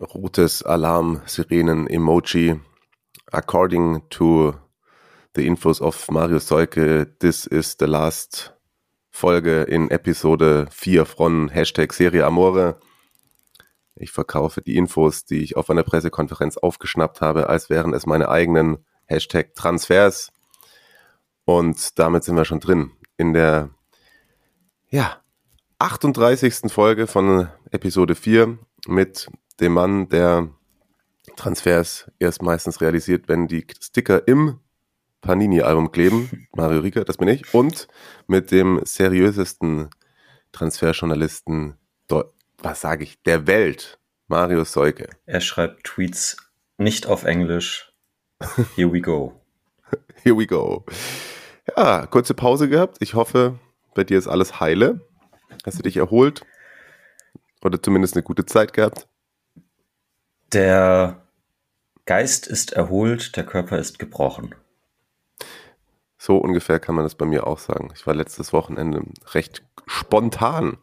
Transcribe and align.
Rotes 0.00 0.62
Alarm, 0.62 1.22
Sirenen, 1.26 1.88
Emoji. 1.88 2.60
According 3.32 4.02
to 4.10 4.54
the 5.34 5.46
infos 5.46 5.80
of 5.80 6.10
Mario 6.10 6.38
Seuke, 6.38 7.06
this 7.20 7.46
is 7.46 7.76
the 7.78 7.86
last 7.86 8.52
Folge 9.10 9.62
in 9.62 9.90
Episode 9.90 10.66
4 10.70 11.06
von 11.06 11.48
Hashtag 11.48 11.92
Serie 11.92 12.26
Amore. 12.26 12.80
Ich 13.94 14.10
verkaufe 14.10 14.60
die 14.60 14.76
Infos, 14.76 15.24
die 15.24 15.42
ich 15.42 15.56
auf 15.56 15.70
einer 15.70 15.84
Pressekonferenz 15.84 16.56
aufgeschnappt 16.56 17.20
habe, 17.20 17.48
als 17.48 17.70
wären 17.70 17.94
es 17.94 18.06
meine 18.06 18.28
eigenen 18.28 18.78
Hashtag 19.06 19.54
Transfers. 19.54 20.32
Und 21.44 21.98
damit 22.00 22.24
sind 22.24 22.36
wir 22.36 22.44
schon 22.44 22.60
drin 22.60 22.90
in 23.16 23.32
der 23.32 23.70
ja, 24.88 25.22
38. 25.78 26.72
Folge 26.72 27.06
von 27.06 27.48
Episode 27.70 28.16
4 28.16 28.58
mit 28.88 29.28
dem 29.60 29.72
Mann, 29.72 30.08
der 30.08 30.48
Transfers 31.36 32.10
erst 32.18 32.42
meistens 32.42 32.80
realisiert, 32.80 33.28
wenn 33.28 33.48
die 33.48 33.66
Sticker 33.80 34.26
im 34.28 34.60
Panini-Album 35.20 35.90
kleben. 35.92 36.48
Mario 36.54 36.80
Rieker, 36.80 37.04
das 37.04 37.16
bin 37.16 37.28
ich. 37.28 37.52
Und 37.54 37.88
mit 38.26 38.50
dem 38.50 38.80
seriösesten 38.84 39.90
Transferjournalisten, 40.52 41.76
was 42.58 42.80
sage 42.80 43.04
ich, 43.04 43.22
der 43.22 43.46
Welt, 43.46 43.98
Mario 44.28 44.64
Seuke. 44.64 45.10
Er 45.26 45.40
schreibt 45.40 45.84
Tweets 45.84 46.36
nicht 46.78 47.06
auf 47.06 47.24
Englisch. 47.24 47.92
Here 48.74 48.92
we 48.92 49.00
go. 49.00 49.40
Here 50.22 50.36
we 50.36 50.46
go. 50.46 50.84
Ja, 51.76 52.06
kurze 52.06 52.34
Pause 52.34 52.68
gehabt. 52.68 52.98
Ich 53.00 53.14
hoffe, 53.14 53.58
bei 53.94 54.04
dir 54.04 54.18
ist 54.18 54.28
alles 54.28 54.60
heile. 54.60 55.00
Hast 55.64 55.78
du 55.78 55.82
dich 55.82 55.96
erholt? 55.96 56.42
Oder 57.62 57.82
zumindest 57.82 58.14
eine 58.14 58.22
gute 58.22 58.44
Zeit 58.44 58.72
gehabt? 58.72 59.08
Der 60.54 61.20
Geist 62.06 62.46
ist 62.46 62.74
erholt, 62.74 63.36
der 63.36 63.44
Körper 63.44 63.76
ist 63.76 63.98
gebrochen. 63.98 64.54
So 66.16 66.36
ungefähr 66.36 66.78
kann 66.78 66.94
man 66.94 67.04
das 67.04 67.16
bei 67.16 67.26
mir 67.26 67.48
auch 67.48 67.58
sagen. 67.58 67.90
Ich 67.92 68.06
war 68.06 68.14
letztes 68.14 68.52
Wochenende 68.52 69.02
recht 69.32 69.64
spontan 69.86 70.78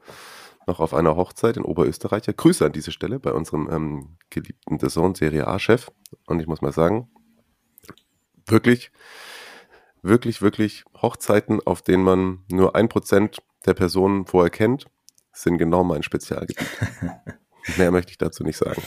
noch 0.68 0.82
auf 0.82 0.94
einer 0.94 1.16
Hochzeit 1.16 1.56
in 1.56 1.64
Oberösterreich. 1.64 2.24
Grüße 2.26 2.66
an 2.66 2.74
diese 2.74 2.92
Stelle 2.92 3.18
bei 3.20 3.32
unserem 3.32 3.70
ähm, 3.72 4.18
geliebten 4.30 4.78
Sohn 4.90 5.16
Serie 5.16 5.48
A-Chef. 5.48 5.90
Und 6.28 6.42
ich 6.42 6.48
muss 6.48 6.62
mal 6.62 6.74
sagen, 6.74 7.10
wirklich, 8.48 8.92
wirklich, 10.02 10.42
wirklich 10.42 10.84
Hochzeiten, 11.02 11.62
auf 11.66 11.82
denen 11.82 12.04
man 12.04 12.44
nur 12.50 12.76
ein 12.76 12.90
Prozent 12.90 13.42
der 13.66 13.74
Personen 13.74 14.26
vorher 14.26 14.52
kennt, 14.52 14.88
sind 15.32 15.58
genau 15.58 15.86
mein 15.86 16.04
Spezialgebiet. 16.04 16.68
Mehr 17.78 17.92
möchte 17.92 18.12
ich 18.12 18.18
dazu 18.18 18.44
nicht 18.44 18.58
sagen. 18.58 18.82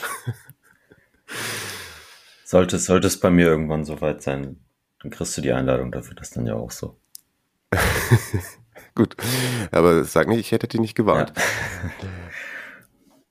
Sollte, 2.45 2.79
sollte 2.79 3.07
es 3.07 3.19
bei 3.19 3.31
mir 3.31 3.47
irgendwann 3.47 3.85
soweit 3.85 4.23
sein, 4.23 4.61
dann 5.01 5.11
kriegst 5.11 5.37
du 5.37 5.41
die 5.41 5.53
Einladung 5.53 5.93
dafür, 5.93 6.15
das 6.15 6.31
dann 6.31 6.47
ja 6.47 6.55
auch 6.55 6.71
so. 6.71 6.99
Gut, 8.95 9.17
aber 9.73 10.05
sag 10.05 10.29
nicht, 10.29 10.41
ich 10.41 10.53
hätte 10.53 10.69
dich 10.69 10.81
nicht 10.81 10.95
gewarnt. 10.95 11.33
Ja. 11.37 12.09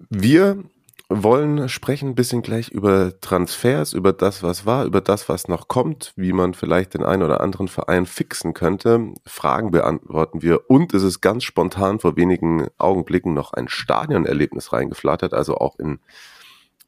Wir 0.09 0.63
wollen 1.09 1.69
sprechen 1.69 2.09
ein 2.09 2.16
bisschen 2.16 2.41
gleich 2.41 2.69
über 2.69 3.19
Transfers, 3.19 3.94
über 3.94 4.13
das, 4.13 4.41
was 4.44 4.66
war, 4.66 4.85
über 4.85 5.01
das, 5.01 5.29
was 5.29 5.47
noch 5.47 5.67
kommt, 5.67 6.13
wie 6.16 6.33
man 6.33 6.53
vielleicht 6.53 6.94
den 6.94 7.03
einen 7.03 7.23
oder 7.23 7.41
anderen 7.41 7.67
Verein 7.67 8.06
fixen 8.06 8.53
könnte. 8.53 9.13
Fragen 9.25 9.72
beantworten 9.72 10.41
wir 10.41 10.69
und 10.69 10.94
es 10.94 11.03
ist 11.03 11.22
ganz 11.22 11.44
spontan 11.44 12.00
vor 12.00 12.16
wenigen 12.16 12.67
Augenblicken 12.77 13.33
noch 13.33 13.53
ein 13.53 13.67
Stadionerlebnis 13.67 14.73
reingeflattert, 14.73 15.33
also 15.33 15.57
auch 15.57 15.77
in 15.77 16.00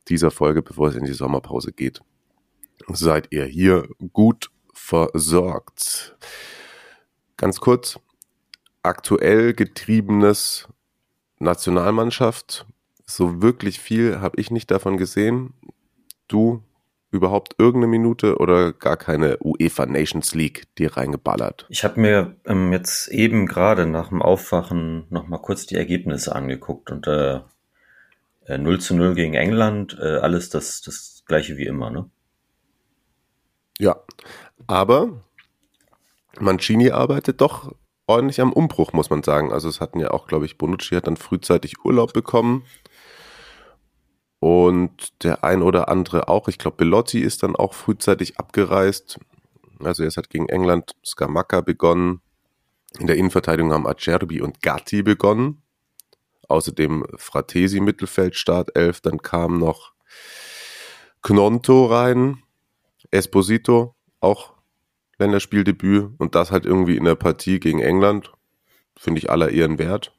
dieser 0.07 0.31
Folge, 0.31 0.61
bevor 0.61 0.89
es 0.89 0.95
in 0.95 1.05
die 1.05 1.13
Sommerpause 1.13 1.71
geht. 1.71 2.01
Seid 2.87 3.27
ihr 3.31 3.45
hier 3.45 3.87
gut 4.13 4.51
versorgt? 4.73 6.17
Ganz 7.37 7.59
kurz, 7.59 7.99
aktuell 8.83 9.53
getriebenes 9.53 10.67
Nationalmannschaft. 11.39 12.65
So 13.05 13.41
wirklich 13.41 13.79
viel 13.79 14.19
habe 14.19 14.39
ich 14.39 14.51
nicht 14.51 14.71
davon 14.71 14.97
gesehen. 14.97 15.53
Du 16.27 16.63
überhaupt 17.15 17.55
irgendeine 17.57 17.87
Minute 17.87 18.37
oder 18.37 18.73
gar 18.73 18.97
keine 18.97 19.37
UEFA 19.39 19.85
Nations 19.85 20.35
League 20.35 20.63
dir 20.77 20.95
reingeballert? 20.97 21.65
Ich 21.69 21.83
habe 21.83 21.99
mir 21.99 22.35
ähm, 22.45 22.71
jetzt 22.73 23.07
eben 23.07 23.47
gerade 23.47 23.85
nach 23.85 24.09
dem 24.09 24.21
Aufwachen 24.21 25.05
nochmal 25.09 25.41
kurz 25.41 25.65
die 25.65 25.75
Ergebnisse 25.75 26.35
angeguckt 26.35 26.91
und 26.91 27.07
äh, 27.07 27.39
0 28.47 28.79
zu 28.79 28.95
0 28.95 29.15
gegen 29.15 29.33
England, 29.33 29.97
äh, 29.99 30.17
alles 30.17 30.49
das, 30.49 30.81
das 30.81 31.23
gleiche 31.25 31.57
wie 31.57 31.65
immer, 31.65 31.89
ne? 31.89 32.09
Ja, 33.77 33.97
aber 34.67 35.23
Mancini 36.39 36.91
arbeitet 36.91 37.41
doch 37.41 37.73
ordentlich 38.07 38.39
am 38.41 38.53
Umbruch, 38.53 38.93
muss 38.93 39.09
man 39.09 39.23
sagen. 39.23 39.51
Also 39.51 39.67
es 39.67 39.81
hatten 39.81 39.99
ja 39.99 40.11
auch, 40.11 40.27
glaube 40.27 40.45
ich, 40.45 40.57
Bonucci 40.57 40.95
hat 40.95 41.07
dann 41.07 41.17
frühzeitig 41.17 41.83
Urlaub 41.83 42.13
bekommen. 42.13 42.63
Und 44.39 45.23
der 45.23 45.43
ein 45.43 45.61
oder 45.61 45.89
andere 45.89 46.27
auch. 46.27 46.47
Ich 46.47 46.57
glaube, 46.57 46.77
Belotti 46.77 47.19
ist 47.19 47.43
dann 47.43 47.55
auch 47.55 47.73
frühzeitig 47.73 48.37
abgereist. 48.37 49.19
Also 49.79 50.03
er 50.03 50.11
hat 50.11 50.29
gegen 50.29 50.47
England 50.49 50.95
Skamaka 51.05 51.61
begonnen. 51.61 52.21
In 52.99 53.07
der 53.07 53.17
Innenverteidigung 53.17 53.73
haben 53.73 53.87
Acerbi 53.87 54.41
und 54.41 54.61
Gatti 54.61 55.03
begonnen. 55.03 55.61
Außerdem 56.47 57.05
Fratesi 57.17 57.79
Mittelfeld 57.79 58.35
Startelf. 58.35 59.01
Dann 59.01 59.21
kam 59.21 59.57
noch 59.59 59.93
Knonto 61.21 61.85
rein. 61.85 62.43
Esposito 63.11 63.95
auch 64.19 64.53
Länderspieldebüt 65.17 66.11
und 66.17 66.35
das 66.35 66.51
halt 66.51 66.65
irgendwie 66.65 66.97
in 66.97 67.05
der 67.05 67.15
Partie 67.15 67.59
gegen 67.59 67.79
England. 67.79 68.31
Finde 68.97 69.19
ich 69.19 69.29
aller 69.29 69.49
Ehren 69.49 69.77
wert. 69.77 70.13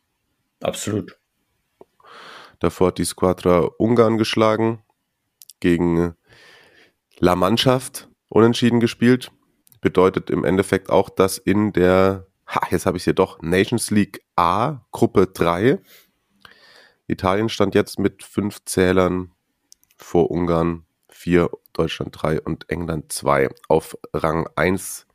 Absolut. 0.62 1.18
Davor 2.60 2.88
hat 2.88 2.98
die 2.98 3.04
Squadra 3.04 3.60
Ungarn 3.78 4.16
geschlagen, 4.16 4.82
gegen 5.60 6.14
La 7.18 7.36
Mannschaft 7.36 8.08
unentschieden 8.28 8.80
gespielt. 8.80 9.30
Bedeutet 9.80 10.30
im 10.30 10.44
Endeffekt 10.44 10.90
auch, 10.90 11.10
dass 11.10 11.38
in 11.38 11.72
der, 11.72 12.26
ha, 12.46 12.60
jetzt 12.70 12.86
habe 12.86 12.96
ich 12.96 13.04
hier 13.04 13.14
doch, 13.14 13.40
Nations 13.42 13.90
League 13.90 14.22
A, 14.36 14.86
Gruppe 14.90 15.26
3, 15.26 15.78
Italien 17.08 17.48
stand 17.48 17.74
jetzt 17.74 17.98
mit 17.98 18.22
fünf 18.22 18.64
Zählern 18.64 19.32
vor 19.96 20.30
Ungarn 20.30 20.84
4, 21.08 21.50
Deutschland 21.72 22.10
3 22.20 22.40
und 22.42 22.68
England 22.68 23.12
2 23.12 23.48
auf 23.68 23.96
Rang 24.12 24.48
1 24.56 25.06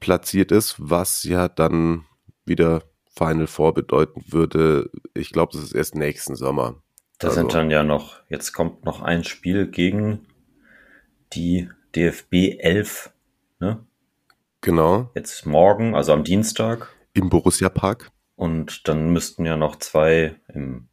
platziert 0.00 0.52
ist, 0.52 0.76
was 0.78 1.24
ja 1.24 1.48
dann 1.48 2.04
wieder 2.44 2.82
Final 3.16 3.46
Four 3.46 3.74
bedeuten 3.74 4.24
würde. 4.28 4.90
Ich 5.14 5.32
glaube, 5.32 5.52
das 5.52 5.62
ist 5.62 5.74
erst 5.74 5.94
nächsten 5.94 6.36
Sommer. 6.36 6.82
Da 7.18 7.28
also. 7.28 7.40
sind 7.40 7.54
dann 7.54 7.70
ja 7.70 7.82
noch, 7.82 8.20
jetzt 8.28 8.52
kommt 8.52 8.84
noch 8.84 9.02
ein 9.02 9.24
Spiel 9.24 9.66
gegen 9.66 10.26
die 11.32 11.68
DFB 11.96 12.58
11, 12.60 13.10
ne? 13.58 13.84
Genau. 14.60 15.10
Jetzt 15.14 15.46
morgen, 15.46 15.94
also 15.94 16.12
am 16.12 16.24
Dienstag. 16.24 16.94
Im 17.14 17.28
Borussia 17.28 17.68
Park. 17.68 18.10
Und 18.38 18.86
dann 18.86 19.10
müssten 19.10 19.44
ja 19.44 19.56
noch 19.56 19.76
zwei 19.76 20.36
im 20.54 20.86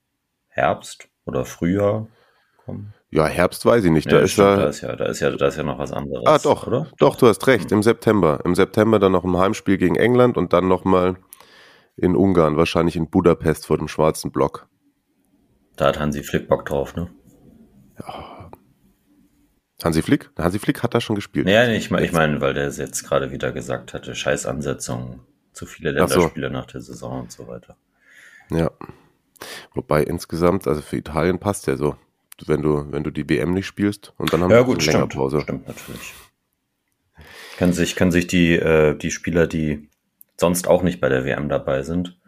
Herbst 0.48 1.10
oder 1.26 1.46
Frühjahr 1.46 2.08
kommen. 2.66 2.96
Ja, 3.12 3.28
Herbst 3.28 3.64
weiß 3.64 3.84
ich 3.84 3.92
nicht. 3.92 4.12
Da, 4.12 4.18
ja, 4.18 4.22
ist, 4.24 4.36
ja, 4.36 4.56
da, 4.56 4.66
ist, 4.66 4.82
ja, 4.82 4.96
da, 4.96 5.06
ist, 5.06 5.20
ja, 5.20 5.30
da 5.30 5.48
ist 5.48 5.56
ja 5.56 5.62
noch 5.62 5.78
was 5.78 5.92
anderes. 5.92 6.26
Ah, 6.26 6.40
doch, 6.40 6.66
oder? 6.66 6.88
Doch, 6.98 7.16
du 7.16 7.28
hast 7.28 7.46
recht. 7.46 7.72
Im 7.72 7.84
September. 7.84 8.40
Im 8.46 8.56
September 8.56 8.98
dann 8.98 9.12
noch 9.12 9.24
ein 9.24 9.38
Heimspiel 9.38 9.78
gegen 9.78 9.96
England 9.96 10.38
und 10.38 10.54
dann 10.54 10.68
nochmal 10.68 11.18
in 11.98 12.16
Ungarn, 12.16 12.58
wahrscheinlich 12.58 12.96
in 12.96 13.12
Budapest 13.12 13.68
vor 13.68 13.78
dem 13.78 13.88
schwarzen 13.88 14.32
Block. 14.32 14.68
Da 15.76 15.86
hat 15.86 16.00
Hansi 16.00 16.24
Flick 16.24 16.48
Bock 16.48 16.66
drauf, 16.66 16.96
ne? 16.96 17.12
Ja. 18.00 18.50
Hansi 19.84 20.02
Flick? 20.02 20.32
Hansi 20.36 20.58
Flick 20.58 20.82
hat 20.82 20.96
da 20.96 21.00
schon 21.00 21.16
gespielt. 21.16 21.48
Ja, 21.48 21.68
nee, 21.68 21.78
ich 21.78 21.92
meine, 21.92 22.08
ich 22.08 22.12
mein, 22.12 22.42
weil 22.42 22.56
der 22.56 22.72
jetzt 22.72 23.04
gerade 23.04 23.30
wieder 23.30 23.52
gesagt 23.52 23.94
hatte, 23.94 24.16
Scheißansetzung, 24.16 25.20
zu 25.56 25.66
viele 25.66 25.92
Länderspiele 25.92 26.48
so. 26.48 26.54
nach 26.54 26.66
der 26.66 26.82
Saison 26.82 27.22
und 27.22 27.32
so 27.32 27.48
weiter. 27.48 27.76
Ja. 28.50 28.72
Wobei 29.74 30.04
insgesamt, 30.04 30.68
also 30.68 30.82
für 30.82 30.98
Italien 30.98 31.40
passt 31.40 31.68
ja 31.68 31.76
so. 31.76 31.96
wenn 32.46 32.62
du, 32.62 32.92
wenn 32.92 33.04
du 33.04 33.12
die 33.12 33.28
WM 33.30 33.54
nicht 33.54 33.66
spielst 33.66 34.14
und 34.18 34.32
dann 34.32 34.42
haben 34.42 34.52
ja, 34.52 34.58
wir 34.58 34.64
gut, 34.66 34.80
eine 34.80 34.86
längere 34.86 35.08
stimmt, 35.08 35.14
Pause. 35.14 35.42
stimmt 35.42 35.68
natürlich. 35.68 36.14
Kann 37.58 37.74
sich, 37.74 37.96
kann 37.96 38.12
sich 38.12 38.28
die, 38.28 38.54
äh, 38.54 38.96
die 38.96 39.12
Spieler, 39.12 39.48
die 39.48 39.90
sonst 40.38 40.68
auch 40.68 40.84
nicht 40.84 41.00
bei 41.00 41.10
der 41.10 41.24
WM 41.24 41.48
dabei 41.48 41.84
sind, 41.84 42.20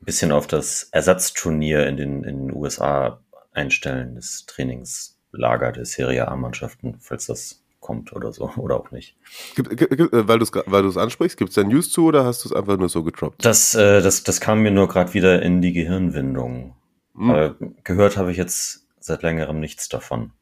ein 0.00 0.04
bisschen 0.04 0.30
auf 0.30 0.46
das 0.46 0.84
Ersatzturnier 0.92 1.86
in 1.86 1.96
den, 1.96 2.24
in 2.24 2.46
den 2.46 2.54
USA 2.54 3.20
einstellen, 3.52 4.14
das 4.14 4.44
Trainingslager 4.46 5.72
der 5.72 5.84
Serie 5.84 6.28
A-Mannschaften, 6.28 6.98
falls 7.00 7.26
das 7.26 7.64
kommt 7.86 8.12
oder 8.12 8.32
so, 8.32 8.50
oder 8.56 8.78
auch 8.78 8.90
nicht. 8.90 9.16
Gibt, 9.54 9.76
gibt, 9.76 10.12
äh, 10.12 10.28
weil 10.28 10.38
du 10.38 10.44
es 10.44 10.52
weil 10.66 10.82
du's 10.82 10.96
ansprichst, 10.96 11.36
gibt 11.36 11.50
es 11.50 11.54
da 11.54 11.64
News 11.64 11.90
zu 11.90 12.06
oder 12.06 12.24
hast 12.24 12.44
du 12.44 12.48
es 12.48 12.54
einfach 12.54 12.76
nur 12.76 12.88
so 12.88 13.02
getroppt? 13.02 13.44
Das, 13.44 13.74
äh, 13.74 14.02
das, 14.02 14.22
das 14.22 14.40
kam 14.40 14.62
mir 14.62 14.70
nur 14.70 14.88
gerade 14.88 15.14
wieder 15.14 15.42
in 15.42 15.62
die 15.62 15.72
Gehirnwindung. 15.72 16.74
Hm. 17.16 17.30
Äh, 17.30 17.50
gehört 17.84 18.16
habe 18.16 18.30
ich 18.30 18.36
jetzt 18.36 18.86
seit 19.00 19.22
längerem 19.22 19.60
nichts 19.60 19.88
davon. 19.88 20.32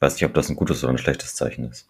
Weiß 0.00 0.14
nicht, 0.14 0.24
ob 0.24 0.34
das 0.34 0.48
ein 0.48 0.56
gutes 0.56 0.84
oder 0.84 0.92
ein 0.92 0.98
schlechtes 0.98 1.34
Zeichen 1.34 1.64
ist. 1.64 1.88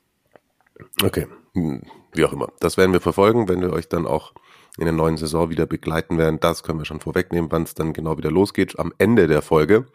Okay, 1.03 1.27
Hm, 1.55 1.83
wie 2.13 2.25
auch 2.25 2.33
immer. 2.33 2.53
Das 2.61 2.77
werden 2.77 2.93
wir 2.93 3.01
verfolgen, 3.01 3.49
wenn 3.49 3.61
wir 3.61 3.73
euch 3.73 3.89
dann 3.89 4.07
auch 4.07 4.35
in 4.77 4.85
der 4.85 4.93
neuen 4.93 5.17
Saison 5.17 5.51
wieder 5.51 5.67
begleiten 5.67 6.19
werden. 6.19 6.41
Das 6.41 6.65
können 6.65 6.81
wir 6.81 6.85
schon 6.85 7.01
vorwegnehmen, 7.01 7.51
wann 7.53 7.63
es 7.63 7.75
dann 7.75 7.93
genau 7.93 8.19
wieder 8.19 8.31
losgeht. 8.31 8.79
Am 8.79 8.93
Ende 8.99 9.29
der 9.29 9.41
Folge. 9.41 9.87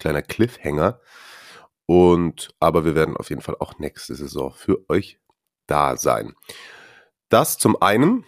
Kleiner 0.00 0.22
Cliffhanger. 0.22 1.00
Und, 1.86 2.54
aber 2.58 2.84
wir 2.84 2.94
werden 2.94 3.16
auf 3.16 3.30
jeden 3.30 3.42
Fall 3.42 3.56
auch 3.60 3.78
nächste 3.78 4.14
Saison 4.14 4.52
für 4.52 4.88
euch 4.88 5.20
da 5.66 5.96
sein. 5.96 6.34
Das 7.28 7.58
zum 7.58 7.80
einen, 7.80 8.24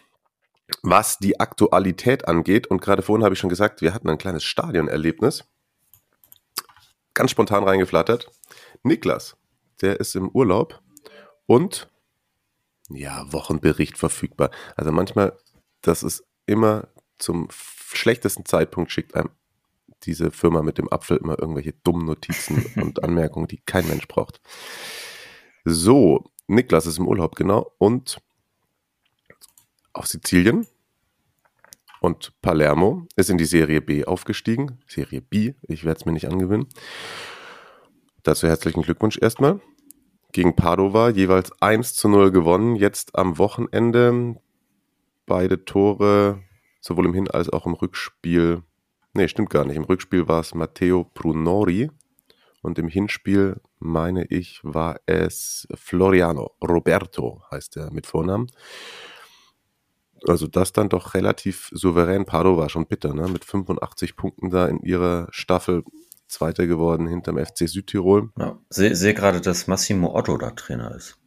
was 0.82 1.18
die 1.18 1.40
Aktualität 1.40 2.28
angeht. 2.28 2.66
Und 2.66 2.80
gerade 2.80 3.02
vorhin 3.02 3.24
habe 3.24 3.34
ich 3.34 3.40
schon 3.40 3.50
gesagt, 3.50 3.80
wir 3.80 3.94
hatten 3.94 4.08
ein 4.08 4.18
kleines 4.18 4.44
Stadionerlebnis. 4.44 5.44
Ganz 7.14 7.30
spontan 7.30 7.64
reingeflattert. 7.64 8.30
Niklas, 8.82 9.36
der 9.80 9.98
ist 9.98 10.14
im 10.14 10.28
Urlaub 10.28 10.80
und 11.46 11.88
ja, 12.90 13.24
Wochenbericht 13.32 13.98
verfügbar. 13.98 14.50
Also 14.76 14.92
manchmal, 14.92 15.36
das 15.82 16.02
ist 16.02 16.24
immer 16.46 16.88
zum 17.18 17.48
schlechtesten 17.50 18.44
Zeitpunkt 18.44 18.92
schickt 18.92 19.14
einem 19.14 19.30
diese 20.04 20.30
Firma 20.30 20.62
mit 20.62 20.78
dem 20.78 20.90
Apfel 20.92 21.16
immer 21.18 21.38
irgendwelche 21.38 21.74
dummen 21.84 22.06
Notizen 22.06 22.64
und 22.82 23.02
Anmerkungen, 23.02 23.48
die 23.48 23.58
kein 23.58 23.86
Mensch 23.88 24.08
braucht. 24.08 24.40
So, 25.64 26.24
Niklas 26.46 26.86
ist 26.86 26.98
im 26.98 27.06
Urlaub, 27.06 27.36
genau, 27.36 27.72
und 27.78 28.20
auf 29.92 30.06
Sizilien. 30.06 30.66
Und 32.00 32.32
Palermo 32.42 33.06
ist 33.16 33.28
in 33.28 33.38
die 33.38 33.44
Serie 33.44 33.80
B 33.80 34.04
aufgestiegen. 34.04 34.78
Serie 34.86 35.20
B, 35.20 35.54
ich 35.62 35.84
werde 35.84 35.98
es 35.98 36.06
mir 36.06 36.12
nicht 36.12 36.28
angewöhnen. 36.28 36.68
Dazu 38.22 38.46
herzlichen 38.46 38.82
Glückwunsch 38.82 39.18
erstmal 39.20 39.60
gegen 40.32 40.54
Padova 40.54 41.10
jeweils 41.10 41.50
1 41.60 41.94
zu 41.94 42.08
0 42.08 42.30
gewonnen. 42.30 42.76
Jetzt 42.76 43.16
am 43.16 43.38
Wochenende 43.38 44.36
beide 45.26 45.64
Tore 45.64 46.42
sowohl 46.80 47.06
im 47.06 47.14
Hin- 47.14 47.30
als 47.30 47.48
auch 47.48 47.66
im 47.66 47.72
Rückspiel. 47.72 48.62
Nee, 49.18 49.26
stimmt 49.26 49.50
gar 49.50 49.64
nicht. 49.64 49.74
Im 49.74 49.82
Rückspiel 49.82 50.28
war 50.28 50.38
es 50.38 50.54
Matteo 50.54 51.02
Brunori 51.12 51.90
und 52.62 52.78
im 52.78 52.86
Hinspiel, 52.86 53.60
meine 53.80 54.24
ich, 54.26 54.60
war 54.62 55.00
es 55.06 55.66
Floriano 55.74 56.52
Roberto, 56.62 57.42
heißt 57.50 57.78
er 57.78 57.90
mit 57.90 58.06
Vornamen. 58.06 58.46
Also 60.28 60.46
das 60.46 60.72
dann 60.72 60.88
doch 60.88 61.14
relativ 61.14 61.68
souverän. 61.72 62.26
Padova 62.26 62.68
schon 62.68 62.86
bitter, 62.86 63.12
ne? 63.12 63.26
Mit 63.26 63.44
85 63.44 64.14
Punkten 64.14 64.50
da 64.50 64.68
in 64.68 64.78
ihrer 64.82 65.26
Staffel 65.32 65.82
Zweiter 66.28 66.68
geworden 66.68 67.08
hinterm 67.08 67.44
FC 67.44 67.68
Südtirol. 67.68 68.30
Ja, 68.38 68.56
sehe 68.70 68.94
seh 68.94 69.14
gerade, 69.14 69.40
dass 69.40 69.66
Massimo 69.66 70.14
Otto 70.14 70.38
da 70.38 70.52
Trainer 70.52 70.94
ist. 70.94 71.18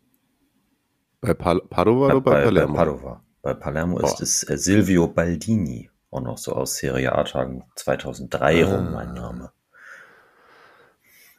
Bei 1.19 1.33
Pal 1.33 1.59
Padova 1.69 2.05
oder 2.05 2.21
bei, 2.21 2.31
bei, 2.31 2.43
Palermo? 2.45 2.73
bei 2.73 2.79
Padova. 2.85 3.23
Bei 3.41 3.53
Palermo 3.53 3.99
ist 3.99 4.15
Boah. 4.15 4.21
es 4.21 4.49
äh, 4.49 4.57
Silvio 4.57 5.09
Baldini, 5.09 5.90
auch 6.11 6.21
noch 6.21 6.37
so 6.37 6.53
aus 6.53 6.75
Serie 6.77 7.13
A-Tagen 7.13 7.63
2003 7.75 8.65
Ah. 8.65 8.75
rum, 8.75 8.91
mein 8.91 9.13
Name. 9.13 9.51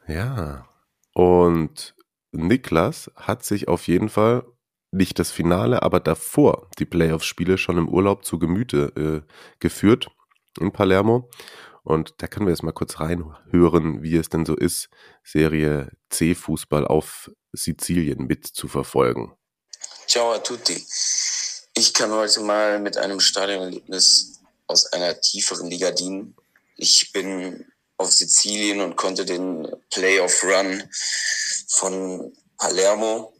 Ja. 0.07 0.67
Und 1.15 1.95
Niklas 2.33 3.11
hat 3.17 3.45
sich 3.45 3.69
auf 3.69 3.87
jeden 3.87 4.09
Fall 4.09 4.45
nicht 4.91 5.19
das 5.19 5.31
Finale, 5.31 5.83
aber 5.83 6.01
davor 6.01 6.69
die 6.79 6.85
Playoffs-Spiele 6.85 7.59
schon 7.59 7.79
im 7.79 7.89
Urlaub 7.89 8.25
zu 8.25 8.39
Gemüte 8.39 9.25
äh, 9.27 9.33
geführt 9.59 10.09
in 10.59 10.73
Palermo. 10.73 11.31
Und 11.83 12.15
da 12.19 12.27
können 12.27 12.47
wir 12.47 12.53
jetzt 12.53 12.63
mal 12.63 12.73
kurz 12.73 13.01
reinhören, 13.01 14.03
wie 14.03 14.17
es 14.17 14.29
denn 14.29 14.47
so 14.47 14.55
ist, 14.55 14.89
Serie 15.25 15.91
C-Fußball 16.11 16.87
auf 16.87 17.31
Sizilien 17.53 18.27
mitzuverfolgen. 18.27 19.33
Ciao 20.07 20.33
a 20.33 20.39
tutti. 20.39 20.85
Ich 21.77 21.93
kann 21.95 22.11
heute 22.13 22.41
mal 22.41 22.79
mit 22.79 22.97
einem 22.99 23.19
Stadionerlebnis 23.19 24.42
aus 24.73 24.87
einer 24.87 25.21
tieferen 25.21 25.69
Liga 25.69 25.91
dienen. 25.91 26.35
Ich 26.77 27.13
bin 27.13 27.67
auf 27.99 28.11
Sizilien 28.11 28.81
und 28.81 28.97
konnte 28.97 29.25
den 29.27 29.69
Playoff 29.91 30.43
Run 30.43 30.83
von 31.69 32.33
Palermo 32.57 33.35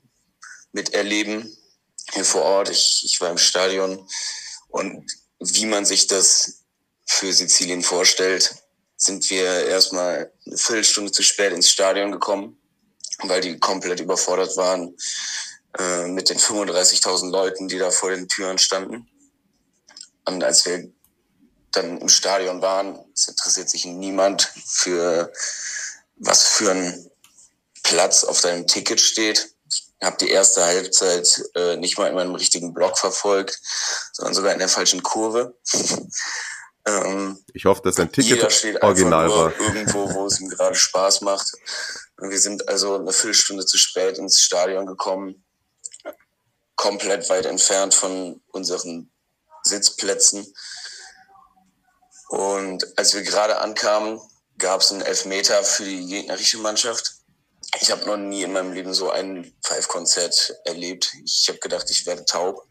miterleben 0.73 1.57
hier 2.13 2.25
vor 2.25 2.43
Ort. 2.43 2.69
Ich, 2.69 3.03
ich 3.05 3.21
war 3.21 3.31
im 3.31 3.39
Stadion 3.39 4.07
und 4.69 5.11
wie 5.41 5.67
man 5.67 5.87
sich 5.87 6.07
das 6.07 6.65
für 7.07 7.33
Sizilien 7.33 7.83
vorstellt, 7.83 8.55
sind 8.97 9.29
wir 9.31 9.67
erstmal 9.67 10.31
eine 10.47 10.57
Viertelstunde 10.57 11.11
zu 11.11 11.23
spät 11.23 11.53
ins 11.53 11.71
Stadion 11.71 12.13
gekommen, 12.13 12.57
weil 13.23 13.41
die 13.41 13.59
komplett 13.59 14.01
überfordert 14.01 14.57
waren 14.57 14.97
äh, 15.79 16.07
mit 16.07 16.29
den 16.29 16.39
35.000 16.39 17.31
Leuten, 17.31 17.69
die 17.69 17.79
da 17.79 17.91
vor 17.91 18.11
den 18.11 18.29
Türen 18.29 18.59
standen. 18.59 19.09
Und 20.25 20.45
als 20.45 20.65
wir 20.67 20.93
dann 21.73 21.99
im 21.99 22.09
Stadion 22.09 22.63
waren, 22.63 22.99
es 23.15 23.29
interessiert 23.29 23.69
sich 23.69 23.85
niemand 23.85 24.53
für 24.67 25.33
was 26.17 26.47
für 26.47 26.71
ein 26.71 27.11
Platz 27.83 28.25
auf 28.25 28.41
deinem 28.41 28.67
Ticket 28.67 29.01
steht. 29.01 29.55
Ich 29.69 29.85
habe 30.03 30.17
die 30.19 30.31
erste 30.31 30.65
Halbzeit 30.65 31.43
äh, 31.55 31.77
nicht 31.77 31.99
mal 31.99 32.09
in 32.09 32.15
meinem 32.15 32.35
richtigen 32.35 32.75
Block 32.75 32.99
verfolgt, 32.99 33.61
sondern 34.13 34.35
sogar 34.35 34.53
in 34.53 34.59
der 34.59 34.69
falschen 34.69 35.03
Kurve. 35.03 35.57
ähm, 36.87 37.39
Ich 37.55 37.65
hoffe, 37.65 37.83
dass 37.85 37.97
dein 37.97 38.13
Ticket 38.13 38.53
steht 38.53 38.83
original 38.83 39.29
war. 39.29 39.61
irgendwo, 39.61 40.13
wo 40.15 40.27
es 40.27 40.41
ihm 40.41 40.49
gerade 40.49 40.75
Spaß 40.75 41.23
macht. 41.23 41.53
Und 42.19 42.31
wir 42.31 42.39
sind 42.39 42.69
also 42.69 42.97
eine 42.97 43.13
Viertelstunde 43.13 43.65
zu 43.67 43.79
spät 43.79 44.19
ins 44.19 44.41
Stadion 44.41 44.87
gekommen, 44.87 45.45
komplett 46.77 47.29
weit 47.31 47.47
entfernt 47.47 47.95
von 47.95 48.41
unseren 48.49 49.11
Sitzplätzen. 49.63 50.53
Und 52.33 52.99
als 52.99 53.13
wir 53.13 53.21
gerade 53.21 53.61
ankamen, 53.61 54.19
gab 54.57 54.81
es 54.81 54.91
einen 54.91 55.03
Elfmeter 55.03 55.63
für 55.65 55.85
die 55.85 56.07
gegnerische 56.07 56.57
Mannschaft. 56.57 57.17
Ich 57.83 57.91
habe 57.91 58.07
noch 58.07 58.17
nie 58.17 58.43
in 58.43 58.55
meinem 58.55 58.73
Leben 58.73 58.95
so 58.95 59.11
ein 59.11 59.55
Pfeifkonzert 59.63 60.57
erlebt. 60.65 61.13
Ich 61.27 61.47
habe 61.49 61.59
gedacht, 61.59 61.91
ich 61.91 62.07
werde 62.07 62.25
taub. 62.25 62.67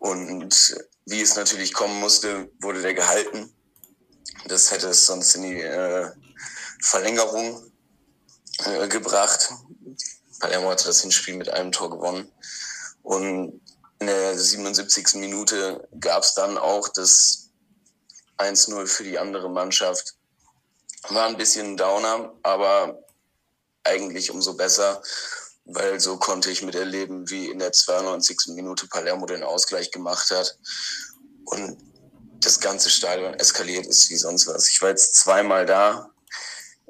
Und 0.00 0.76
wie 1.06 1.22
es 1.22 1.36
natürlich 1.36 1.72
kommen 1.72 1.98
musste, 1.98 2.50
wurde 2.60 2.82
der 2.82 2.92
gehalten. 2.92 3.56
Das 4.48 4.70
hätte 4.70 4.88
es 4.88 5.06
sonst 5.06 5.34
in 5.36 5.42
die 5.44 5.62
äh, 5.62 6.10
Verlängerung 6.82 7.72
äh, 8.66 8.86
gebracht. 8.88 9.48
Palermo 10.40 10.68
hatte 10.68 10.88
das 10.88 11.00
Hinspiel 11.00 11.36
mit 11.36 11.48
einem 11.48 11.72
Tor 11.72 11.88
gewonnen. 11.88 12.30
Und 13.02 13.62
in 13.98 14.06
der 14.08 14.38
77. 14.38 15.14
Minute 15.14 15.88
gab 15.98 16.22
es 16.22 16.34
dann 16.34 16.58
auch 16.58 16.86
das 16.90 17.49
1-0 18.40 18.86
für 18.86 19.04
die 19.04 19.18
andere 19.18 19.50
Mannschaft. 19.50 20.14
War 21.08 21.26
ein 21.26 21.36
bisschen 21.36 21.72
ein 21.72 21.76
Downer, 21.76 22.32
aber 22.42 23.02
eigentlich 23.84 24.30
umso 24.30 24.54
besser, 24.54 25.02
weil 25.64 26.00
so 26.00 26.18
konnte 26.18 26.50
ich 26.50 26.62
miterleben, 26.62 27.28
wie 27.30 27.48
in 27.50 27.58
der 27.58 27.72
92. 27.72 28.54
Minute 28.54 28.86
Palermo 28.86 29.26
den 29.26 29.42
Ausgleich 29.42 29.90
gemacht 29.90 30.30
hat 30.30 30.58
und 31.46 31.78
das 32.40 32.60
ganze 32.60 32.90
Stadion 32.90 33.34
eskaliert 33.34 33.86
ist 33.86 34.10
wie 34.10 34.16
sonst 34.16 34.46
was. 34.46 34.68
Ich 34.68 34.80
war 34.80 34.90
jetzt 34.90 35.14
zweimal 35.14 35.66
da. 35.66 36.10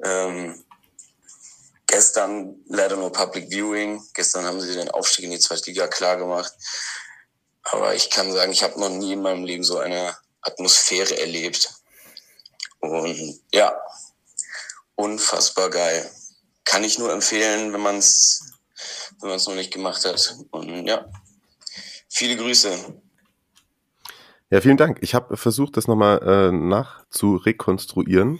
Ähm, 0.03 0.63
gestern 1.87 2.55
leider 2.67 2.95
nur 2.95 3.11
Public 3.11 3.49
Viewing. 3.49 4.01
Gestern 4.13 4.45
haben 4.45 4.61
sie 4.61 4.73
den 4.73 4.89
Aufstieg 4.89 5.25
in 5.25 5.31
die 5.31 5.39
zweite 5.39 5.69
Liga 5.69 5.87
klar 5.87 6.17
gemacht. 6.17 6.53
Aber 7.63 7.93
ich 7.93 8.09
kann 8.09 8.31
sagen, 8.31 8.51
ich 8.51 8.63
habe 8.63 8.79
noch 8.79 8.89
nie 8.89 9.13
in 9.13 9.21
meinem 9.21 9.43
Leben 9.43 9.63
so 9.63 9.77
eine 9.77 10.15
Atmosphäre 10.41 11.19
erlebt. 11.19 11.73
Und 12.79 13.39
ja, 13.51 13.75
unfassbar 14.95 15.69
geil. 15.69 16.09
Kann 16.65 16.83
ich 16.83 16.99
nur 16.99 17.11
empfehlen, 17.11 17.73
wenn 17.73 17.81
man 17.81 17.97
es 17.97 18.51
wenn 19.19 19.29
man 19.29 19.37
es 19.37 19.47
noch 19.47 19.55
nicht 19.55 19.73
gemacht 19.73 20.05
hat. 20.05 20.35
Und 20.51 20.87
ja, 20.87 21.05
viele 22.09 22.35
Grüße. 22.37 22.71
Ja, 24.49 24.61
vielen 24.61 24.77
Dank. 24.77 24.97
Ich 25.01 25.15
habe 25.15 25.37
versucht, 25.37 25.77
das 25.77 25.87
nochmal 25.87 26.19
äh, 26.23 26.51
nachzurekonstruieren. 26.51 28.39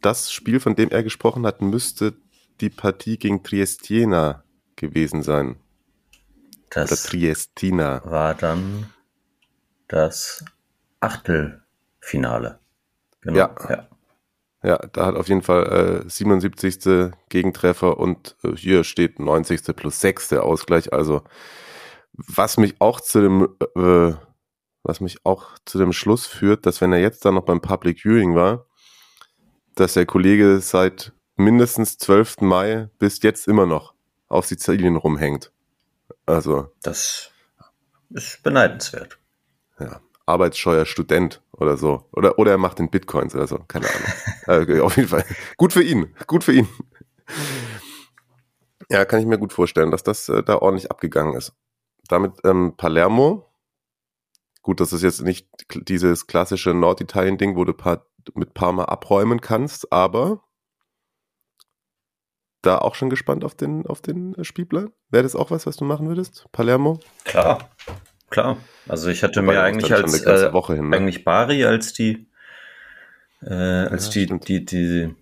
das 0.00 0.32
Spiel, 0.32 0.60
von 0.60 0.76
dem 0.76 0.90
er 0.90 1.02
gesprochen 1.02 1.46
hat, 1.46 1.60
müsste 1.60 2.16
die 2.60 2.70
Partie 2.70 3.18
gegen 3.18 3.42
Triestina 3.42 4.44
gewesen 4.76 5.22
sein. 5.22 5.60
Das 6.70 6.90
Oder 6.90 7.02
Triestina. 7.02 8.02
war 8.04 8.34
dann 8.34 8.90
das 9.88 10.44
Achtelfinale. 11.00 12.58
Genau. 13.20 13.36
Ja. 13.36 13.54
ja. 13.68 13.86
Ja, 14.62 14.76
da 14.92 15.06
hat 15.06 15.14
auf 15.14 15.28
jeden 15.28 15.40
Fall 15.40 16.02
äh, 16.04 16.08
77. 16.10 17.12
Gegentreffer 17.30 17.96
und 17.96 18.36
äh, 18.44 18.54
hier 18.54 18.84
steht 18.84 19.18
90. 19.18 19.74
plus 19.74 20.00
6. 20.02 20.28
der 20.28 20.42
Ausgleich. 20.44 20.92
Also 20.92 21.22
was 22.12 22.58
mich 22.58 22.78
auch 22.78 23.00
zu 23.00 23.22
dem 23.22 23.56
äh, 23.74 24.12
was 24.82 25.00
mich 25.00 25.24
auch 25.24 25.58
zu 25.64 25.78
dem 25.78 25.92
Schluss 25.92 26.26
führt, 26.26 26.66
dass 26.66 26.80
wenn 26.80 26.92
er 26.92 27.00
jetzt 27.00 27.24
dann 27.24 27.34
noch 27.34 27.44
beim 27.44 27.60
Public 27.60 28.00
Viewing 28.00 28.34
war, 28.34 28.66
dass 29.74 29.94
der 29.94 30.06
Kollege 30.06 30.60
seit 30.60 31.12
mindestens 31.36 31.98
12. 31.98 32.42
Mai 32.42 32.88
bis 32.98 33.22
jetzt 33.22 33.48
immer 33.48 33.66
noch 33.66 33.94
auf 34.28 34.46
Sizilien 34.46 34.96
rumhängt. 34.96 35.52
Also 36.26 36.72
Das 36.82 37.30
ist 38.10 38.42
beneidenswert. 38.42 39.18
ja, 39.78 40.00
arbeitsscheuer 40.30 40.86
Student 40.86 41.42
oder 41.52 41.76
so. 41.76 42.08
Oder, 42.12 42.38
oder 42.38 42.52
er 42.52 42.58
macht 42.58 42.78
den 42.78 42.90
Bitcoins 42.90 43.34
oder 43.34 43.46
so, 43.46 43.58
keine 43.68 43.86
Ahnung. 44.46 44.68
äh, 44.68 44.80
auf 44.80 44.96
jeden 44.96 45.08
Fall. 45.08 45.24
Gut 45.56 45.72
für 45.72 45.82
ihn, 45.82 46.14
gut 46.26 46.44
für 46.44 46.52
ihn. 46.52 46.68
Ja, 48.90 49.04
kann 49.04 49.20
ich 49.20 49.26
mir 49.26 49.38
gut 49.38 49.52
vorstellen, 49.52 49.90
dass 49.90 50.02
das 50.02 50.28
äh, 50.28 50.42
da 50.42 50.56
ordentlich 50.56 50.90
abgegangen 50.90 51.34
ist. 51.34 51.52
Damit 52.08 52.32
ähm, 52.44 52.74
Palermo. 52.76 53.46
Gut, 54.62 54.80
das 54.80 54.92
ist 54.92 55.02
jetzt 55.02 55.22
nicht 55.22 55.48
dieses 55.88 56.26
klassische 56.26 56.74
Norditalien-Ding, 56.74 57.56
wo 57.56 57.64
du 57.64 57.72
pa 57.72 58.04
mit 58.34 58.52
Parma 58.52 58.84
abräumen 58.84 59.40
kannst, 59.40 59.90
aber 59.90 60.42
da 62.62 62.78
auch 62.78 62.94
schon 62.94 63.08
gespannt 63.08 63.44
auf 63.44 63.54
den, 63.54 63.86
auf 63.86 64.02
den 64.02 64.34
äh, 64.34 64.44
Spielplan. 64.44 64.92
Wäre 65.08 65.22
das 65.22 65.34
auch 65.34 65.50
was, 65.50 65.66
was 65.66 65.76
du 65.76 65.84
machen 65.84 66.08
würdest? 66.08 66.46
Palermo? 66.52 67.00
Klar, 67.24 67.70
klar. 68.30 68.56
Also 68.88 69.08
ich 69.08 69.22
hatte 69.22 69.42
Wobei 69.42 69.54
mir 69.54 69.62
eigentlich 69.62 69.92
als 69.92 70.22
äh, 70.22 70.52
Woche 70.52 70.74
hin, 70.76 70.88
ne? 70.88 70.96
eigentlich 70.96 71.24
Bari 71.24 71.64
als 71.64 71.92
die 71.92 72.26
äh, 73.42 73.52
als 73.54 74.06
Ja, 74.06 74.12
die, 74.12 74.24
stimmt. 74.24 74.48
die 74.48 74.64
die 74.64 75.14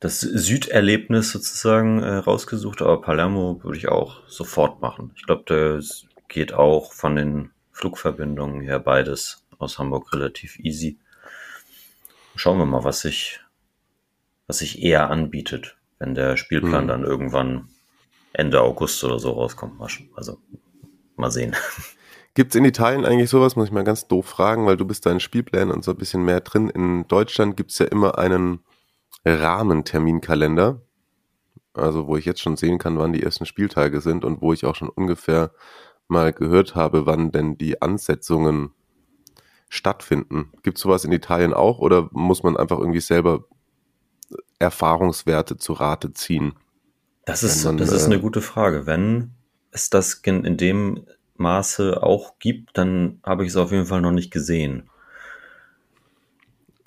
das 0.00 0.20
Süderlebnis 0.20 1.32
sozusagen 1.32 2.02
äh, 2.02 2.14
rausgesucht, 2.18 2.82
aber 2.82 3.00
Palermo 3.00 3.60
würde 3.64 3.76
ich 3.78 3.88
auch 3.88 4.20
sofort 4.28 4.80
machen. 4.80 5.10
Ich 5.16 5.24
glaube, 5.24 5.42
das 5.46 6.06
geht 6.28 6.52
auch 6.54 6.92
von 6.92 7.16
den 7.16 7.50
Flugverbindungen 7.72 8.60
her 8.60 8.78
beides 8.78 9.44
aus 9.58 9.78
Hamburg 9.78 10.12
relativ 10.12 10.58
easy. 10.60 10.98
Schauen 12.36 12.58
wir 12.58 12.66
mal, 12.66 12.84
was 12.84 13.00
sich 13.00 13.40
was 14.46 14.58
sich 14.58 14.82
eher 14.82 15.10
anbietet, 15.10 15.76
wenn 15.98 16.14
der 16.14 16.36
Spielplan 16.36 16.84
Mhm. 16.84 16.88
dann 16.88 17.04
irgendwann 17.04 17.68
Ende 18.32 18.60
August 18.60 19.02
oder 19.04 19.18
so 19.18 19.32
rauskommt. 19.32 19.80
Also 20.14 20.38
mal 21.18 21.30
sehen. 21.30 21.54
Gibt 22.34 22.54
es 22.54 22.58
in 22.58 22.64
Italien 22.64 23.04
eigentlich 23.04 23.30
sowas, 23.30 23.56
muss 23.56 23.66
ich 23.66 23.72
mal 23.72 23.84
ganz 23.84 24.06
doof 24.06 24.26
fragen, 24.26 24.66
weil 24.66 24.76
du 24.76 24.84
bist 24.84 25.04
da 25.04 25.10
in 25.10 25.20
Spielplänen 25.20 25.72
und 25.72 25.82
so 25.82 25.90
ein 25.90 25.96
bisschen 25.96 26.24
mehr 26.24 26.40
drin. 26.40 26.70
In 26.70 27.08
Deutschland 27.08 27.56
gibt 27.56 27.72
es 27.72 27.78
ja 27.78 27.86
immer 27.86 28.18
einen 28.18 28.60
Rahmenterminkalender, 29.24 30.80
also 31.74 32.06
wo 32.06 32.16
ich 32.16 32.24
jetzt 32.24 32.40
schon 32.40 32.56
sehen 32.56 32.78
kann, 32.78 32.98
wann 32.98 33.12
die 33.12 33.22
ersten 33.22 33.46
Spieltage 33.46 34.00
sind 34.00 34.24
und 34.24 34.40
wo 34.40 34.52
ich 34.52 34.64
auch 34.64 34.76
schon 34.76 34.88
ungefähr 34.88 35.50
mal 36.06 36.32
gehört 36.32 36.74
habe, 36.74 37.06
wann 37.06 37.32
denn 37.32 37.58
die 37.58 37.82
Ansetzungen 37.82 38.70
stattfinden. 39.68 40.52
Gibt 40.62 40.78
es 40.78 40.82
sowas 40.82 41.04
in 41.04 41.12
Italien 41.12 41.52
auch 41.52 41.78
oder 41.78 42.08
muss 42.12 42.42
man 42.42 42.56
einfach 42.56 42.78
irgendwie 42.78 43.00
selber 43.00 43.44
Erfahrungswerte 44.58 45.56
zu 45.56 45.72
Rate 45.74 46.12
ziehen? 46.12 46.54
Das 47.26 47.42
ist, 47.42 47.64
man, 47.64 47.76
das 47.76 47.92
ist 47.92 48.04
äh, 48.04 48.06
eine 48.06 48.20
gute 48.20 48.40
Frage. 48.40 48.86
Wenn 48.86 49.34
es 49.78 49.90
das 49.90 50.14
in, 50.14 50.56
dem 50.56 51.06
Maße 51.36 52.02
auch 52.02 52.38
gibt, 52.38 52.76
dann 52.76 53.20
habe 53.24 53.44
ich 53.44 53.50
es 53.50 53.56
auf 53.56 53.72
jeden 53.72 53.86
Fall 53.86 54.00
noch 54.00 54.12
nicht 54.12 54.30
gesehen. 54.30 54.90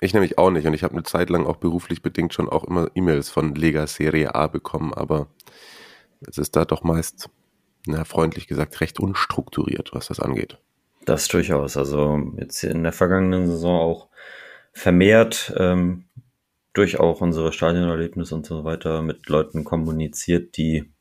Ich 0.00 0.14
nämlich 0.14 0.36
auch 0.36 0.50
nicht 0.50 0.66
und 0.66 0.74
ich 0.74 0.82
habe 0.82 0.94
eine 0.94 1.04
Zeit 1.04 1.30
lang 1.30 1.46
auch 1.46 1.56
beruflich 1.56 2.02
bedingt 2.02 2.34
schon 2.34 2.48
auch 2.48 2.64
immer 2.64 2.88
E-Mails 2.94 3.30
von 3.30 3.54
Lega 3.54 3.86
Serie 3.86 4.34
A 4.34 4.48
bekommen, 4.48 4.92
aber 4.92 5.28
es 6.26 6.38
ist 6.38 6.56
da 6.56 6.64
doch 6.64 6.82
meist, 6.82 7.30
na, 7.86 8.04
freundlich 8.04 8.46
gesagt, 8.46 8.80
recht 8.80 9.00
unstrukturiert, 9.00 9.90
was 9.92 10.08
das 10.08 10.20
angeht. 10.20 10.58
Das 11.04 11.28
durchaus. 11.28 11.76
Also 11.76 12.20
jetzt 12.36 12.62
in 12.62 12.82
der 12.82 12.92
vergangenen 12.92 13.46
Saison 13.46 13.80
auch 13.80 14.08
vermehrt 14.72 15.52
ähm, 15.56 16.04
durch 16.72 16.98
auch 16.98 17.20
unsere 17.20 17.52
Stadionerlebnisse 17.52 18.34
und 18.34 18.46
so 18.46 18.64
weiter 18.64 19.02
mit 19.02 19.28
Leuten 19.28 19.64
kommuniziert, 19.64 20.56
die 20.56 20.91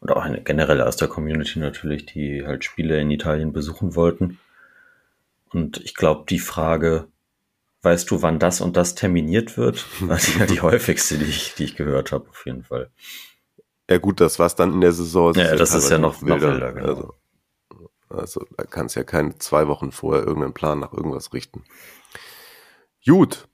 und 0.00 0.10
auch 0.10 0.22
eine 0.22 0.42
generell 0.42 0.80
aus 0.82 0.96
der 0.96 1.08
Community 1.08 1.58
natürlich, 1.58 2.06
die 2.06 2.46
halt 2.46 2.64
Spiele 2.64 3.00
in 3.00 3.10
Italien 3.10 3.52
besuchen 3.52 3.94
wollten. 3.94 4.38
Und 5.50 5.78
ich 5.78 5.94
glaube, 5.94 6.24
die 6.28 6.38
Frage, 6.38 7.08
weißt 7.82 8.10
du, 8.10 8.20
wann 8.22 8.38
das 8.38 8.60
und 8.60 8.76
das 8.76 8.94
terminiert 8.94 9.56
wird, 9.56 9.84
war 10.08 10.18
die, 10.18 10.46
die 10.54 10.60
häufigste, 10.60 11.18
die 11.18 11.24
ich, 11.24 11.54
die 11.54 11.64
ich 11.64 11.76
gehört 11.76 12.12
habe, 12.12 12.28
auf 12.28 12.44
jeden 12.46 12.64
Fall. 12.64 12.90
Ja 13.88 13.98
gut, 13.98 14.20
das 14.20 14.38
was 14.38 14.56
dann 14.56 14.72
in 14.72 14.80
der 14.80 14.92
Saison 14.92 15.32
Ja, 15.34 15.54
das 15.54 15.72
ist 15.74 15.90
ja 15.90 15.98
noch- 15.98 16.20
noch 16.22 16.40
wilder, 16.40 16.72
genau. 16.72 16.86
Also, 16.88 17.14
also 18.08 18.46
da 18.56 18.64
kannst 18.64 18.96
ja 18.96 19.04
keine 19.04 19.38
zwei 19.38 19.68
Wochen 19.68 19.92
vorher 19.92 20.24
irgendeinen 20.24 20.54
Plan 20.54 20.78
nach 20.80 20.92
irgendwas 20.92 21.32
richten. 21.32 21.64
Gut. 23.04 23.46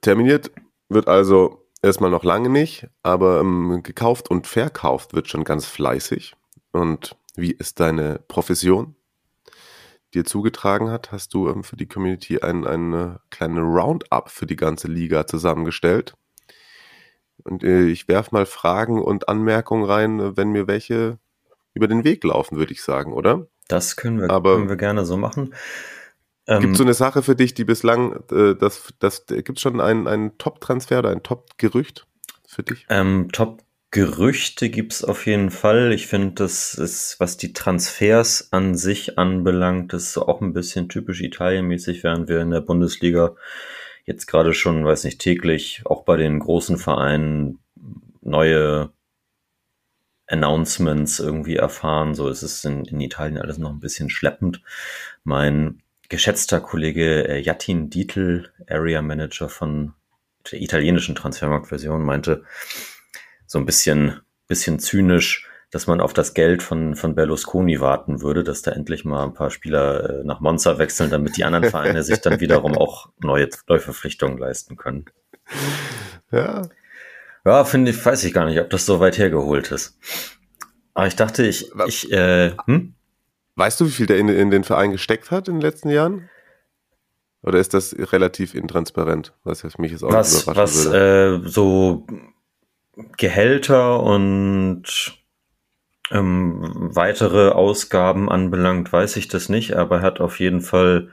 Terminiert 0.00 0.50
wird 0.88 1.08
also 1.08 1.59
erstmal 1.82 2.10
noch 2.10 2.24
lange 2.24 2.48
nicht, 2.48 2.88
aber 3.02 3.40
ähm, 3.40 3.82
gekauft 3.82 4.30
und 4.30 4.46
verkauft 4.46 5.14
wird 5.14 5.28
schon 5.28 5.44
ganz 5.44 5.66
fleißig. 5.66 6.34
Und 6.72 7.16
wie 7.34 7.52
ist 7.52 7.80
deine 7.80 8.20
Profession 8.28 8.94
dir 10.14 10.24
zugetragen 10.24 10.90
hat, 10.90 11.12
hast 11.12 11.34
du 11.34 11.48
ähm, 11.48 11.62
für 11.62 11.76
die 11.76 11.86
Community 11.86 12.40
ein, 12.40 12.66
eine 12.66 13.20
kleine 13.30 13.60
Roundup 13.60 14.28
für 14.30 14.46
die 14.46 14.56
ganze 14.56 14.88
Liga 14.88 15.26
zusammengestellt. 15.26 16.14
Und 17.44 17.64
äh, 17.64 17.86
ich 17.86 18.08
werf 18.08 18.32
mal 18.32 18.44
Fragen 18.46 19.00
und 19.00 19.28
Anmerkungen 19.28 19.84
rein, 19.84 20.36
wenn 20.36 20.50
mir 20.50 20.66
welche 20.66 21.18
über 21.74 21.86
den 21.88 22.04
Weg 22.04 22.24
laufen, 22.24 22.58
würde 22.58 22.72
ich 22.72 22.82
sagen, 22.82 23.12
oder? 23.12 23.46
Das 23.68 23.94
können 23.96 24.20
wir, 24.20 24.28
Aber- 24.30 24.56
können 24.56 24.68
wir 24.68 24.76
gerne 24.76 25.04
so 25.06 25.16
machen. 25.16 25.54
Ähm, 26.50 26.62
Gibt 26.62 26.72
es 26.72 26.78
so 26.78 26.84
eine 26.84 26.94
Sache 26.94 27.22
für 27.22 27.36
dich, 27.36 27.54
die 27.54 27.64
bislang, 27.64 28.24
äh, 28.32 28.56
das, 28.56 28.92
das, 28.98 29.24
gibt 29.26 29.58
es 29.58 29.60
schon 29.60 29.80
einen, 29.80 30.08
einen 30.08 30.36
Top-Transfer 30.36 30.98
oder 30.98 31.10
ein 31.10 31.22
Top-Gerücht 31.22 32.08
für 32.44 32.64
dich? 32.64 32.86
Ähm, 32.90 33.28
Top-Gerüchte 33.30 34.68
gibt's 34.68 35.04
auf 35.04 35.26
jeden 35.26 35.52
Fall. 35.52 35.92
Ich 35.92 36.08
finde, 36.08 36.32
das 36.32 36.74
ist, 36.74 37.20
was 37.20 37.36
die 37.36 37.52
Transfers 37.52 38.52
an 38.52 38.74
sich 38.74 39.16
anbelangt, 39.16 39.92
das 39.92 40.02
ist 40.02 40.12
so 40.14 40.26
auch 40.26 40.40
ein 40.40 40.52
bisschen 40.52 40.88
typisch 40.88 41.20
Italienmäßig, 41.20 42.02
während 42.02 42.28
wir 42.28 42.40
in 42.40 42.50
der 42.50 42.62
Bundesliga 42.62 43.36
jetzt 44.04 44.26
gerade 44.26 44.52
schon, 44.52 44.84
weiß 44.84 45.04
nicht, 45.04 45.20
täglich 45.20 45.82
auch 45.84 46.02
bei 46.02 46.16
den 46.16 46.40
großen 46.40 46.78
Vereinen 46.78 47.60
neue 48.22 48.90
Announcements 50.26 51.20
irgendwie 51.20 51.56
erfahren. 51.56 52.16
So 52.16 52.28
ist 52.28 52.42
es 52.42 52.64
in, 52.64 52.84
in 52.86 53.00
Italien 53.00 53.38
alles 53.38 53.58
noch 53.58 53.70
ein 53.70 53.78
bisschen 53.78 54.10
schleppend. 54.10 54.62
Mein 55.22 55.80
geschätzter 56.10 56.60
Kollege 56.60 57.26
äh, 57.26 57.40
Jatin 57.40 57.88
Dietl, 57.88 58.52
Area 58.68 59.00
Manager 59.00 59.48
von 59.48 59.94
der 60.50 60.60
italienischen 60.60 61.14
Transfermarktversion, 61.14 62.02
meinte 62.02 62.44
so 63.46 63.58
ein 63.58 63.64
bisschen, 63.64 64.20
bisschen 64.46 64.78
zynisch, 64.78 65.48
dass 65.70 65.86
man 65.86 66.00
auf 66.00 66.12
das 66.12 66.34
Geld 66.34 66.62
von, 66.62 66.96
von 66.96 67.14
Berlusconi 67.14 67.80
warten 67.80 68.22
würde, 68.22 68.42
dass 68.42 68.62
da 68.62 68.72
endlich 68.72 69.04
mal 69.04 69.22
ein 69.24 69.34
paar 69.34 69.50
Spieler 69.50 70.20
äh, 70.20 70.24
nach 70.24 70.40
Monza 70.40 70.78
wechseln, 70.78 71.10
damit 71.10 71.36
die 71.36 71.44
anderen 71.44 71.70
Vereine 71.70 72.02
sich 72.02 72.20
dann 72.20 72.40
wiederum 72.40 72.76
auch 72.76 73.08
neue 73.20 73.48
Neuverpflichtungen 73.68 74.36
leisten 74.36 74.76
können. 74.76 75.06
Ja. 76.32 76.68
Ja, 77.44 77.64
finde 77.64 77.92
ich, 77.92 78.04
weiß 78.04 78.24
ich 78.24 78.34
gar 78.34 78.46
nicht, 78.46 78.60
ob 78.60 78.68
das 78.70 78.84
so 78.84 79.00
weit 79.00 79.16
hergeholt 79.16 79.70
ist. 79.70 79.98
Aber 80.92 81.06
ich 81.06 81.16
dachte, 81.16 81.46
ich, 81.46 81.70
ich, 81.86 82.12
äh, 82.12 82.52
hm? 82.66 82.94
Weißt 83.60 83.78
du, 83.78 83.86
wie 83.86 83.90
viel 83.90 84.06
der 84.06 84.16
in, 84.18 84.28
in 84.30 84.50
den 84.50 84.64
Verein 84.64 84.90
gesteckt 84.90 85.30
hat 85.30 85.46
in 85.48 85.56
den 85.56 85.60
letzten 85.60 85.90
Jahren? 85.90 86.30
Oder 87.42 87.58
ist 87.58 87.74
das 87.74 87.94
relativ 88.12 88.54
intransparent, 88.54 89.34
was 89.44 89.62
mich 89.76 89.92
jetzt 89.92 90.02
auch 90.02 90.12
was, 90.12 90.42
überraschen 90.44 90.62
was 90.62 90.84
würde? 90.86 91.44
äh, 91.44 91.48
so 91.48 92.06
Gehälter 93.18 94.02
und 94.02 95.14
ähm, 96.10 96.88
weitere 96.94 97.50
Ausgaben 97.50 98.30
anbelangt, 98.30 98.90
weiß 98.92 99.16
ich 99.16 99.28
das 99.28 99.50
nicht, 99.50 99.74
aber 99.76 99.96
er 99.98 100.02
hat 100.02 100.20
auf 100.20 100.40
jeden 100.40 100.62
Fall 100.62 101.10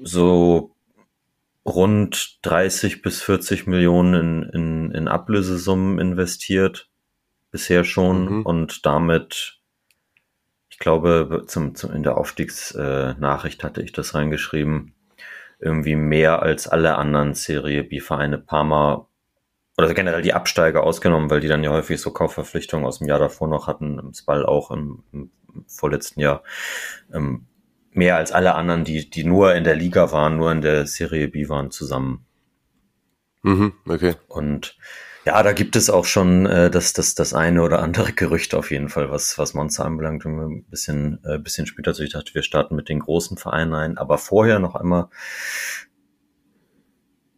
so 0.00 0.70
rund 1.66 2.38
30 2.42 3.02
bis 3.02 3.22
40 3.22 3.66
Millionen 3.66 4.14
in, 4.14 4.42
in, 4.52 4.90
in 4.92 5.08
Ablösesummen 5.08 5.98
investiert, 5.98 6.88
bisher 7.50 7.82
schon, 7.84 8.38
Mhm. 8.38 8.42
und 8.46 8.86
damit, 8.86 9.59
glaube, 10.80 11.44
zum, 11.46 11.76
zum, 11.76 11.92
in 11.92 12.02
der 12.02 12.18
Aufstiegsnachricht 12.18 13.62
hatte 13.62 13.82
ich 13.82 13.92
das 13.92 14.14
reingeschrieben, 14.14 14.94
irgendwie 15.60 15.94
mehr 15.94 16.42
als 16.42 16.66
alle 16.66 16.96
anderen 16.96 17.34
Serie 17.34 17.84
B-Vereine 17.84 18.38
Parma 18.38 19.06
oder 19.78 19.94
generell 19.94 20.22
die 20.22 20.34
Absteiger 20.34 20.82
ausgenommen, 20.82 21.30
weil 21.30 21.40
die 21.40 21.48
dann 21.48 21.62
ja 21.62 21.70
häufig 21.70 22.00
so 22.00 22.10
Kaufverpflichtungen 22.10 22.84
aus 22.84 22.98
dem 22.98 23.08
Jahr 23.08 23.18
davor 23.18 23.48
noch 23.48 23.66
hatten, 23.66 23.98
im 23.98 24.12
Spall 24.12 24.44
auch 24.44 24.70
im, 24.70 25.04
im 25.12 25.30
vorletzten 25.66 26.20
Jahr. 26.20 26.42
Ähm, 27.12 27.46
mehr 27.92 28.16
als 28.16 28.32
alle 28.32 28.54
anderen, 28.54 28.84
die, 28.84 29.08
die 29.08 29.24
nur 29.24 29.54
in 29.54 29.64
der 29.64 29.76
Liga 29.76 30.12
waren, 30.12 30.36
nur 30.36 30.52
in 30.52 30.60
der 30.60 30.86
Serie 30.86 31.28
B 31.28 31.48
waren, 31.48 31.70
zusammen. 31.70 32.26
Mhm, 33.42 33.74
okay. 33.86 34.14
Und 34.28 34.76
ja, 35.30 35.44
da 35.44 35.52
gibt 35.52 35.76
es 35.76 35.90
auch 35.90 36.06
schon 36.06 36.44
äh, 36.46 36.70
das, 36.70 36.92
das, 36.92 37.14
das 37.14 37.34
eine 37.34 37.62
oder 37.62 37.80
andere 37.80 38.12
Gerücht 38.12 38.52
auf 38.52 38.72
jeden 38.72 38.88
Fall, 38.88 39.10
was, 39.10 39.38
was 39.38 39.54
Monster 39.54 39.84
anbelangt. 39.84 40.26
Und 40.26 40.40
ein 40.40 40.64
bisschen, 40.64 41.20
äh, 41.24 41.38
bisschen 41.38 41.66
später, 41.66 41.90
also 41.90 42.02
ich 42.02 42.10
dachte, 42.10 42.34
wir 42.34 42.42
starten 42.42 42.74
mit 42.74 42.88
den 42.88 42.98
großen 42.98 43.36
Vereinen 43.36 43.72
ein. 43.74 43.96
Aber 43.96 44.18
vorher 44.18 44.58
noch 44.58 44.74
einmal, 44.74 45.08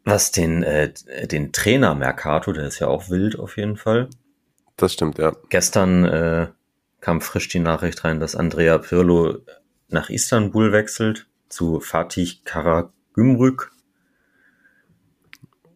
was 0.04 0.30
den, 0.30 0.62
äh, 0.62 0.94
den 1.26 1.52
Trainer 1.52 1.94
Mercato, 1.94 2.52
der 2.52 2.66
ist 2.66 2.78
ja 2.78 2.86
auch 2.86 3.10
wild 3.10 3.38
auf 3.38 3.58
jeden 3.58 3.76
Fall. 3.76 4.08
Das 4.78 4.94
stimmt, 4.94 5.18
ja. 5.18 5.36
Gestern 5.50 6.06
äh, 6.06 6.46
kam 7.00 7.20
frisch 7.20 7.48
die 7.48 7.58
Nachricht 7.58 8.04
rein, 8.04 8.20
dass 8.20 8.34
Andrea 8.34 8.78
Pirlo 8.78 9.36
nach 9.88 10.08
Istanbul 10.08 10.72
wechselt 10.72 11.26
zu 11.50 11.78
Fatih 11.80 12.42
Karagümrük. 12.44 13.71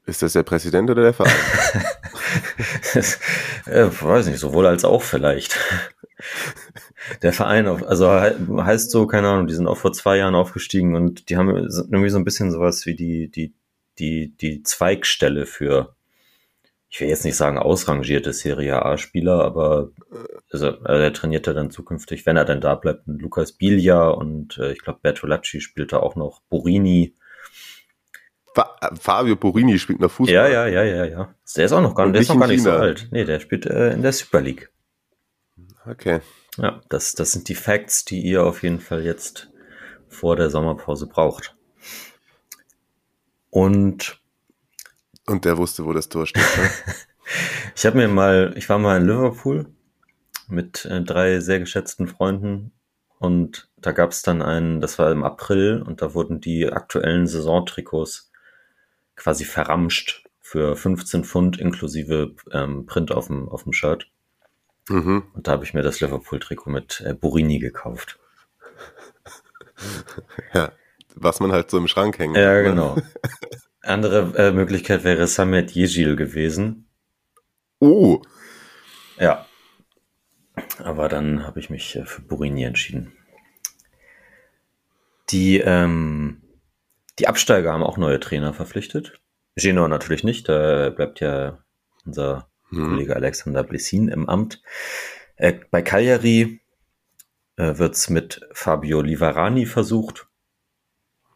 Ist 0.06 0.22
das 0.22 0.34
der 0.34 0.44
Präsident 0.44 0.88
oder 0.88 1.02
der 1.02 1.12
Verein? 1.12 1.34
äh, 3.66 3.86
weiß 3.86 4.26
nicht, 4.26 4.38
sowohl 4.38 4.66
als 4.66 4.84
auch 4.84 5.02
vielleicht. 5.02 5.58
Der 7.22 7.32
Verein, 7.32 7.66
also 7.66 8.08
heißt 8.10 8.90
so, 8.90 9.08
keine 9.08 9.28
Ahnung, 9.28 9.48
die 9.48 9.54
sind 9.54 9.66
auch 9.66 9.76
vor 9.76 9.92
zwei 9.92 10.16
Jahren 10.18 10.36
aufgestiegen 10.36 10.94
und 10.94 11.28
die 11.28 11.36
haben 11.36 11.50
irgendwie 11.50 12.08
so 12.08 12.18
ein 12.18 12.24
bisschen 12.24 12.52
sowas 12.52 12.86
wie 12.86 12.94
die, 12.94 13.28
die, 13.30 13.54
die, 13.98 14.36
die 14.36 14.62
Zweigstelle 14.62 15.44
für, 15.44 15.96
ich 16.88 17.00
will 17.00 17.08
jetzt 17.08 17.24
nicht 17.24 17.36
sagen 17.36 17.58
ausrangierte 17.58 18.32
Serie 18.32 18.84
A-Spieler, 18.84 19.44
aber 19.44 19.90
also, 20.50 20.68
also 20.68 21.02
er 21.02 21.12
trainiert 21.12 21.48
ja 21.48 21.52
dann 21.52 21.70
zukünftig, 21.70 22.26
wenn 22.26 22.36
er 22.36 22.44
denn 22.44 22.60
da 22.60 22.76
bleibt, 22.76 23.02
Lukas 23.06 23.52
Bilja 23.52 24.08
und 24.08 24.56
äh, 24.58 24.72
ich 24.72 24.78
glaube 24.82 25.00
Bertolacci 25.02 25.60
spielt 25.60 25.92
da 25.92 25.98
auch 25.98 26.14
noch, 26.14 26.42
Borini, 26.48 27.14
Fabio 29.00 29.36
Borini 29.36 29.78
spielt 29.78 30.00
noch 30.00 30.10
Fußball. 30.10 30.34
Ja, 30.34 30.48
ja, 30.48 30.66
ja, 30.66 30.84
ja, 30.84 31.04
ja. 31.04 31.34
Der 31.56 31.64
ist 31.64 31.72
auch 31.72 31.82
noch 31.82 31.94
gar, 31.94 32.10
der 32.10 32.20
ist 32.20 32.28
noch 32.28 32.38
gar 32.38 32.48
nicht 32.48 32.62
so 32.62 32.70
alt. 32.70 33.08
Nee, 33.10 33.24
der 33.24 33.40
spielt 33.40 33.66
äh, 33.66 33.92
in 33.92 34.02
der 34.02 34.12
Super 34.12 34.40
League. 34.40 34.70
Okay. 35.86 36.20
Ja, 36.56 36.80
das, 36.88 37.14
das 37.14 37.32
sind 37.32 37.48
die 37.48 37.54
Facts, 37.54 38.04
die 38.04 38.20
ihr 38.20 38.44
auf 38.44 38.62
jeden 38.62 38.80
Fall 38.80 39.04
jetzt 39.04 39.50
vor 40.08 40.36
der 40.36 40.50
Sommerpause 40.50 41.06
braucht. 41.06 41.54
Und 43.50 44.20
und 45.26 45.44
der 45.44 45.58
wusste, 45.58 45.84
wo 45.84 45.92
das 45.92 46.08
Tor 46.08 46.26
steht. 46.26 46.44
Ne? 46.56 46.70
ich 47.74 47.84
habe 47.84 47.96
mir 47.96 48.08
mal, 48.08 48.54
ich 48.56 48.68
war 48.68 48.78
mal 48.78 49.00
in 49.00 49.06
Liverpool 49.06 49.66
mit 50.48 50.84
äh, 50.84 51.02
drei 51.02 51.40
sehr 51.40 51.58
geschätzten 51.58 52.06
Freunden 52.06 52.72
und 53.18 53.68
da 53.76 53.92
gab 53.92 54.12
es 54.12 54.22
dann 54.22 54.40
einen, 54.40 54.80
das 54.80 54.98
war 54.98 55.10
im 55.10 55.24
April 55.24 55.82
und 55.82 56.00
da 56.00 56.14
wurden 56.14 56.40
die 56.40 56.70
aktuellen 56.70 57.26
Saisontrikots 57.26 58.30
quasi 59.16 59.44
verramscht 59.44 60.24
für 60.40 60.76
15 60.76 61.24
Pfund 61.24 61.58
inklusive 61.58 62.34
ähm, 62.52 62.86
Print 62.86 63.10
auf 63.10 63.26
dem, 63.26 63.48
auf 63.48 63.64
dem 63.64 63.72
Shirt. 63.72 64.08
Mhm. 64.88 65.24
Und 65.34 65.48
da 65.48 65.52
habe 65.52 65.64
ich 65.64 65.74
mir 65.74 65.82
das 65.82 66.00
Liverpool-Trikot 66.00 66.70
mit 66.70 67.02
äh, 67.04 67.14
Burini 67.14 67.58
gekauft. 67.58 68.18
Ja, 70.54 70.72
was 71.14 71.38
man 71.40 71.52
halt 71.52 71.70
so 71.70 71.76
im 71.76 71.86
Schrank 71.86 72.18
hängt. 72.18 72.34
Ja, 72.34 72.54
ne? 72.54 72.62
genau. 72.62 72.96
Andere 73.82 74.32
äh, 74.38 74.52
Möglichkeit 74.52 75.04
wäre 75.04 75.26
Samet 75.26 75.76
Yejil 75.76 76.16
gewesen. 76.16 76.88
Oh. 77.78 78.22
Ja. 79.18 79.46
Aber 80.78 81.10
dann 81.10 81.46
habe 81.46 81.60
ich 81.60 81.68
mich 81.68 81.96
äh, 81.96 82.06
für 82.06 82.22
Burini 82.22 82.64
entschieden. 82.64 83.12
Die 85.28 85.58
ähm, 85.58 86.40
die 87.18 87.28
Absteiger 87.28 87.72
haben 87.72 87.82
auch 87.82 87.96
neue 87.96 88.20
Trainer 88.20 88.52
verpflichtet. 88.52 89.20
Genoa 89.56 89.88
natürlich 89.88 90.24
nicht, 90.24 90.48
da 90.48 90.90
bleibt 90.90 91.20
ja 91.20 91.58
unser 92.04 92.48
hm. 92.68 92.90
Kollege 92.90 93.16
Alexander 93.16 93.62
Blessin 93.62 94.08
im 94.08 94.28
Amt. 94.28 94.62
Äh, 95.36 95.54
bei 95.70 95.82
Cagliari 95.82 96.60
äh, 97.56 97.78
wird 97.78 97.94
es 97.94 98.10
mit 98.10 98.40
Fabio 98.52 99.00
Livarani 99.00 99.66
versucht, 99.66 100.26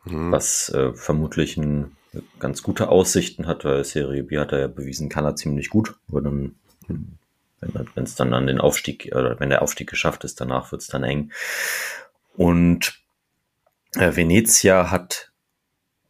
hm. 0.05 0.31
was 0.31 0.69
äh, 0.71 0.93
vermutlich 0.93 1.57
ein, 1.57 1.97
ganz 2.41 2.63
gute 2.63 2.89
Aussichten 2.89 3.47
hat, 3.47 3.65
weil 3.65 3.85
Serie 3.85 4.25
B 4.25 4.39
hat 4.39 4.51
er 4.51 4.59
ja 4.59 4.67
bewiesen, 4.67 5.09
kann 5.09 5.25
er 5.25 5.37
ziemlich 5.37 5.71
gut. 5.71 5.95
Aber 6.09 6.21
dann, 6.21 6.57
wenn 7.61 8.05
es 8.05 8.17
dann 8.17 8.35
an 8.35 8.49
den 8.49 8.61
Aufstieg 8.61 9.13
oder 9.15 9.39
wenn 9.39 9.51
der 9.51 9.63
Aufstieg 9.63 9.89
geschafft 9.89 10.25
ist, 10.25 10.41
danach 10.41 10.73
wird 10.73 10.83
es 10.83 10.89
dann 10.89 11.05
eng. 11.05 11.31
Und 12.37 13.01
äh, 13.95 14.17
Venezia 14.17 14.91
hat 14.91 15.30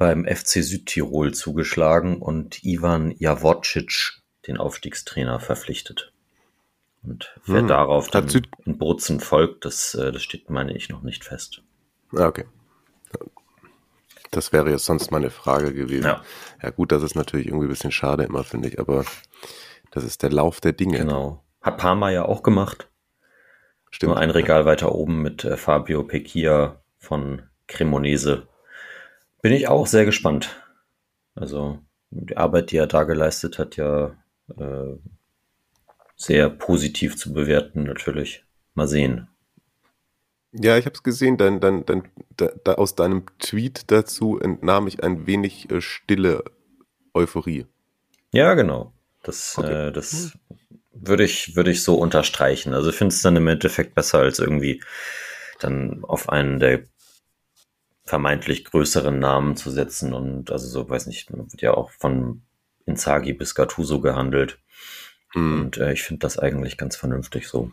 beim 0.01 0.25
FC 0.25 0.65
Südtirol 0.65 1.35
zugeschlagen 1.35 2.23
und 2.23 2.65
Ivan 2.65 3.15
Javocic, 3.19 4.23
den 4.47 4.57
Aufstiegstrainer, 4.57 5.41
verpflichtet. 5.41 6.15
Und 7.03 7.39
wer 7.45 7.61
hm. 7.61 7.69
darauf 7.69 8.09
dann 8.09 8.27
in 8.65 8.79
Bozen 8.79 9.21
folgt, 9.21 9.67
das, 9.67 9.95
äh, 9.95 10.11
das 10.11 10.23
steht, 10.23 10.49
meine 10.49 10.75
ich, 10.75 10.89
noch 10.89 11.03
nicht 11.03 11.23
fest. 11.23 11.63
Ah, 12.17 12.29
okay. 12.29 12.47
Das 14.31 14.55
wäre 14.55 14.71
jetzt 14.71 14.87
sonst 14.87 15.11
meine 15.11 15.29
Frage 15.29 15.75
gewesen. 15.75 16.07
Ja. 16.07 16.25
ja, 16.63 16.71
gut, 16.71 16.93
das 16.93 17.03
ist 17.03 17.15
natürlich 17.15 17.49
irgendwie 17.49 17.67
ein 17.67 17.71
bisschen 17.71 17.93
schade 17.93 18.25
immer, 18.25 18.43
finde 18.43 18.69
ich, 18.69 18.81
aber 18.81 19.05
das 19.91 20.05
ist 20.05 20.23
der 20.23 20.31
Lauf 20.31 20.63
der 20.63 20.73
Dinge. 20.73 20.97
Genau. 20.97 21.45
Hat 21.61 21.77
Parma 21.77 22.09
ja 22.11 22.25
auch 22.25 22.43
gemacht. 22.43 22.89
Stimmt. 23.91 24.13
Nur 24.13 24.19
ein 24.19 24.31
Regal 24.31 24.65
weiter 24.65 24.95
oben 24.95 25.21
mit 25.21 25.45
äh, 25.45 25.59
Fabio 25.59 26.05
Pecchia 26.05 26.81
von 26.97 27.43
Cremonese 27.67 28.49
bin 29.43 29.53
ich 29.53 29.69
auch 29.69 29.87
sehr 29.87 30.05
gespannt. 30.05 30.57
Also 31.35 31.79
die 32.11 32.37
Arbeit, 32.37 32.71
die 32.71 32.77
er 32.77 32.87
da 32.87 33.05
geleistet 33.05 33.59
hat, 33.59 33.77
ja 33.77 34.17
äh, 34.59 34.97
sehr 36.17 36.51
positiv 36.51 37.17
zu 37.17 37.33
bewerten, 37.33 37.85
natürlich. 37.85 38.45
Mal 38.75 38.89
sehen. 38.89 39.29
Ja, 40.53 40.77
ich 40.77 40.85
habe 40.85 40.95
es 40.95 41.03
gesehen, 41.03 41.37
dein, 41.37 41.61
dein, 41.61 41.87
dein, 41.87 42.09
da, 42.37 42.51
da 42.65 42.75
aus 42.75 42.95
deinem 42.97 43.25
Tweet 43.39 43.91
dazu 43.91 44.39
entnahm 44.39 44.89
ich 44.89 45.03
ein 45.03 45.27
wenig 45.27 45.71
äh, 45.71 45.81
stille 45.81 46.45
Euphorie. 47.15 47.67
Ja, 48.33 48.55
genau. 48.55 48.93
Das, 49.23 49.57
okay. 49.57 49.89
äh, 49.89 49.93
das 49.93 50.33
würde 50.93 51.25
ich, 51.25 51.57
würde 51.57 51.71
ich 51.71 51.83
so 51.83 51.95
unterstreichen. 51.97 52.75
Also 52.75 52.91
ich 52.91 52.97
finde 52.97 53.15
es 53.15 53.23
dann 53.23 53.37
im 53.37 53.47
Endeffekt 53.47 53.95
besser 53.95 54.19
als 54.19 54.39
irgendwie 54.39 54.83
dann 55.61 56.05
auf 56.05 56.29
einen 56.29 56.59
der 56.59 56.83
vermeintlich 58.11 58.65
größeren 58.65 59.21
Namen 59.21 59.55
zu 59.55 59.71
setzen 59.71 60.13
und 60.15 60.51
also 60.51 60.67
so, 60.67 60.91
weiß 60.91 61.07
nicht, 61.07 61.31
wird 61.31 61.63
ja 61.63 61.75
auch 61.75 61.93
von 61.93 62.43
Inzaghi 62.85 63.33
bis 63.33 63.55
Gattuso 63.55 64.01
gehandelt. 64.01 64.59
Hm. 65.33 65.61
Und 65.61 65.79
äh, 65.79 65.93
ich 65.93 66.03
finde 66.03 66.19
das 66.19 66.37
eigentlich 66.37 66.77
ganz 66.77 66.97
vernünftig 66.97 67.47
so. 67.47 67.71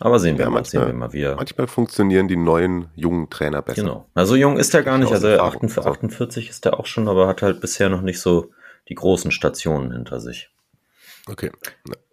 Aber 0.00 0.18
sehen 0.20 0.38
wir 0.38 0.46
ja, 0.46 0.50
mal, 0.50 0.60
manchmal, 0.60 0.84
sehen 0.84 0.92
wir 0.92 0.98
mal 0.98 1.12
wieder. 1.12 1.36
Manchmal 1.36 1.66
funktionieren 1.66 2.28
die 2.28 2.36
neuen 2.36 2.88
jungen 2.94 3.28
Trainer 3.28 3.60
besser. 3.60 3.82
Genau. 3.82 4.08
Also 4.14 4.36
jung 4.36 4.56
ist 4.56 4.72
er 4.74 4.82
gar 4.82 4.96
nicht, 4.96 5.12
also 5.12 5.28
48, 5.28 5.86
48 5.86 6.48
ist 6.48 6.64
er 6.64 6.80
auch 6.80 6.86
schon, 6.86 7.06
aber 7.06 7.28
hat 7.28 7.42
halt 7.42 7.60
bisher 7.60 7.90
noch 7.90 8.00
nicht 8.00 8.20
so 8.20 8.52
die 8.88 8.94
großen 8.94 9.32
Stationen 9.32 9.92
hinter 9.92 10.18
sich. 10.18 10.50
Okay. 11.26 11.50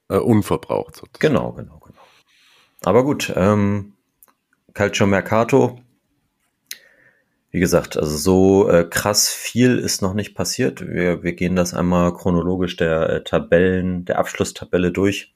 Äh, 0.10 0.18
unverbraucht. 0.18 0.96
Sozusagen. 0.96 1.20
Genau, 1.20 1.54
genau, 1.54 1.80
genau. 1.80 2.02
Aber 2.84 3.06
gut, 3.06 3.32
ähm, 3.34 3.94
Calcio 4.74 5.08
Mercato 5.08 5.80
wie 7.54 7.60
gesagt, 7.60 7.98
also 7.98 8.18
so 8.18 8.68
äh, 8.68 8.84
krass 8.84 9.30
viel 9.30 9.78
ist 9.78 10.02
noch 10.02 10.16
nicht 10.16 10.34
passiert. 10.34 10.82
Wir, 10.82 11.22
wir 11.22 11.34
gehen 11.34 11.56
das 11.56 11.76
einmal 11.76 12.12
chronologisch 12.12 12.76
der 12.78 13.10
äh, 13.10 13.24
Tabellen, 13.24 14.06
der 14.06 14.18
Abschlusstabelle 14.18 14.92
durch. 14.92 15.36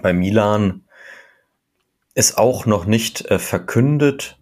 Bei 0.00 0.12
Milan 0.12 0.84
ist 2.14 2.38
auch 2.38 2.66
noch 2.66 2.86
nicht 2.86 3.28
äh, 3.32 3.40
verkündet, 3.40 4.38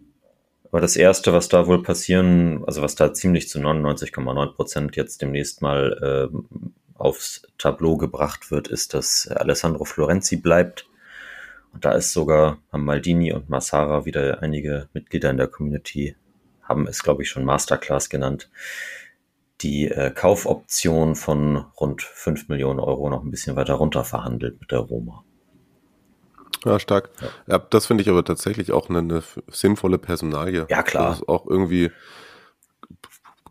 aber 0.70 0.82
das 0.82 0.96
erste, 0.96 1.32
was 1.32 1.48
da 1.48 1.66
wohl 1.66 1.82
passieren, 1.82 2.62
also 2.66 2.82
was 2.82 2.94
da 2.94 3.14
ziemlich 3.14 3.48
zu 3.48 3.58
99,9 3.58 4.52
Prozent 4.52 4.96
jetzt 4.96 5.22
demnächst 5.22 5.62
mal 5.62 6.30
äh, 6.30 6.62
aufs 6.98 7.40
Tableau 7.56 7.96
gebracht 7.96 8.50
wird, 8.50 8.68
ist, 8.68 8.92
dass 8.92 9.28
Alessandro 9.28 9.86
Florenzi 9.86 10.36
bleibt 10.36 10.86
da 11.80 11.92
ist 11.92 12.12
sogar, 12.12 12.58
haben 12.72 12.84
Maldini 12.84 13.32
und 13.32 13.48
Massara 13.48 14.04
wieder 14.04 14.42
einige 14.42 14.88
Mitglieder 14.92 15.30
in 15.30 15.36
der 15.36 15.48
Community, 15.48 16.16
haben 16.62 16.86
es, 16.86 17.02
glaube 17.02 17.22
ich, 17.22 17.30
schon 17.30 17.44
Masterclass 17.44 18.08
genannt, 18.08 18.50
die 19.60 19.88
äh, 19.88 20.10
Kaufoption 20.10 21.14
von 21.14 21.56
rund 21.80 22.02
5 22.02 22.48
Millionen 22.48 22.80
Euro 22.80 23.08
noch 23.08 23.22
ein 23.22 23.30
bisschen 23.30 23.56
weiter 23.56 23.74
runter 23.74 24.04
verhandelt 24.04 24.60
mit 24.60 24.70
der 24.70 24.80
Roma. 24.80 25.24
Ja, 26.64 26.78
stark. 26.78 27.10
Ja, 27.20 27.28
ja 27.46 27.58
das 27.58 27.86
finde 27.86 28.02
ich 28.02 28.10
aber 28.10 28.24
tatsächlich 28.24 28.72
auch 28.72 28.88
eine, 28.88 28.98
eine, 28.98 29.22
sinnvolle 29.48 29.98
Personalie. 29.98 30.66
Ja, 30.68 30.82
klar. 30.82 31.10
Das 31.10 31.18
ist 31.20 31.28
auch 31.28 31.46
irgendwie, 31.46 31.90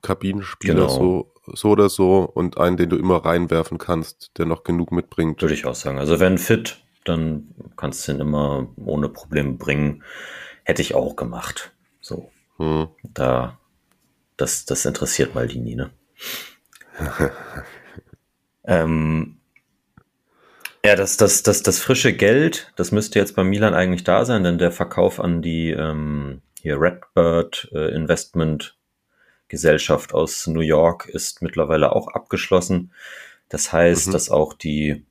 Kabinenspieler 0.01 0.73
Genau. 0.73 0.89
so, 0.89 1.33
so 1.53 1.69
oder 1.69 1.89
so 1.89 2.19
und 2.19 2.59
einen, 2.59 2.77
den 2.77 2.89
du 2.89 2.97
immer 2.97 3.25
reinwerfen 3.25 3.77
kannst, 3.77 4.31
der 4.37 4.45
noch 4.45 4.63
genug 4.63 4.91
mitbringt. 4.91 5.41
Würde 5.41 5.53
ich 5.53 5.65
auch 5.65 5.75
sagen. 5.75 5.97
Also 5.97 6.19
wenn 6.19 6.37
fit, 6.37 6.84
dann 7.05 7.53
kannst 7.77 8.07
du 8.07 8.11
ihn 8.13 8.19
immer 8.19 8.67
ohne 8.77 9.09
Probleme 9.09 9.53
bringen. 9.53 10.03
Hätte 10.63 10.81
ich 10.81 10.95
auch 10.95 11.15
gemacht. 11.15 11.73
So, 12.01 12.31
Hm. 12.57 12.87
da, 13.13 13.57
das, 14.37 14.65
das 14.65 14.85
interessiert 14.85 15.35
Maldini, 15.35 15.75
ne? 15.75 15.91
ähm, 18.65 19.37
ja, 20.83 20.95
das, 20.95 21.17
das, 21.17 21.43
das, 21.43 21.63
das 21.63 21.79
frische 21.79 22.13
Geld, 22.13 22.71
das 22.75 22.91
müsste 22.91 23.19
jetzt 23.19 23.35
bei 23.35 23.43
Milan 23.43 23.73
eigentlich 23.73 24.03
da 24.03 24.23
sein, 24.25 24.43
denn 24.43 24.57
der 24.57 24.71
Verkauf 24.71 25.19
an 25.19 25.41
die 25.41 25.71
ähm, 25.71 26.41
hier 26.61 26.79
Redbird 26.79 27.69
äh, 27.73 27.93
Investment 27.95 28.77
Gesellschaft 29.47 30.13
aus 30.13 30.47
New 30.47 30.61
York 30.61 31.07
ist 31.07 31.41
mittlerweile 31.41 31.95
auch 31.95 32.07
abgeschlossen. 32.09 32.91
Das 33.49 33.71
heißt, 33.73 34.07
Mhm. 34.07 34.11
dass 34.11 34.29
auch 34.29 34.53
die, 34.53 35.05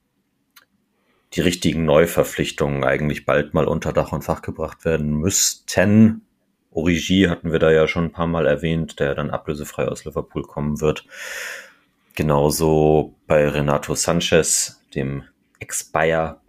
die 1.34 1.40
richtigen 1.40 1.84
Neuverpflichtungen 1.84 2.84
eigentlich 2.84 3.26
bald 3.26 3.54
mal 3.54 3.66
unter 3.66 3.92
Dach 3.92 4.12
und 4.12 4.22
Fach 4.22 4.42
gebracht 4.42 4.84
werden 4.84 5.10
müssten. 5.10 6.22
Origi 6.70 7.26
hatten 7.28 7.52
wir 7.52 7.58
da 7.58 7.70
ja 7.72 7.88
schon 7.88 8.04
ein 8.04 8.12
paar 8.12 8.26
Mal 8.26 8.46
erwähnt, 8.46 9.00
der 9.00 9.14
dann 9.14 9.30
ablösefrei 9.30 9.86
aus 9.88 10.04
Liverpool 10.04 10.42
kommen 10.42 10.80
wird. 10.80 11.04
Genauso 12.14 13.16
bei 13.26 13.48
Renato 13.48 13.94
Sanchez, 13.94 14.80
dem 14.94 15.24
Ex-Bayer, 15.58 16.40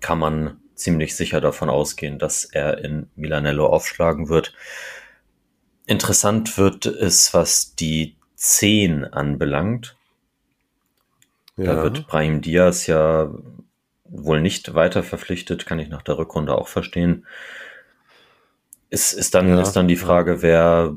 kann 0.00 0.18
man 0.18 0.60
ziemlich 0.74 1.14
sicher 1.14 1.40
davon 1.40 1.68
ausgehen, 1.68 2.18
dass 2.18 2.44
er 2.44 2.78
in 2.78 3.10
Milanello 3.14 3.66
aufschlagen 3.66 4.28
wird. 4.28 4.54
Interessant 5.86 6.56
wird 6.56 6.86
es, 6.86 7.34
was 7.34 7.74
die 7.74 8.16
10 8.36 9.04
anbelangt. 9.04 9.96
Da 11.56 11.82
wird 11.82 12.06
Brahim 12.06 12.40
Diaz 12.40 12.86
ja 12.86 13.30
wohl 14.14 14.40
nicht 14.42 14.74
weiter 14.74 15.02
verpflichtet, 15.02 15.64
kann 15.66 15.78
ich 15.78 15.88
nach 15.88 16.02
der 16.02 16.18
Rückrunde 16.18 16.54
auch 16.54 16.68
verstehen. 16.68 17.26
Ist, 18.90 19.12
ist, 19.14 19.34
dann, 19.34 19.48
Ja. 19.48 19.60
ist 19.62 19.72
dann 19.72 19.88
die 19.88 19.96
Frage, 19.96 20.42
wer, 20.42 20.94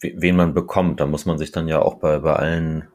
we- 0.00 0.12
wen 0.16 0.36
man 0.36 0.52
bekommt. 0.52 1.00
Da 1.00 1.06
muss 1.06 1.24
man 1.24 1.38
sich 1.38 1.52
dann 1.52 1.68
ja 1.68 1.80
auch 1.80 1.94
bei, 1.94 2.18
bei 2.18 2.34
allen 2.34 2.86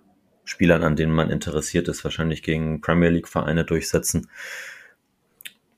Spielern, 0.44 0.84
an 0.84 0.96
denen 0.96 1.12
man 1.14 1.32
interessiert 1.32 1.88
ist, 1.88 2.04
wahrscheinlich 2.04 2.44
gegen 2.44 2.80
Premier 2.80 3.10
League 3.10 3.28
Vereine 3.28 3.66
durchsetzen. 3.66 4.30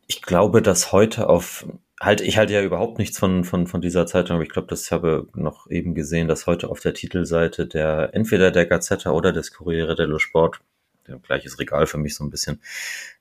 Ich 0.08 0.22
glaube, 0.22 0.62
dass 0.62 0.92
heute 0.92 1.30
auf, 1.30 1.66
halt, 2.02 2.20
ich 2.20 2.38
halte 2.38 2.54
ja 2.54 2.62
überhaupt 2.62 2.98
nichts 3.00 3.18
von, 3.18 3.46
von, 3.46 3.68
von 3.68 3.80
dieser 3.80 4.06
Zeitung, 4.06 4.36
aber 4.36 4.44
ich 4.44 4.50
glaube, 4.50 4.68
das 4.68 4.92
habe 4.92 5.28
noch 5.34 5.70
eben 5.70 5.96
gesehen, 5.96 6.28
dass 6.28 6.48
heute 6.48 6.70
auf 6.70 6.82
der 6.82 6.94
Titelseite 6.94 7.68
der, 7.68 8.10
entweder 8.14 8.52
der 8.52 8.66
Gazzetta 8.66 9.12
oder 9.12 9.32
des 9.32 9.54
Corriere 9.54 9.96
dello 9.96 10.20
Sport, 10.20 10.60
gleiches 11.24 11.60
Regal 11.60 11.88
für 11.88 11.98
mich 11.98 12.16
so 12.16 12.24
ein 12.24 12.30
bisschen, 12.30 12.62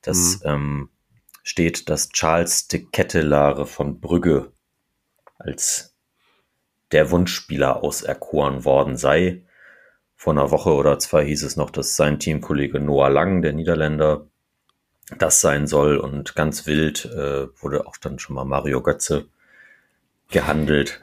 das 0.03 0.40
ähm, 0.44 0.90
steht, 1.42 1.88
dass 1.88 2.09
Charles 2.11 2.68
de 2.68 2.87
Kettelare 2.90 3.66
von 3.66 4.01
Brügge 4.01 4.53
als 5.38 5.94
der 6.92 7.11
Wunschspieler 7.11 7.83
auserkoren 7.83 8.64
worden 8.64 8.96
sei. 8.96 9.42
Vor 10.14 10.33
einer 10.33 10.51
Woche 10.51 10.70
oder 10.72 10.99
zwei 10.99 11.25
hieß 11.25 11.42
es 11.42 11.57
noch, 11.57 11.70
dass 11.70 11.96
sein 11.96 12.18
Teamkollege 12.18 12.81
Noah 12.81 13.11
Lang, 13.11 13.42
der 13.42 13.53
Niederländer, 13.53 14.27
das 15.18 15.40
sein 15.40 15.66
soll. 15.66 15.99
Und 15.99 16.35
ganz 16.35 16.66
wild 16.66 17.05
äh, 17.05 17.46
wurde 17.61 17.87
auch 17.87 17.96
dann 17.96 18.18
schon 18.18 18.35
mal 18.35 18.44
Mario 18.44 18.83
Götze 18.83 19.29
gehandelt. 20.31 21.03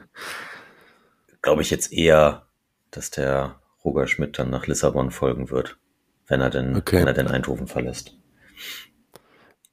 Glaube 1.42 1.62
ich 1.62 1.70
jetzt 1.70 1.92
eher, 1.92 2.46
dass 2.90 3.10
der 3.10 3.60
Roger 3.84 4.06
Schmidt 4.06 4.38
dann 4.38 4.50
nach 4.50 4.66
Lissabon 4.66 5.10
folgen 5.10 5.50
wird, 5.50 5.78
wenn 6.26 6.40
er 6.40 6.50
denn, 6.50 6.76
Okay. 6.76 7.00
wenn 7.00 7.06
er 7.06 7.12
denn 7.12 7.28
Eindhoven 7.28 7.66
verlässt. 7.66 8.16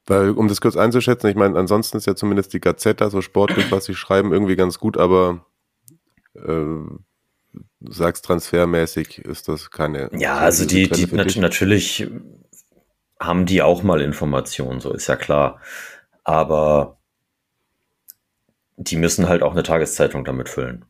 Weil, 0.06 0.30
um 0.30 0.48
das 0.48 0.60
kurz 0.60 0.76
einzuschätzen, 0.76 1.28
ich 1.28 1.36
meine, 1.36 1.58
ansonsten 1.58 1.96
ist 1.96 2.06
ja 2.06 2.16
zumindest 2.16 2.52
die 2.52 2.60
Gazetta, 2.60 3.08
so 3.08 3.22
sportlich, 3.22 3.70
was 3.70 3.84
sie 3.84 3.94
schreiben, 3.94 4.32
irgendwie 4.32 4.56
ganz 4.56 4.78
gut, 4.78 4.96
aber 4.96 5.46
äh, 6.34 6.40
du 6.42 6.96
sagst 7.80 8.24
transfermäßig 8.24 9.18
ist 9.18 9.48
das 9.48 9.70
keine. 9.70 10.10
Ja, 10.12 10.38
also 10.38 10.66
die, 10.66 10.88
Quelle 10.88 11.06
die 11.06 11.14
nat 11.14 11.36
natürlich 11.36 12.08
haben 13.20 13.46
die 13.46 13.62
auch 13.62 13.82
mal 13.82 14.00
Informationen, 14.00 14.80
so 14.80 14.92
ist 14.92 15.06
ja 15.06 15.16
klar. 15.16 15.60
Aber 16.24 16.98
die 18.76 18.96
müssen 18.96 19.28
halt 19.28 19.42
auch 19.42 19.52
eine 19.52 19.62
Tageszeitung 19.62 20.24
damit 20.24 20.48
füllen. 20.48 20.84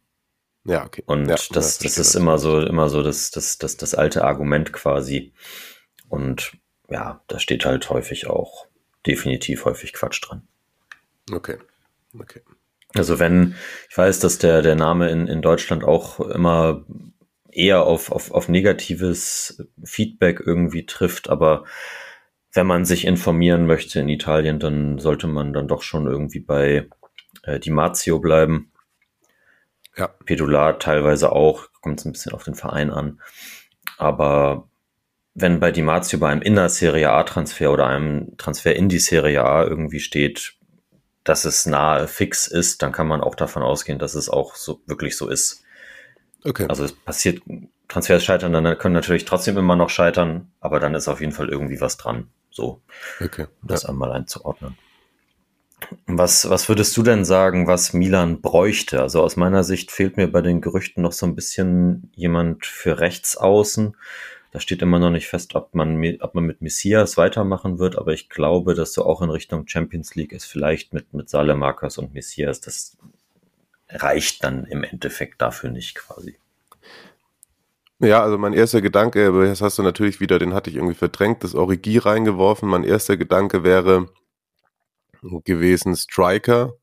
Ja, 0.64 0.84
okay. 0.84 1.02
Und 1.06 1.22
ja, 1.22 1.34
das, 1.34 1.48
das 1.48 1.76
verstehe 1.78 2.02
ist 2.02 2.14
immer 2.14 2.38
so, 2.38 2.60
immer 2.60 2.88
so 2.88 3.02
das, 3.02 3.30
das, 3.30 3.58
das, 3.58 3.76
das 3.76 3.94
alte 3.94 4.24
Argument 4.24 4.72
quasi. 4.72 5.32
Und 6.08 6.52
ja, 6.88 7.22
da 7.26 7.38
steht 7.38 7.64
halt 7.64 7.88
häufig 7.90 8.28
auch 8.28 8.66
definitiv 9.06 9.64
häufig 9.64 9.92
Quatsch 9.92 10.20
dran. 10.22 10.46
Okay. 11.32 11.58
Okay. 12.18 12.42
Also 12.94 13.18
wenn, 13.18 13.54
ich 13.88 13.96
weiß, 13.96 14.20
dass 14.20 14.38
der, 14.38 14.62
der 14.62 14.74
Name 14.74 15.10
in, 15.10 15.26
in 15.26 15.40
Deutschland 15.42 15.82
auch 15.82 16.20
immer 16.20 16.84
eher 17.50 17.84
auf, 17.84 18.12
auf, 18.12 18.30
auf 18.30 18.48
negatives 18.48 19.62
Feedback 19.82 20.42
irgendwie 20.44 20.86
trifft, 20.86 21.30
aber 21.30 21.64
wenn 22.52 22.66
man 22.66 22.84
sich 22.84 23.06
informieren 23.06 23.66
möchte 23.66 24.00
in 24.00 24.08
Italien, 24.08 24.58
dann 24.58 24.98
sollte 24.98 25.26
man 25.26 25.52
dann 25.52 25.68
doch 25.68 25.82
schon 25.82 26.06
irgendwie 26.06 26.40
bei 26.40 26.88
äh, 27.44 27.58
Di 27.58 27.70
Marzio 27.70 28.18
bleiben. 28.18 28.71
Ja. 29.96 30.08
Pedular 30.24 30.78
teilweise 30.78 31.32
auch, 31.32 31.68
kommt 31.80 32.00
es 32.00 32.06
ein 32.06 32.12
bisschen 32.12 32.32
auf 32.32 32.44
den 32.44 32.54
Verein 32.54 32.90
an. 32.90 33.20
Aber 33.98 34.68
wenn 35.34 35.60
bei 35.60 35.72
Di 35.72 35.82
Marzio 35.82 36.18
bei 36.18 36.28
einem 36.28 36.42
Inner-Serie 36.42 37.10
A-Transfer 37.10 37.70
oder 37.70 37.86
einem 37.86 38.36
Transfer 38.36 38.74
in 38.74 38.88
die 38.88 38.98
Serie 38.98 39.44
A 39.44 39.64
irgendwie 39.64 40.00
steht, 40.00 40.54
dass 41.24 41.44
es 41.44 41.66
nahe 41.66 42.08
fix 42.08 42.46
ist, 42.46 42.82
dann 42.82 42.92
kann 42.92 43.06
man 43.06 43.20
auch 43.20 43.34
davon 43.34 43.62
ausgehen, 43.62 43.98
dass 43.98 44.14
es 44.14 44.28
auch 44.28 44.56
so 44.56 44.80
wirklich 44.86 45.16
so 45.16 45.28
ist. 45.28 45.62
Okay. 46.44 46.66
Also 46.68 46.84
es 46.84 46.92
passiert, 46.92 47.42
Transfers 47.88 48.24
scheitern, 48.24 48.52
dann 48.52 48.78
können 48.78 48.94
natürlich 48.94 49.24
trotzdem 49.24 49.56
immer 49.56 49.76
noch 49.76 49.90
scheitern, 49.90 50.50
aber 50.60 50.80
dann 50.80 50.94
ist 50.94 51.08
auf 51.08 51.20
jeden 51.20 51.32
Fall 51.32 51.48
irgendwie 51.48 51.80
was 51.80 51.96
dran. 51.96 52.28
So, 52.50 52.82
okay. 53.20 53.46
um 53.62 53.68
das 53.68 53.84
einmal 53.84 54.12
einzuordnen. 54.12 54.76
Was, 56.06 56.48
was 56.48 56.68
würdest 56.68 56.96
du 56.96 57.02
denn 57.02 57.24
sagen, 57.24 57.66
was 57.66 57.92
Milan 57.92 58.40
bräuchte? 58.40 59.00
Also 59.00 59.22
aus 59.22 59.36
meiner 59.36 59.64
Sicht 59.64 59.90
fehlt 59.90 60.16
mir 60.16 60.28
bei 60.28 60.42
den 60.42 60.60
Gerüchten 60.60 61.02
noch 61.02 61.12
so 61.12 61.26
ein 61.26 61.34
bisschen 61.34 62.10
jemand 62.14 62.66
für 62.66 63.00
Rechtsaußen. 63.00 63.96
Da 64.52 64.60
steht 64.60 64.82
immer 64.82 64.98
noch 64.98 65.10
nicht 65.10 65.28
fest, 65.28 65.54
ob 65.54 65.74
man, 65.74 66.02
ob 66.20 66.34
man 66.34 66.44
mit 66.44 66.60
Messias 66.60 67.16
weitermachen 67.16 67.78
wird, 67.78 67.96
aber 67.96 68.12
ich 68.12 68.28
glaube, 68.28 68.74
dass 68.74 68.92
so 68.92 69.06
auch 69.06 69.22
in 69.22 69.30
Richtung 69.30 69.66
Champions 69.66 70.14
League 70.14 70.32
ist 70.32 70.44
vielleicht 70.44 70.92
mit, 70.92 71.14
mit 71.14 71.30
Salemakas 71.30 71.96
und 71.96 72.12
Messias, 72.12 72.60
das 72.60 72.98
reicht 73.88 74.44
dann 74.44 74.66
im 74.66 74.84
Endeffekt 74.84 75.40
dafür 75.40 75.70
nicht 75.70 75.94
quasi. 75.94 76.36
Ja, 77.98 78.22
also 78.22 78.36
mein 78.36 78.52
erster 78.52 78.82
Gedanke, 78.82 79.32
jetzt 79.46 79.62
hast 79.62 79.78
du 79.78 79.82
natürlich 79.82 80.20
wieder, 80.20 80.38
den 80.38 80.54
hatte 80.54 80.70
ich 80.70 80.76
irgendwie 80.76 80.96
verdrängt, 80.96 81.44
das 81.44 81.54
Origi 81.54 81.98
reingeworfen. 81.98 82.68
Mein 82.68 82.84
erster 82.84 83.16
Gedanke 83.16 83.62
wäre 83.62 84.08
gewesen 85.44 85.96
Striker. 85.96 86.74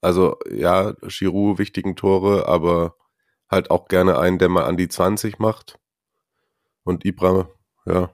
Also 0.00 0.38
ja, 0.50 0.92
Giroud 1.02 1.58
wichtigen 1.58 1.96
Tore, 1.96 2.46
aber 2.46 2.96
halt 3.48 3.70
auch 3.70 3.88
gerne 3.88 4.18
einen, 4.18 4.38
der 4.38 4.48
mal 4.48 4.64
an 4.64 4.76
die 4.76 4.88
20 4.88 5.38
macht. 5.38 5.78
Und 6.84 7.04
Ibra, 7.04 7.48
ja, 7.86 8.10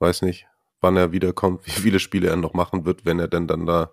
weiß 0.00 0.22
nicht, 0.22 0.46
wann 0.80 0.96
er 0.96 1.12
wiederkommt, 1.12 1.66
wie 1.66 1.70
viele 1.70 2.00
Spiele 2.00 2.28
er 2.28 2.36
noch 2.36 2.54
machen 2.54 2.84
wird, 2.84 3.04
wenn 3.04 3.18
er 3.18 3.28
denn 3.28 3.46
dann 3.46 3.66
da 3.66 3.90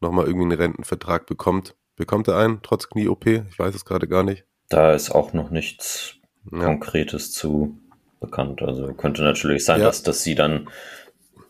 nochmal 0.00 0.26
irgendwie 0.26 0.46
einen 0.46 0.60
Rentenvertrag 0.60 1.26
bekommt. 1.26 1.76
Bekommt 1.96 2.28
er 2.28 2.36
einen, 2.36 2.60
trotz 2.62 2.88
Knie-OP? 2.88 3.26
Ich 3.26 3.58
weiß 3.58 3.74
es 3.74 3.84
gerade 3.86 4.06
gar 4.06 4.22
nicht. 4.22 4.44
Da 4.68 4.92
ist 4.92 5.10
auch 5.10 5.32
noch 5.32 5.50
nichts 5.50 6.16
Ja. 6.52 6.64
Konkretes 6.64 7.32
zu 7.32 7.78
bekannt. 8.20 8.60
Also 8.62 8.92
könnte 8.94 9.22
natürlich 9.22 9.64
sein, 9.64 9.80
Ja. 9.80 9.86
dass, 9.86 10.02
dass 10.02 10.22
sie 10.22 10.34
dann, 10.34 10.68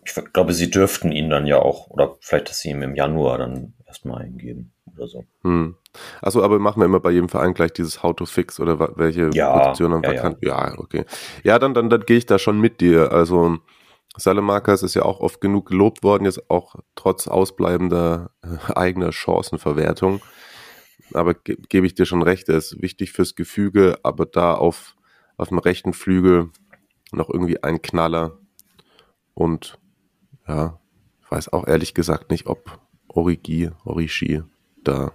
ich 0.07 0.33
glaube, 0.33 0.53
sie 0.53 0.71
dürften 0.71 1.13
ihn 1.13 1.31
dann 1.31 1.47
ja 1.47 1.59
auch, 1.59 1.89
oder 1.89 2.17
vielleicht, 2.21 2.49
dass 2.49 2.61
sie 2.61 2.71
ihm 2.71 2.83
im 2.83 2.95
Januar 2.95 3.39
dann 3.39 3.75
erstmal 3.87 4.23
eingeben 4.23 4.73
oder 4.95 5.09
so. 5.09 5.25
Hm. 5.43 5.77
Achso, 6.23 6.43
aber 6.43 6.59
machen 6.59 6.81
wir 6.81 6.87
immer 6.87 7.01
bei 7.01 7.11
jedem 7.11 7.29
Verein 7.29 7.55
gleich 7.55 7.73
dieses 7.73 8.03
How 8.03 8.15
to 8.15 8.27
fix 8.27 8.61
oder 8.61 8.97
welche 8.97 9.31
Ja, 9.33 9.59
Positionen 9.59 10.03
ja, 10.03 10.09
vakant. 10.11 10.39
Ja, 10.43 10.79
okay. 10.79 11.05
Ja, 11.43 11.59
dann, 11.59 11.75
dann, 11.75 11.91
dann 11.91 12.03
gehe 12.03 12.19
ich 12.19 12.27
da 12.27 12.39
schon 12.39 12.61
mit 12.61 12.81
dir. 12.81 13.13
Also 13.13 13.59
Salemakas 14.17 14.83
ist 14.83 14.95
ja 14.95 15.03
auch 15.03 15.21
oft 15.21 15.41
genug 15.41 15.69
gelobt 15.69 16.03
worden, 16.03 16.25
jetzt 16.25 16.51
auch 16.51 16.77
trotz 16.95 17.29
ausbleibender 17.29 18.31
äh, 18.43 18.73
eigener 18.75 19.13
Chancenverwertung. 19.13 20.21
Aber 21.13 21.35
ge 21.35 21.57
gebe 21.69 21.87
ich 21.87 21.95
dir 21.95 22.07
schon 22.07 22.23
recht, 22.23 22.49
er 22.49 22.57
ist 22.57 22.83
wichtig 22.83 23.13
fürs 23.13 23.35
Gefüge, 23.35 23.99
aber 24.03 24.27
da 24.27 24.55
auf, 24.55 24.97
auf 25.37 25.49
dem 25.49 25.59
rechten 25.59 25.93
Flügel 25.93 26.51
noch 27.13 27.31
irgendwie 27.31 27.63
ein 27.63 27.81
Knaller. 27.81 28.39
Und 29.35 29.79
ja, 30.49 30.79
ich 31.23 31.31
weiß 31.31 31.53
auch 31.53 31.67
ehrlich 31.67 31.95
gesagt 31.95 32.31
nicht, 32.31 32.47
ob 32.47 32.79
Origi, 33.09 33.71
Origi 33.85 34.43
da 34.83 35.13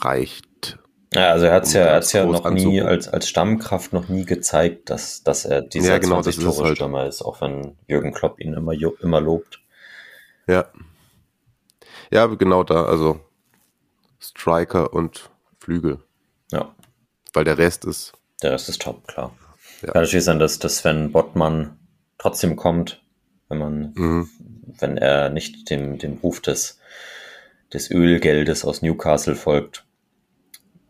reicht. 0.00 0.78
Ja, 1.12 1.30
also 1.30 1.46
er 1.46 1.54
hat 1.54 1.64
es 1.64 1.74
um 1.74 1.80
ja, 1.80 1.92
hat's 1.92 2.12
ja 2.12 2.26
noch 2.26 2.50
nie 2.50 2.82
als, 2.82 3.08
als 3.08 3.28
Stammkraft 3.28 3.92
noch 3.92 4.08
nie 4.08 4.24
gezeigt, 4.24 4.90
dass, 4.90 5.22
dass 5.22 5.44
er 5.44 5.62
dieser 5.62 5.92
Ja, 5.92 5.98
genau, 5.98 6.16
20 6.16 6.36
das 6.36 6.44
ist 6.44 6.56
Tore 6.56 6.98
halt. 6.98 7.08
Ist, 7.08 7.22
auch 7.22 7.40
wenn 7.40 7.76
Jürgen 7.86 8.12
Klopp 8.12 8.40
ihn 8.40 8.54
immer, 8.54 8.72
immer 8.72 9.20
lobt. 9.20 9.60
Ja. 10.48 10.66
Ja, 12.10 12.26
genau 12.26 12.64
da, 12.64 12.84
also 12.84 13.20
Striker 14.20 14.92
und 14.92 15.30
Flügel. 15.58 16.00
Ja, 16.50 16.74
Weil 17.32 17.44
der 17.44 17.58
Rest 17.58 17.84
ist, 17.84 18.12
der 18.42 18.52
Rest 18.52 18.68
ist 18.68 18.82
top, 18.82 19.06
klar. 19.06 19.34
Ja. 19.82 19.92
Kann 19.92 20.02
natürlich 20.02 20.24
sein, 20.24 20.38
dass, 20.38 20.58
dass 20.58 20.78
Sven 20.78 21.12
Bottmann 21.12 21.78
trotzdem 22.18 22.56
kommt, 22.56 23.03
wenn 23.48 23.58
man, 23.58 23.92
mhm. 23.94 24.28
wenn 24.78 24.96
er 24.96 25.30
nicht 25.30 25.70
dem, 25.70 25.98
dem 25.98 26.18
Ruf 26.18 26.40
des, 26.40 26.78
des 27.72 27.90
Ölgeldes 27.90 28.64
aus 28.64 28.82
Newcastle 28.82 29.34
folgt. 29.34 29.86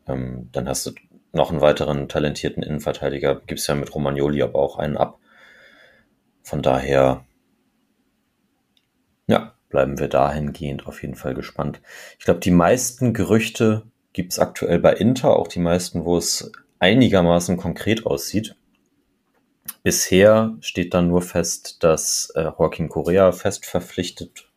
Ähm, 0.07 0.49
dann 0.53 0.69
hast 0.69 0.87
du 0.87 0.93
noch 1.33 1.51
einen 1.51 1.61
weiteren 1.61 2.09
talentierten 2.09 2.63
Innenverteidiger. 2.63 3.41
Gibt's 3.47 3.67
ja 3.67 3.75
mit 3.75 3.95
Romagnoli 3.95 4.43
aber 4.43 4.59
auch 4.59 4.79
einen 4.79 4.97
ab. 4.97 5.19
Von 6.43 6.63
daher, 6.63 7.25
ja, 9.27 9.55
bleiben 9.69 9.99
wir 9.99 10.09
dahingehend 10.09 10.87
auf 10.87 11.03
jeden 11.03 11.17
Fall 11.17 11.35
gespannt. 11.35 11.81
Ich 12.19 12.25
glaube, 12.25 12.41
die 12.41 12.51
meisten 12.51 13.15
Gerüchte 13.15 13.83
gibt's 14.13 14.39
aktuell 14.39 14.79
bei 14.79 14.93
Inter, 14.93 15.37
auch 15.37 15.49
die 15.49 15.59
meisten, 15.59 16.05
wo 16.05 16.17
es 16.17 16.53
einigermaßen 16.79 17.57
konkret 17.57 18.07
aussieht. 18.07 18.57
Bisher 19.83 20.57
steht 20.61 20.95
dann 20.95 21.09
nur 21.09 21.23
fest, 21.23 21.83
dass 21.83 22.31
äh, 22.35 22.43
Joaquin 22.45 22.89
Correa 22.89 23.33
fest 23.33 23.67
verpflichtet 23.67 24.49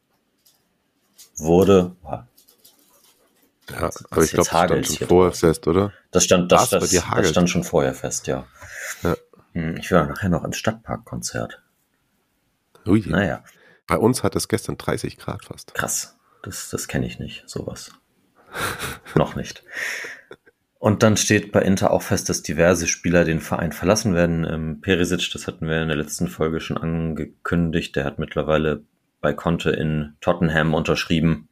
wurde. 1.37 1.95
Boah, 2.01 2.27
ja, 3.69 3.79
Das- 3.81 4.05
aber 4.05 4.15
das 4.15 4.25
ich 4.25 4.31
glaube, 4.31 4.49
das 4.49 4.63
stand 4.65 4.87
schon 4.87 5.07
vorher 5.07 5.29
draußen. 5.31 5.49
fest, 5.49 5.67
oder? 5.67 5.93
Das 6.11 6.23
stand, 6.23 6.51
das, 6.51 6.69
das, 6.69 6.89
das 6.91 7.05
hagelt? 7.09 7.27
stand 7.29 7.49
schon 7.49 7.63
vorher 7.63 7.93
fest, 7.93 8.27
ja. 8.27 8.45
Ja. 9.03 9.15
Hm, 9.53 9.77
Ich 9.77 9.93
auch 9.93 10.07
nachher 10.07 10.29
noch 10.29 10.43
ins 10.45 10.57
Stadtparkkonzert. 10.57 11.61
Ui. 12.85 13.03
Naja, 13.05 13.43
Bei 13.87 13.97
uns 13.97 14.23
hat 14.23 14.35
es 14.35 14.47
gestern 14.47 14.77
30 14.77 15.17
Grad 15.17 15.43
fast. 15.45 15.73
krass. 15.73 16.15
Das, 16.43 16.69
das 16.69 16.87
kenne 16.87 17.05
ich 17.05 17.19
nicht, 17.19 17.43
sowas. 17.49 17.91
noch 19.15 19.35
nicht. 19.35 19.63
Und 20.79 21.01
dann 21.01 21.17
steht 21.17 21.51
bei 21.51 21.61
Inter 21.61 21.91
auch 21.91 22.03
fest, 22.03 22.29
dass 22.29 22.43
diverse 22.43 22.87
Spieler 22.87 23.23
den 23.23 23.39
Verein 23.39 23.71
verlassen 23.71 24.13
werden. 24.13 24.45
Ähm, 24.45 24.81
Perisic, 24.81 25.31
das 25.33 25.47
hatten 25.47 25.67
wir 25.67 25.81
in 25.81 25.87
der 25.87 25.97
letzten 25.97 26.27
Folge 26.27 26.59
schon 26.59 26.77
angekündigt, 26.77 27.95
der 27.95 28.05
hat 28.05 28.19
mittlerweile 28.19 28.83
bei 29.19 29.33
Conte 29.33 29.71
in 29.71 30.15
Tottenham 30.21 30.75
unterschrieben. 30.75 31.49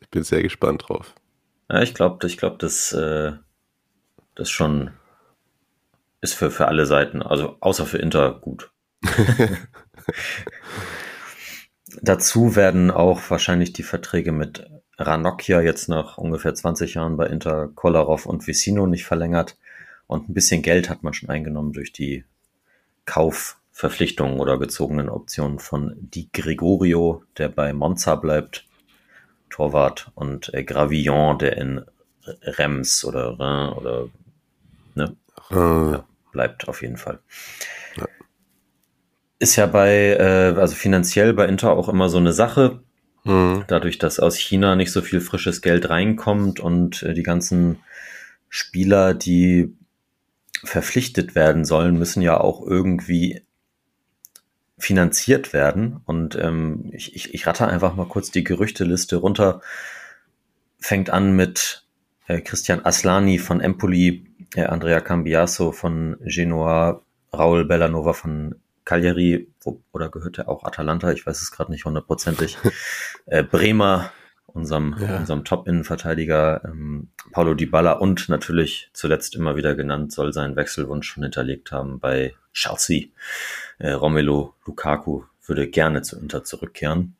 Ich 0.00 0.10
bin 0.10 0.22
sehr 0.22 0.42
gespannt 0.42 0.84
drauf. 0.86 1.14
Ja, 1.70 1.80
ich 1.80 1.94
glaube, 1.94 2.26
ich 2.26 2.36
glaube, 2.36 2.56
das, 2.58 2.92
äh, 2.92 3.32
das 4.34 4.50
schon 4.50 4.90
ist 6.20 6.34
für, 6.34 6.50
für 6.50 6.68
alle 6.68 6.84
Seiten, 6.84 7.22
also 7.22 7.56
außer 7.60 7.86
für 7.86 7.98
Inter 7.98 8.38
gut. 8.40 8.70
Dazu 12.02 12.56
werden 12.56 12.90
auch 12.90 13.30
wahrscheinlich 13.30 13.72
die 13.72 13.82
Verträge 13.82 14.32
mit 14.32 14.68
Ranocchia 14.98 15.60
jetzt 15.60 15.88
nach 15.88 16.18
ungefähr 16.18 16.54
20 16.54 16.94
Jahren 16.94 17.16
bei 17.16 17.26
Inter, 17.26 17.68
Kolarov 17.68 18.26
und 18.26 18.46
Vicino 18.46 18.86
nicht 18.86 19.04
verlängert. 19.04 19.56
Und 20.06 20.28
ein 20.28 20.34
bisschen 20.34 20.62
Geld 20.62 20.90
hat 20.90 21.02
man 21.02 21.14
schon 21.14 21.28
eingenommen 21.28 21.72
durch 21.72 21.92
die 21.92 22.24
Kaufverpflichtungen 23.04 24.40
oder 24.40 24.58
gezogenen 24.58 25.08
Optionen 25.08 25.58
von 25.58 25.94
Di 25.96 26.28
Gregorio, 26.32 27.22
der 27.36 27.48
bei 27.48 27.72
Monza 27.72 28.16
bleibt, 28.16 28.66
Torwart, 29.50 30.10
und 30.14 30.52
äh, 30.52 30.64
Gravillon, 30.64 31.38
der 31.38 31.56
in 31.56 31.84
Rems 32.42 33.04
oder 33.04 33.38
Rhin 33.38 33.72
oder 33.74 34.08
ne, 34.94 35.16
Äh, 35.50 35.92
ja, 35.92 36.04
bleibt 36.32 36.68
auf 36.68 36.82
jeden 36.82 36.96
Fall. 36.96 37.20
Ist 39.40 39.54
ja 39.54 39.66
bei, 39.66 40.16
äh, 40.18 40.58
also 40.58 40.74
finanziell 40.74 41.32
bei 41.32 41.46
Inter 41.46 41.70
auch 41.70 41.88
immer 41.88 42.08
so 42.08 42.18
eine 42.18 42.32
Sache. 42.32 42.82
Mhm. 43.24 43.64
Dadurch, 43.66 43.98
dass 43.98 44.20
aus 44.20 44.36
China 44.36 44.76
nicht 44.76 44.92
so 44.92 45.02
viel 45.02 45.20
frisches 45.20 45.62
Geld 45.62 45.88
reinkommt 45.90 46.60
und 46.60 47.02
äh, 47.02 47.14
die 47.14 47.22
ganzen 47.22 47.78
Spieler, 48.48 49.14
die 49.14 49.74
verpflichtet 50.64 51.34
werden 51.34 51.64
sollen, 51.64 51.98
müssen 51.98 52.22
ja 52.22 52.38
auch 52.40 52.66
irgendwie 52.66 53.42
finanziert 54.78 55.52
werden. 55.52 56.00
Und 56.06 56.36
ähm, 56.36 56.90
ich, 56.92 57.14
ich, 57.14 57.34
ich 57.34 57.46
ratter 57.46 57.68
einfach 57.68 57.94
mal 57.94 58.06
kurz 58.06 58.30
die 58.30 58.44
Gerüchteliste 58.44 59.16
runter. 59.16 59.60
Fängt 60.80 61.10
an 61.10 61.32
mit 61.32 61.84
äh, 62.26 62.40
Christian 62.40 62.84
Aslani 62.84 63.38
von 63.38 63.60
Empoli, 63.60 64.26
äh, 64.54 64.64
Andrea 64.64 65.00
Cambiaso 65.00 65.72
von 65.72 66.16
Genoa, 66.20 67.02
Raul 67.32 67.64
Bellanova 67.64 68.12
von 68.12 68.54
Cagliari, 68.88 69.52
wo, 69.60 69.82
oder 69.92 70.08
gehört 70.08 70.38
er 70.38 70.48
auch 70.48 70.64
Atalanta? 70.64 71.12
Ich 71.12 71.26
weiß 71.26 71.42
es 71.42 71.50
gerade 71.52 71.70
nicht 71.70 71.84
hundertprozentig. 71.84 72.56
äh, 73.26 73.42
Bremer, 73.42 74.10
unserem, 74.46 74.96
Ja. 74.98 75.18
unserem 75.18 75.44
Top-Innenverteidiger, 75.44 76.62
ähm, 76.64 77.08
Paulo 77.32 77.52
Dybala 77.52 77.92
und 77.92 78.30
natürlich 78.30 78.88
zuletzt 78.94 79.36
immer 79.36 79.56
wieder 79.56 79.74
genannt, 79.74 80.10
soll 80.12 80.32
seinen 80.32 80.56
Wechselwunsch 80.56 81.06
schon 81.06 81.22
hinterlegt 81.22 81.70
haben 81.70 82.00
bei 82.00 82.34
Chelsea. 82.54 83.08
Äh, 83.78 83.90
Romelu 83.92 84.54
Lukaku 84.64 85.24
würde 85.46 85.68
gerne 85.68 86.00
zu 86.00 86.18
Inter 86.18 86.44
zurückkehren. 86.44 87.14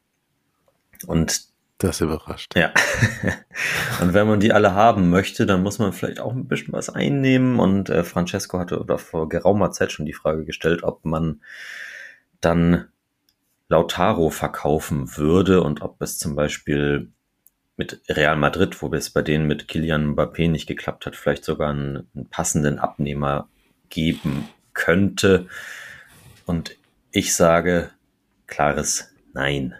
Und 1.07 1.48
Das 1.79 2.01
überrascht. 2.01 2.57
ja. 2.57 2.73
und 4.03 4.13
wenn 4.13 4.27
man 4.27 4.41
die 4.41 4.53
alle 4.53 4.75
haben 4.75 5.11
möchte, 5.11 5.47
dann 5.47 5.63
muss 5.63 5.79
man 5.79 5.93
vielleicht 5.93 6.19
auch 6.19 6.33
ein 6.33 6.49
bisschen 6.49 6.73
was 6.73 6.91
einnehmen. 6.91 7.61
Und 7.61 7.89
äh, 7.89 8.03
Francesco 8.03 8.59
hatte 8.59 8.81
oder 8.81 8.99
vor 8.99 9.29
geraumer 9.29 9.71
Zeit 9.71 9.93
schon 9.93 10.05
die 10.05 10.13
Frage 10.13 10.45
gestellt, 10.45 10.83
ob 10.83 11.05
man 11.05 11.41
dann 12.41 12.89
Lautaro 13.69 14.31
verkaufen 14.31 15.17
würde 15.17 15.63
und 15.63 15.83
ob 15.83 16.03
es 16.03 16.19
zum 16.19 16.35
Beispiel 16.35 17.13
mit 17.77 18.01
Real 18.09 18.37
Madrid, 18.37 18.83
wo 18.83 18.93
es 18.93 19.11
bei 19.11 19.23
denen 19.23 19.47
mit 19.47 19.69
Kilian 19.69 20.15
Mbappé 20.15 20.51
nicht 20.51 20.67
geklappt 20.67 21.07
hat, 21.07 21.15
vielleicht 21.15 21.45
sogar 21.45 21.71
einen, 21.71 22.09
einen 22.13 22.29
passenden 22.29 22.81
Abnehmer 22.81 23.49
geben 23.89 24.49
könnte. 24.73 25.47
Und 26.45 26.77
ich 27.13 27.37
sage 27.37 27.91
klares 28.49 29.15
Nein. 29.33 29.75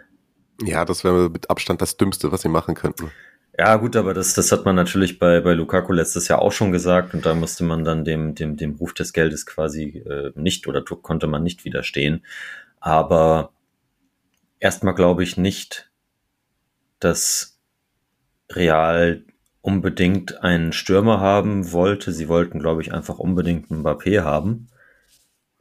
Ja, 0.63 0.85
das 0.85 1.03
wäre 1.03 1.29
mit 1.29 1.49
Abstand 1.49 1.81
das 1.81 1.97
Dümmste, 1.97 2.31
was 2.31 2.41
sie 2.41 2.49
machen 2.49 2.75
könnten. 2.75 3.11
Ja, 3.57 3.75
gut, 3.75 3.95
aber 3.97 4.13
das, 4.13 4.33
das 4.33 4.51
hat 4.53 4.63
man 4.63 4.75
natürlich 4.75 5.19
bei, 5.19 5.41
bei 5.41 5.53
Lukaku 5.53 5.91
letztes 5.91 6.29
Jahr 6.29 6.41
auch 6.41 6.53
schon 6.53 6.71
gesagt 6.71 7.13
und 7.13 7.25
da 7.25 7.33
musste 7.33 7.65
man 7.65 7.83
dann 7.83 8.05
dem, 8.05 8.33
dem, 8.33 8.55
dem 8.55 8.75
Ruf 8.75 8.93
des 8.93 9.11
Geldes 9.11 9.45
quasi 9.45 9.97
äh, 10.07 10.31
nicht 10.35 10.65
oder 10.67 10.81
konnte 10.81 11.27
man 11.27 11.43
nicht 11.43 11.65
widerstehen. 11.65 12.25
Aber 12.79 13.51
erstmal 14.59 14.95
glaube 14.95 15.23
ich 15.23 15.35
nicht, 15.35 15.91
dass 16.99 17.59
Real 18.49 19.23
unbedingt 19.61 20.41
einen 20.41 20.71
Stürmer 20.71 21.19
haben 21.19 21.71
wollte. 21.73 22.11
Sie 22.13 22.29
wollten, 22.29 22.59
glaube 22.59 22.81
ich, 22.81 22.93
einfach 22.93 23.19
unbedingt 23.19 23.69
einen 23.69 23.83
Mbappé 23.83 24.23
haben. 24.23 24.69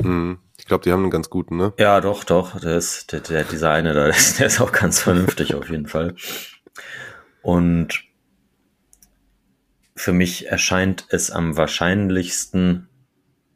Mhm. 0.00 0.38
Ich 0.68 0.70
glaube, 0.70 0.84
die 0.84 0.92
haben 0.92 1.00
einen 1.04 1.10
ganz 1.10 1.30
guten, 1.30 1.56
ne? 1.56 1.72
Ja, 1.78 1.98
doch, 2.02 2.24
doch. 2.24 2.60
Der 2.60 2.76
ist, 2.76 3.12
der, 3.12 3.20
der, 3.20 3.44
dieser 3.44 3.70
eine 3.70 3.94
da, 3.94 4.04
der 4.04 4.10
ist, 4.14 4.38
der 4.38 4.48
ist 4.48 4.60
auch 4.60 4.70
ganz 4.70 5.00
vernünftig 5.00 5.54
auf 5.54 5.70
jeden 5.70 5.86
Fall. 5.86 6.14
Und 7.40 8.04
für 9.96 10.12
mich 10.12 10.48
erscheint 10.48 11.06
es 11.08 11.30
am 11.30 11.56
wahrscheinlichsten, 11.56 12.86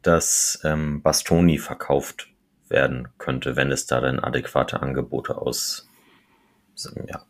dass 0.01 0.59
ähm, 0.63 1.03
Bastoni 1.03 1.59
verkauft 1.59 2.29
werden 2.67 3.09
könnte, 3.19 3.55
wenn 3.55 3.71
es 3.71 3.85
da 3.85 4.01
dann 4.01 4.17
adäquate 4.17 4.81
Angebote 4.81 5.37
aus 5.37 5.87
ja, 7.07 7.23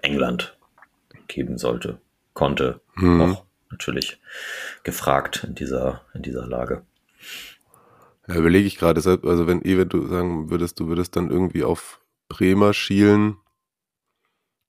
England 0.00 0.56
geben 1.28 1.58
sollte. 1.58 2.00
Konnte 2.32 2.80
Mhm. 2.94 3.20
auch 3.20 3.44
natürlich 3.70 4.22
gefragt 4.84 5.44
in 5.46 5.54
dieser, 5.54 6.06
in 6.14 6.22
dieser 6.22 6.46
Lage. 6.46 6.86
Ja, 8.30 8.36
überlege 8.36 8.66
ich 8.66 8.78
gerade, 8.78 9.00
also 9.00 9.46
wenn 9.48 9.64
eh, 9.64 9.84
du 9.84 10.06
sagen 10.06 10.50
würdest, 10.50 10.78
du 10.78 10.86
würdest 10.86 11.16
dann 11.16 11.30
irgendwie 11.30 11.64
auf 11.64 12.00
Bremer 12.28 12.72
schielen 12.72 13.38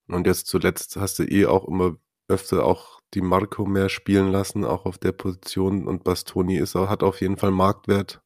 und 0.08 0.26
jetzt 0.26 0.48
zuletzt 0.48 0.96
hast 0.96 1.20
du 1.20 1.24
eh 1.24 1.46
auch 1.46 1.68
immer 1.68 1.96
öfter 2.28 2.66
auch 2.66 3.02
die 3.14 3.22
Marco 3.22 3.68
mehr 3.68 3.90
spielen 3.90 4.32
lassen, 4.32 4.66
auch 4.66 4.86
auf 4.86 4.98
der 4.98 5.12
Position 5.12 5.88
und 5.88 6.04
Bastoni 6.04 6.58
ist 6.58 6.74
hat 6.74 7.04
auf 7.04 7.22
jeden 7.22 7.38
Fall 7.38 7.52
Marktwert, 7.52 8.22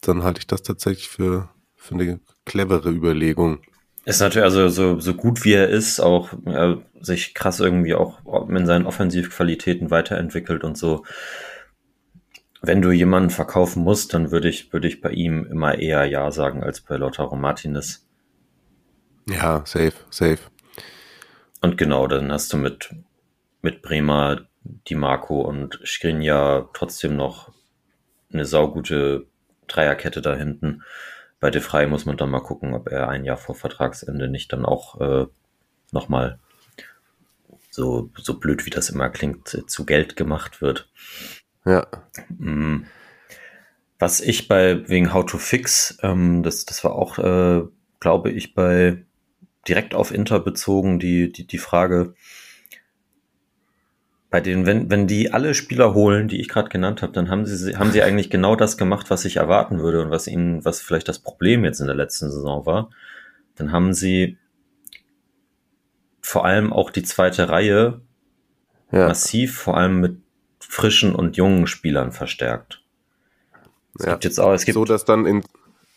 dann 0.00 0.22
halte 0.22 0.38
ich 0.38 0.46
das 0.46 0.62
tatsächlich 0.62 1.10
für, 1.10 1.50
für 1.76 1.94
eine 1.94 2.20
clevere 2.46 2.88
Überlegung. 2.88 3.60
Ist 4.06 4.20
natürlich, 4.20 4.44
also 4.44 4.70
so, 4.70 5.00
so 5.00 5.12
gut 5.12 5.44
wie 5.44 5.52
er 5.52 5.68
ist, 5.68 6.00
auch 6.00 6.32
ja, 6.46 6.78
sich 6.98 7.34
krass 7.34 7.60
irgendwie 7.60 7.94
auch 7.94 8.48
in 8.48 8.64
seinen 8.64 8.86
Offensivqualitäten 8.86 9.90
weiterentwickelt 9.90 10.64
und 10.64 10.78
so. 10.78 11.04
Wenn 12.62 12.80
du 12.80 12.92
jemanden 12.92 13.30
verkaufen 13.30 13.82
musst, 13.82 14.14
dann 14.14 14.30
würde 14.30 14.48
ich, 14.48 14.72
würde 14.72 14.88
ich 14.88 15.00
bei 15.00 15.10
ihm 15.10 15.44
immer 15.44 15.78
eher 15.78 16.04
Ja 16.04 16.30
sagen 16.30 16.62
als 16.62 16.80
bei 16.80 16.96
Lautaro 16.96 17.36
Martinez. 17.36 18.06
Ja, 19.28 19.62
safe, 19.66 19.94
safe. 20.10 20.38
Und 21.60 21.76
genau, 21.76 22.06
dann 22.06 22.32
hast 22.32 22.52
du 22.52 22.56
mit 22.56 22.94
mit 23.62 23.80
Bremer, 23.80 24.42
Di 24.64 24.94
Marco 24.94 25.40
und 25.40 25.80
Skriniar 25.84 26.68
trotzdem 26.74 27.16
noch 27.16 27.52
eine 28.32 28.44
saugute 28.44 29.26
Dreierkette 29.66 30.20
da 30.20 30.34
hinten. 30.34 30.82
Bei 31.40 31.50
De 31.50 31.60
Frey 31.60 31.86
muss 31.86 32.04
man 32.04 32.16
dann 32.16 32.30
mal 32.30 32.42
gucken, 32.42 32.74
ob 32.74 32.88
er 32.88 33.08
ein 33.08 33.24
Jahr 33.24 33.36
vor 33.36 33.54
Vertragsende 33.54 34.28
nicht 34.28 34.52
dann 34.52 34.64
auch 34.64 35.00
äh, 35.00 35.26
nochmal 35.90 36.38
so, 37.70 38.10
so 38.16 38.38
blöd 38.38 38.66
wie 38.66 38.70
das 38.70 38.90
immer 38.90 39.08
klingt, 39.08 39.64
zu 39.66 39.86
Geld 39.86 40.14
gemacht 40.14 40.60
wird. 40.60 40.88
Ja. 41.64 41.86
Mm. 42.38 42.84
Was 43.98 44.20
ich 44.20 44.48
bei 44.48 44.88
wegen 44.88 45.14
How 45.14 45.24
to 45.24 45.38
Fix, 45.38 45.96
ähm, 46.02 46.42
das, 46.42 46.64
das 46.64 46.82
war 46.82 46.92
auch, 46.92 47.18
äh, 47.18 47.62
glaube 48.00 48.30
ich, 48.30 48.54
bei 48.54 49.04
direkt 49.68 49.94
auf 49.94 50.12
Inter 50.12 50.40
bezogen, 50.40 50.98
die, 50.98 51.30
die, 51.30 51.46
die 51.46 51.58
Frage, 51.58 52.14
bei 54.28 54.40
denen, 54.40 54.66
wenn, 54.66 54.90
wenn 54.90 55.06
die 55.06 55.32
alle 55.32 55.54
Spieler 55.54 55.94
holen, 55.94 56.26
die 56.26 56.40
ich 56.40 56.48
gerade 56.48 56.70
genannt 56.70 57.02
habe, 57.02 57.12
dann 57.12 57.30
haben 57.30 57.46
sie, 57.46 57.76
haben 57.76 57.92
sie 57.92 58.02
eigentlich 58.02 58.30
genau 58.30 58.56
das 58.56 58.76
gemacht, 58.76 59.10
was 59.10 59.24
ich 59.24 59.36
erwarten 59.36 59.78
würde 59.78 60.02
und 60.02 60.10
was 60.10 60.26
ihnen, 60.26 60.64
was 60.64 60.80
vielleicht 60.80 61.06
das 61.06 61.20
Problem 61.20 61.64
jetzt 61.64 61.80
in 61.80 61.86
der 61.86 61.94
letzten 61.94 62.30
Saison 62.30 62.66
war. 62.66 62.90
Dann 63.54 63.70
haben 63.70 63.92
sie 63.92 64.38
vor 66.22 66.44
allem 66.44 66.72
auch 66.72 66.90
die 66.90 67.02
zweite 67.02 67.50
Reihe 67.50 68.00
ja. 68.90 69.06
massiv, 69.06 69.56
vor 69.56 69.76
allem 69.76 70.00
mit 70.00 70.16
frischen 70.68 71.14
und 71.14 71.36
jungen 71.36 71.66
Spielern 71.66 72.12
verstärkt. 72.12 72.82
Es 73.98 74.06
ja. 74.06 74.12
gibt 74.12 74.24
jetzt 74.24 74.40
auch, 74.40 74.52
es 74.52 74.64
gibt 74.64 74.74
so, 74.74 74.84
dass 74.84 75.04
dann 75.04 75.26
in, 75.26 75.42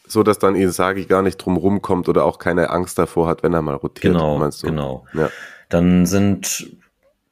so 0.08 0.24
dass 0.24 0.40
dann 0.40 0.56
Isagi 0.56 1.06
gar 1.06 1.22
nicht 1.22 1.38
drum 1.38 1.58
rumkommt 1.58 2.10
oder 2.10 2.26
auch 2.26 2.40
keine 2.40 2.70
Angst 2.70 2.98
davor 2.98 3.28
hat, 3.28 3.44
wenn 3.44 3.54
er 3.54 3.62
mal 3.62 3.76
rotiert. 3.76 4.14
Genau, 4.14 4.38
meinst 4.38 4.64
du? 4.64 4.68
genau. 4.68 5.06
Ja. 5.14 5.30
Dann 5.70 6.06
sind 6.06 6.68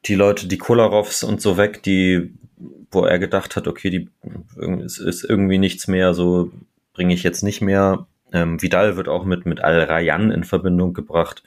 die 0.06 0.14
Leute, 0.14 0.48
die 0.48 0.58
Kolarovs 0.58 1.22
und 1.22 1.40
so 1.40 1.56
weg, 1.56 1.82
die, 1.82 2.34
wo 2.90 3.04
er 3.04 3.18
gedacht 3.18 3.56
hat, 3.56 3.68
okay, 3.68 3.90
die 3.90 4.08
es 4.84 4.98
ist 4.98 5.24
irgendwie 5.24 5.58
nichts 5.58 5.88
mehr, 5.88 6.14
so 6.14 6.50
bringe 6.92 7.14
ich 7.14 7.22
jetzt 7.22 7.42
nicht 7.42 7.60
mehr. 7.60 8.06
Ähm, 8.32 8.60
Vidal 8.60 8.96
wird 8.96 9.08
auch 9.08 9.24
mit, 9.24 9.46
mit 9.46 9.62
Al-Rayan 9.62 10.30
in 10.30 10.44
Verbindung 10.44 10.94
gebracht. 10.94 11.42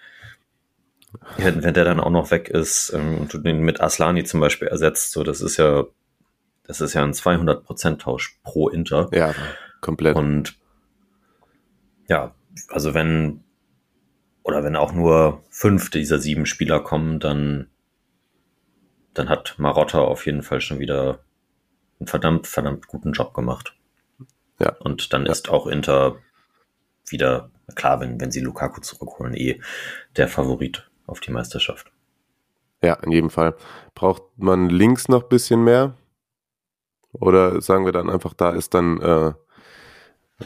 Wenn, 1.38 1.64
wenn 1.64 1.74
der 1.74 1.86
dann 1.86 2.00
auch 2.00 2.10
noch 2.10 2.32
weg 2.32 2.50
ist 2.50 2.92
ähm, 2.94 3.20
und 3.20 3.34
du 3.34 3.38
den 3.38 3.60
mit 3.60 3.82
Aslani 3.82 4.24
zum 4.24 4.40
Beispiel 4.40 4.68
ersetzt, 4.68 5.12
so 5.12 5.24
das 5.24 5.42
ist 5.42 5.58
ja, 5.58 5.86
das 6.64 6.82
ist 6.82 6.94
ja 6.94 7.04
ein 7.04 7.14
200% 7.14 8.00
Tausch 8.00 8.40
pro 8.44 8.70
Inter. 8.70 9.10
Ja, 9.12 9.34
komplett. 9.82 10.16
Und 10.16 10.58
ja, 12.08 12.36
also 12.70 12.94
wenn, 12.94 13.44
oder 14.44 14.64
wenn 14.64 14.76
auch 14.76 14.94
nur 14.94 15.44
fünf 15.50 15.90
dieser 15.90 16.20
sieben 16.20 16.46
Spieler 16.46 16.80
kommen, 16.80 17.20
dann, 17.20 17.68
dann 19.14 19.30
hat 19.30 19.56
Marotta 19.58 20.00
auf 20.00 20.26
jeden 20.26 20.44
Fall 20.44 20.62
schon 20.62 20.80
wieder 20.80 21.20
einen 22.00 22.08
verdammt, 22.08 22.48
verdammt 22.48 22.88
guten 22.88 23.12
Job 23.12 23.34
gemacht. 23.34 23.76
Ja. 24.60 24.76
Und 24.80 25.14
dann 25.14 25.26
ja. 25.26 25.32
ist 25.32 25.50
auch 25.50 25.68
Inter 25.68 26.18
wieder, 27.06 27.52
klar, 27.76 28.00
wenn, 28.00 28.20
wenn 28.20 28.32
sie 28.32 28.42
Lukaku 28.42 28.82
zurückholen, 28.82 29.34
eh 29.34 29.62
der 30.16 30.28
Favorit 30.28 30.87
auf 31.08 31.20
die 31.20 31.32
Meisterschaft. 31.32 31.92
Ja, 32.84 32.94
in 32.96 33.12
jedem 33.12 33.30
Fall. 33.30 33.56
Braucht 33.96 34.24
man 34.38 34.70
links 34.70 35.10
noch 35.10 35.24
ein 35.24 35.30
bisschen 35.30 35.64
mehr? 35.64 35.96
Oder 37.14 37.62
sagen 37.62 37.86
wir 37.86 37.92
dann 37.92 38.10
einfach, 38.10 38.34
da 38.34 38.52
ist 38.52 38.76
dann 38.76 39.02
äh, 39.02 39.34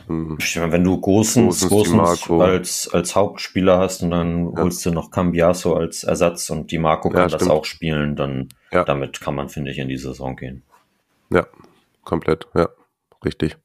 ähm, 0.08 0.38
wenn 0.40 0.84
du 0.86 1.02
Gosens 1.02 1.70
als, 2.30 2.88
als 2.94 3.16
Hauptspieler 3.16 3.78
hast 3.78 4.04
und 4.04 4.12
dann 4.12 4.54
ja. 4.54 4.62
holst 4.62 4.86
du 4.86 4.92
noch 4.92 5.12
Cambiaso 5.12 5.76
als 5.76 6.06
Ersatz 6.06 6.50
und 6.50 6.72
die 6.72 6.78
Marco 6.78 7.10
kann 7.10 7.30
ja, 7.30 7.38
das 7.38 7.50
auch 7.50 7.66
spielen, 7.66 8.16
dann 8.16 8.50
ja. 8.72 8.86
damit 8.86 9.20
kann 9.20 9.36
man, 9.36 9.50
finde 9.50 9.72
ich, 9.72 9.80
in 9.80 9.90
die 9.90 9.98
Saison 9.98 10.38
gehen. 10.38 10.64
Ja, 11.30 11.46
komplett, 12.06 12.48
ja, 12.56 12.70
richtig. 13.26 13.58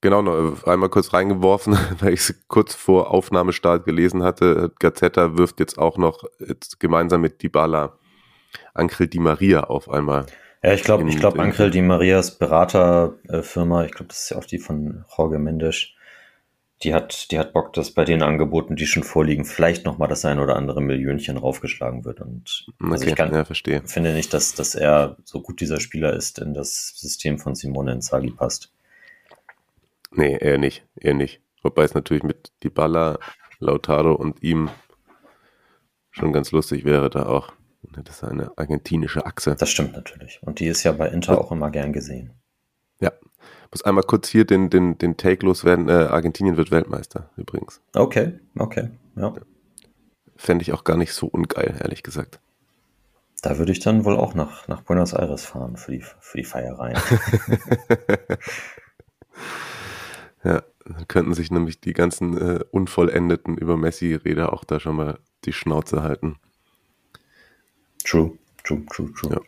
Genau, 0.00 0.22
noch 0.22 0.64
einmal 0.64 0.88
kurz 0.88 1.12
reingeworfen, 1.12 1.76
weil 2.00 2.14
ich 2.14 2.20
es 2.20 2.34
kurz 2.48 2.74
vor 2.74 3.10
Aufnahmestart 3.10 3.84
gelesen 3.84 4.22
hatte. 4.22 4.72
Gazzetta 4.78 5.36
wirft 5.36 5.60
jetzt 5.60 5.78
auch 5.78 5.98
noch 5.98 6.24
jetzt 6.38 6.78
gemeinsam 6.78 7.20
mit 7.20 7.42
Dybala 7.42 7.98
Angel 8.74 9.08
Di 9.08 9.18
Maria 9.18 9.64
auf 9.64 9.90
einmal. 9.90 10.26
Ja, 10.62 10.72
ich 10.72 10.82
glaube, 10.82 11.08
ich 11.08 11.18
glaube, 11.18 11.40
Angel 11.40 11.70
Di 11.70 11.82
Marias 11.82 12.36
Beraterfirma, 12.36 13.84
ich 13.84 13.92
glaube, 13.92 14.08
das 14.08 14.22
ist 14.22 14.30
ja 14.30 14.38
auch 14.38 14.44
die 14.44 14.58
von 14.58 15.04
Jorge 15.16 15.38
Mendes, 15.38 15.88
die 16.82 16.94
hat, 16.94 17.30
die 17.30 17.38
hat 17.38 17.52
Bock, 17.52 17.72
dass 17.72 17.90
bei 17.90 18.04
den 18.04 18.22
Angeboten, 18.22 18.76
die 18.76 18.86
schon 18.86 19.02
vorliegen, 19.02 19.44
vielleicht 19.44 19.84
nochmal 19.84 20.08
das 20.08 20.24
ein 20.24 20.38
oder 20.38 20.56
andere 20.56 20.80
Millionchen 20.80 21.36
raufgeschlagen 21.36 22.04
wird. 22.04 22.20
Und 22.20 22.66
also 22.80 22.94
okay, 22.94 23.10
ich 23.10 23.16
kann, 23.16 23.32
ja, 23.32 23.44
verstehe. 23.44 23.82
finde 23.84 24.12
nicht, 24.14 24.32
dass, 24.32 24.54
dass 24.54 24.74
er 24.74 25.16
so 25.24 25.40
gut 25.40 25.60
dieser 25.60 25.80
Spieler 25.80 26.12
ist, 26.12 26.38
in 26.38 26.54
das 26.54 26.94
System 26.96 27.38
von 27.38 27.56
Simone 27.56 27.92
Inzaghi 27.92 28.30
passt. 28.30 28.72
Nee, 30.10 30.36
eher 30.40 30.58
nicht, 30.58 30.86
eher 30.96 31.14
nicht. 31.14 31.40
Wobei 31.62 31.84
es 31.84 31.94
natürlich 31.94 32.22
mit 32.22 32.52
Dybala, 32.62 33.18
Lautaro 33.58 34.14
und 34.14 34.42
ihm 34.42 34.70
schon 36.10 36.32
ganz 36.32 36.52
lustig 36.52 36.84
wäre 36.84 37.10
da 37.10 37.26
auch. 37.26 37.52
Das 37.82 38.16
ist 38.16 38.24
eine 38.24 38.56
argentinische 38.56 39.24
Achse. 39.24 39.56
Das 39.58 39.70
stimmt 39.70 39.92
natürlich. 39.92 40.40
Und 40.42 40.60
die 40.60 40.66
ist 40.66 40.82
ja 40.82 40.92
bei 40.92 41.08
Inter 41.08 41.40
auch 41.40 41.52
immer 41.52 41.70
gern 41.70 41.92
gesehen. 41.92 42.32
Ja. 43.00 43.12
Ich 43.66 43.72
muss 43.72 43.84
einmal 43.84 44.04
kurz 44.04 44.28
hier 44.28 44.44
den, 44.44 44.70
den, 44.70 44.98
den 44.98 45.16
Take 45.16 45.44
loswerden. 45.44 45.88
Äh, 45.88 45.92
Argentinien 45.92 46.56
wird 46.56 46.70
Weltmeister 46.70 47.30
übrigens. 47.36 47.80
Okay, 47.94 48.38
okay, 48.58 48.90
ja. 49.16 49.34
Fände 50.36 50.62
ich 50.62 50.72
auch 50.72 50.84
gar 50.84 50.96
nicht 50.96 51.12
so 51.12 51.26
ungeil, 51.26 51.76
ehrlich 51.80 52.02
gesagt. 52.02 52.40
Da 53.42 53.58
würde 53.58 53.72
ich 53.72 53.80
dann 53.80 54.04
wohl 54.04 54.16
auch 54.16 54.34
nach, 54.34 54.66
nach 54.68 54.82
Buenos 54.82 55.12
Aires 55.12 55.44
fahren 55.44 55.76
für 55.76 55.92
die, 55.92 56.00
für 56.00 56.38
die 56.38 56.44
Feiereien. 56.44 56.98
ja, 60.44 60.62
dann 60.84 61.08
könnten 61.08 61.34
sich 61.34 61.50
nämlich 61.50 61.80
die 61.80 61.92
ganzen 61.92 62.36
äh, 62.36 62.64
unvollendeten 62.70 63.56
über 63.58 63.76
Messi-Räder 63.76 64.52
auch 64.52 64.64
da 64.64 64.80
schon 64.80 64.96
mal 64.96 65.18
die 65.44 65.52
Schnauze 65.52 66.02
halten. 66.02 66.36
True, 68.04 68.38
true, 68.64 68.84
true, 68.90 69.12
true. 69.12 69.32
Ja. 69.32 69.40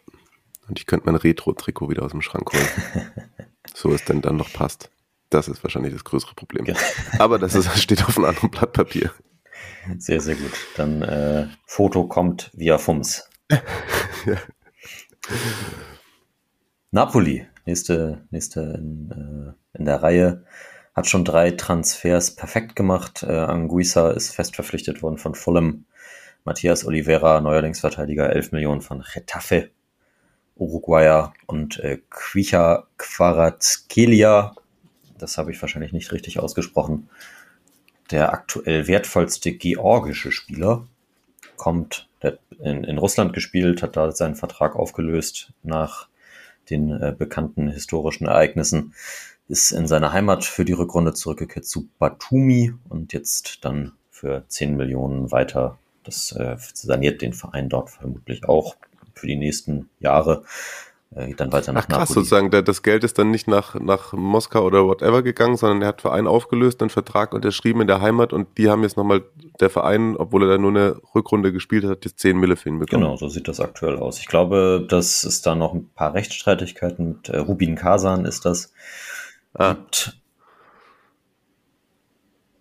Und 0.68 0.78
ich 0.78 0.86
könnte 0.86 1.06
mein 1.06 1.16
Retro-Trikot 1.16 1.90
wieder 1.90 2.02
aus 2.02 2.12
dem 2.12 2.22
Schrank 2.22 2.52
holen. 2.52 3.10
so 3.74 3.92
es 3.92 4.04
denn 4.04 4.20
dann 4.20 4.36
noch 4.36 4.52
passt. 4.52 4.90
Das 5.30 5.48
ist 5.48 5.62
wahrscheinlich 5.62 5.92
das 5.92 6.04
größere 6.04 6.34
Problem. 6.34 6.66
Aber 7.18 7.38
das, 7.38 7.54
ist, 7.54 7.68
das 7.68 7.82
steht 7.82 8.04
auf 8.04 8.16
einem 8.16 8.26
anderen 8.26 8.50
Blatt 8.50 8.72
Papier. 8.72 9.12
Sehr, 9.98 10.20
sehr 10.20 10.34
gut. 10.34 10.52
Dann 10.76 11.02
äh, 11.02 11.48
Foto 11.66 12.06
kommt 12.06 12.50
via 12.54 12.78
FUMS. 12.78 13.28
ja. 13.50 14.36
Napoli, 16.90 17.46
nächste, 17.66 18.26
nächste 18.30 18.60
in, 18.60 19.10
äh, 19.10 19.78
in 19.78 19.84
der 19.84 20.02
Reihe, 20.02 20.44
hat 20.94 21.06
schon 21.08 21.24
drei 21.24 21.52
Transfers 21.52 22.34
perfekt 22.34 22.76
gemacht. 22.76 23.22
Äh, 23.22 23.32
Anguissa 23.32 24.10
ist 24.10 24.34
fest 24.34 24.54
verpflichtet 24.54 25.02
worden 25.02 25.18
von 25.18 25.34
Fulham. 25.34 25.84
Matthias 26.44 26.86
Oliveira, 26.86 27.40
Neuerlingsverteidiger, 27.40 28.30
11 28.30 28.52
Millionen 28.52 28.80
von 28.80 29.04
Getafe, 29.12 29.70
Uruguayer 30.56 31.32
und 31.46 31.78
äh, 31.80 32.00
Quicha 32.08 32.86
Quarazkelia, 32.96 34.54
das 35.18 35.38
habe 35.38 35.52
ich 35.52 35.60
wahrscheinlich 35.60 35.92
nicht 35.92 36.12
richtig 36.12 36.38
ausgesprochen, 36.38 37.08
der 38.10 38.32
aktuell 38.32 38.88
wertvollste 38.88 39.52
georgische 39.52 40.32
Spieler, 40.32 40.86
kommt 41.56 42.08
der 42.22 42.38
in, 42.58 42.84
in 42.84 42.98
Russland 42.98 43.32
gespielt, 43.32 43.82
hat 43.82 43.96
da 43.96 44.12
seinen 44.12 44.34
Vertrag 44.34 44.76
aufgelöst 44.76 45.52
nach 45.62 46.08
den 46.68 46.90
äh, 46.90 47.14
bekannten 47.16 47.68
historischen 47.68 48.26
Ereignissen, 48.26 48.94
ist 49.50 49.72
in 49.72 49.86
seine 49.86 50.12
Heimat 50.12 50.44
für 50.44 50.64
die 50.64 50.72
Rückrunde 50.72 51.12
zurückgekehrt 51.12 51.66
zu 51.66 51.88
Batumi 51.98 52.72
und 52.88 53.12
jetzt 53.12 53.64
dann 53.64 53.92
für 54.10 54.44
10 54.48 54.76
Millionen 54.76 55.30
weiter 55.30 55.78
das 56.04 56.32
äh, 56.32 56.56
saniert 56.72 57.22
den 57.22 57.32
Verein 57.32 57.68
dort 57.68 57.90
vermutlich 57.90 58.48
auch 58.48 58.76
für 59.14 59.26
die 59.26 59.36
nächsten 59.36 59.88
Jahre. 59.98 60.44
Äh, 61.14 61.28
geht 61.28 61.40
dann 61.40 61.52
weiter 61.52 61.72
nach 61.72 61.84
Ach, 61.84 61.88
krass, 61.88 62.08
Napoli. 62.10 62.26
sozusagen, 62.26 62.50
das 62.50 62.82
Geld 62.82 63.04
ist 63.04 63.18
dann 63.18 63.30
nicht 63.30 63.48
nach, 63.48 63.74
nach 63.74 64.12
Moskau 64.12 64.62
oder 64.62 64.86
whatever 64.86 65.22
gegangen, 65.22 65.56
sondern 65.56 65.82
er 65.82 65.88
hat 65.88 66.00
Verein 66.00 66.26
aufgelöst, 66.26 66.80
einen 66.80 66.90
Vertrag 66.90 67.34
unterschrieben 67.34 67.80
in 67.80 67.86
der 67.86 68.00
Heimat 68.00 68.32
und 68.32 68.56
die 68.58 68.70
haben 68.70 68.82
jetzt 68.82 68.96
nochmal, 68.96 69.22
der 69.60 69.70
Verein, 69.70 70.16
obwohl 70.16 70.44
er 70.44 70.48
da 70.48 70.58
nur 70.58 70.70
eine 70.70 71.00
Rückrunde 71.14 71.52
gespielt 71.52 71.84
hat, 71.84 72.04
jetzt 72.04 72.20
10 72.20 72.38
Mille 72.38 72.56
für 72.56 72.68
ihn 72.68 72.78
bekommen. 72.78 73.02
Genau, 73.02 73.16
so 73.16 73.28
sieht 73.28 73.48
das 73.48 73.60
aktuell 73.60 73.96
aus. 73.96 74.20
Ich 74.20 74.26
glaube, 74.26 74.86
dass 74.88 75.24
es 75.24 75.42
da 75.42 75.54
noch 75.54 75.74
ein 75.74 75.90
paar 75.94 76.14
Rechtsstreitigkeiten 76.14 77.08
mit 77.08 77.28
äh, 77.28 77.38
Rubin 77.38 77.74
Kasan 77.74 78.24
ist 78.24 78.44
das. 78.44 78.72
Ah. 79.54 79.74
Gibt 79.74 80.20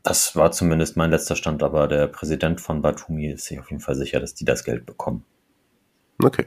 das 0.03 0.35
war 0.35 0.51
zumindest 0.51 0.97
mein 0.97 1.11
letzter 1.11 1.35
Stand, 1.35 1.61
aber 1.61 1.87
der 1.87 2.07
Präsident 2.07 2.61
von 2.61 2.81
Batumi 2.81 3.27
ist 3.27 3.45
sich 3.45 3.59
auf 3.59 3.69
jeden 3.69 3.81
Fall 3.81 3.95
sicher, 3.95 4.19
dass 4.19 4.33
die 4.33 4.45
das 4.45 4.63
Geld 4.63 4.85
bekommen. 4.85 5.23
Okay. 6.23 6.45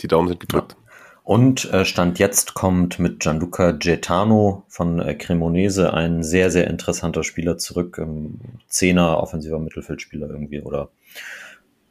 Die 0.00 0.06
Daumen 0.06 0.28
sind 0.28 0.40
gedrückt. 0.40 0.76
Ja. 0.78 0.84
Und 1.24 1.72
äh, 1.72 1.84
Stand 1.86 2.18
jetzt 2.18 2.54
kommt 2.54 2.98
mit 2.98 3.20
Gianluca 3.20 3.72
Gaetano 3.72 4.64
von 4.68 5.00
äh, 5.00 5.14
Cremonese 5.14 5.94
ein 5.94 6.22
sehr, 6.22 6.50
sehr 6.50 6.68
interessanter 6.68 7.24
Spieler 7.24 7.56
zurück. 7.56 7.98
Ähm, 7.98 8.38
Zehner, 8.68 9.18
offensiver 9.18 9.58
Mittelfeldspieler 9.58 10.28
irgendwie 10.28 10.60
oder 10.60 10.90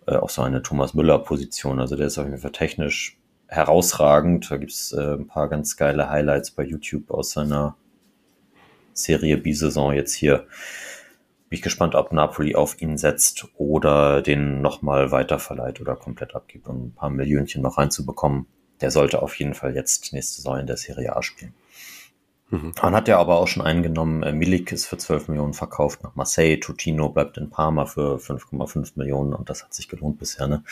äh, 0.06 0.16
auf 0.16 0.32
so 0.32 0.44
eine 0.44 0.62
Thomas 0.62 0.94
Müller-Position. 0.94 1.80
Also 1.80 1.96
der 1.96 2.08
ist 2.08 2.20
auf 2.20 2.26
jeden 2.26 2.38
Fall 2.38 2.52
technisch 2.52 3.18
herausragend. 3.54 4.50
Da 4.50 4.58
gibt's 4.58 4.92
äh, 4.92 5.16
ein 5.16 5.28
paar 5.28 5.48
ganz 5.48 5.78
geile 5.78 6.10
Highlights 6.10 6.52
bei 6.52 6.64
YouTube 6.64 7.12
aus 7.12 7.32
seiner 7.32 7.76
Serie 8.94 9.38
B-Saison 9.38 9.94
jetzt 9.94 10.14
hier. 10.14 10.40
Bin 11.50 11.58
ich 11.58 11.62
gespannt, 11.62 11.96
ob 11.96 12.12
Napoli 12.12 12.56
auf 12.56 12.82
ihn 12.82 12.98
setzt 12.98 13.48
oder 13.56 14.22
den 14.22 14.62
nochmal 14.62 15.12
weiterverleiht 15.12 15.82
oder 15.82 15.96
komplett 15.96 16.36
abgibt, 16.36 16.68
um 16.68 16.88
ein 16.88 16.94
paar 16.94 17.10
Millionchen 17.10 17.62
noch 17.62 17.78
reinzubekommen. 17.78 18.48
Der 18.82 18.92
sollte 18.92 19.22
auf 19.22 19.38
jeden 19.38 19.54
Fall 19.54 19.76
jetzt 19.76 20.14
nächste 20.14 20.38
Saison 20.38 20.60
in 20.60 20.68
der 20.68 20.78
Serie 20.78 21.16
A 21.16 21.22
spielen. 21.22 21.54
Mhm. 22.50 22.74
Man 22.82 22.96
hat 22.96 23.08
ja 23.08 23.20
aber 23.20 23.38
auch 23.38 23.48
schon 23.48 23.64
eingenommen, 23.64 24.24
äh, 24.24 24.34
Milik 24.34 24.72
ist 24.72 24.86
für 24.86 24.98
12 24.98 25.28
Millionen 25.28 25.54
verkauft 25.54 26.04
nach 26.04 26.16
Marseille, 26.16 26.60
Tutino 26.60 27.10
bleibt 27.10 27.38
in 27.38 27.50
Parma 27.50 27.86
für 27.86 28.20
5,5 28.20 28.94
Millionen 28.96 29.34
und 29.34 29.50
das 29.50 29.64
hat 29.64 29.74
sich 29.74 29.90
gelohnt 29.90 30.20
bisher, 30.20 30.48
ne? 30.48 30.64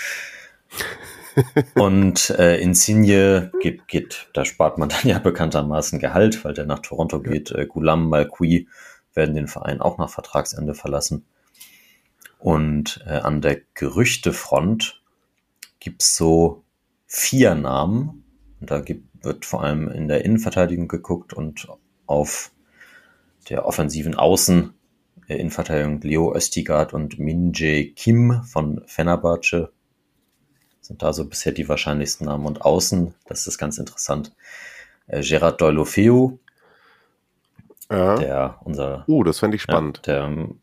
Und 1.76 2.30
äh, 2.32 2.60
Insigne 2.62 3.52
geht, 3.62 3.88
geht, 3.88 4.30
da 4.34 4.46
spart 4.46 4.78
man 4.78 4.90
dann 4.90 5.06
ja 5.06 5.20
bekanntermaßen 5.20 6.00
Gehalt, 6.00 6.44
weil 6.44 6.54
der 6.54 6.66
nach 6.66 6.80
Toronto 6.80 7.22
geht. 7.22 7.52
Äh, 7.52 7.66
Gulam, 7.66 8.10
Malqui 8.10 8.68
werden 9.14 9.36
den 9.36 9.48
Verein 9.48 9.82
auch 9.82 9.98
nach 9.98 10.10
Vertragsende 10.10 10.74
verlassen. 10.74 11.26
Und 12.40 13.04
äh, 13.06 13.18
an 13.18 13.42
der 13.42 13.62
Gerüchtefront 13.74 15.02
gibt's 15.80 16.16
so 16.16 16.64
vier 17.06 17.56
Namen. 17.56 18.24
Und 18.60 18.72
da 18.72 18.80
gibt, 18.80 19.24
wird 19.24 19.46
vor 19.46 19.64
allem 19.64 19.88
in 19.90 20.08
der 20.08 20.26
Innenverteidigung 20.26 20.88
geguckt 20.88 21.34
und 21.34 21.68
auf 22.06 22.52
der 23.50 23.66
offensiven 23.66 24.16
Außen 24.16 24.74
äh, 25.28 25.36
Innenverteidigung 25.36 26.02
Leo 26.02 26.36
Östigard 26.36 26.94
und 26.94 27.20
Minje 27.20 27.92
Kim 27.92 28.44
von 28.44 28.82
Fenerbahce 28.86 29.72
sind 30.82 31.02
da 31.02 31.14
so 31.14 31.26
bisher 31.26 31.54
die 31.54 31.70
wahrscheinlichsten 31.70 32.26
Namen. 32.26 32.46
Und 32.46 32.64
außen, 32.64 33.14
das 33.28 33.48
ist 33.48 33.58
ganz 33.58 33.78
interessant, 33.78 34.34
äh, 35.08 35.22
Gerard 35.22 35.62
Deulofeu, 35.62 36.32
ja. 37.90 38.16
der 38.16 38.60
unser... 38.64 39.06
Uh, 39.08 39.24
das 39.24 39.40
fände 39.40 39.56
ich 39.56 39.62
spannend. 39.62 40.02
Ja, 40.06 40.14
der 40.14 40.24
ähm, 40.24 40.60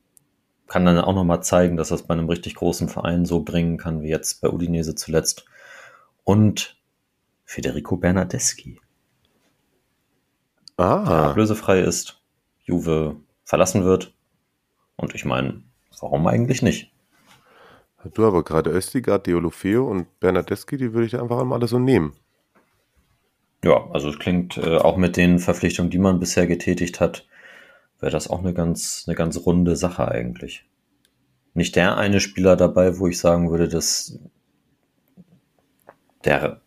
kann 0.66 0.84
dann 0.84 0.98
auch 0.98 1.14
nochmal 1.14 1.42
zeigen, 1.42 1.76
dass 1.76 1.88
das 1.88 2.02
bei 2.02 2.14
einem 2.14 2.28
richtig 2.28 2.54
großen 2.56 2.88
Verein 2.88 3.24
so 3.24 3.42
bringen 3.42 3.78
kann, 3.78 4.02
wie 4.02 4.08
jetzt 4.08 4.40
bei 4.40 4.48
Udinese 4.48 4.94
zuletzt. 4.94 5.46
Und 6.24 6.76
Federico 7.44 7.96
Bernardeschi. 7.96 8.80
Ah. 10.76 11.04
Der 11.04 11.16
ablösefrei 11.30 11.80
ist, 11.80 12.20
Juve 12.64 13.16
verlassen 13.44 13.84
wird. 13.84 14.12
Und 14.96 15.14
ich 15.14 15.24
meine, 15.24 15.62
warum 16.00 16.26
eigentlich 16.26 16.60
nicht? 16.60 16.92
Du 18.14 18.26
aber 18.26 18.44
gerade 18.44 18.70
Östigard, 18.70 19.26
Deolofeo 19.26 19.86
und 19.86 20.20
Bernardeschi, 20.20 20.76
die 20.76 20.92
würde 20.92 21.06
ich 21.06 21.18
einfach 21.18 21.42
mal 21.44 21.56
alle 21.56 21.68
so 21.68 21.78
nehmen. 21.78 22.14
Ja, 23.64 23.88
also 23.92 24.08
es 24.08 24.18
klingt 24.18 24.56
äh, 24.56 24.76
auch 24.76 24.96
mit 24.96 25.16
den 25.16 25.38
Verpflichtungen, 25.38 25.90
die 25.90 25.98
man 25.98 26.20
bisher 26.20 26.46
getätigt 26.46 27.00
hat, 27.00 27.26
wäre 28.00 28.12
das 28.12 28.30
auch 28.30 28.38
eine 28.38 28.54
ganz, 28.54 29.04
eine 29.06 29.16
ganz 29.16 29.44
runde 29.44 29.76
Sache 29.76 30.08
eigentlich. 30.08 30.64
Nicht 31.54 31.74
der 31.74 31.96
eine 31.96 32.20
Spieler 32.20 32.54
dabei, 32.54 32.98
wo 32.98 33.08
ich 33.08 33.18
sagen 33.18 33.50
würde, 33.50 33.68
dass 33.68 34.18
der 36.24 36.60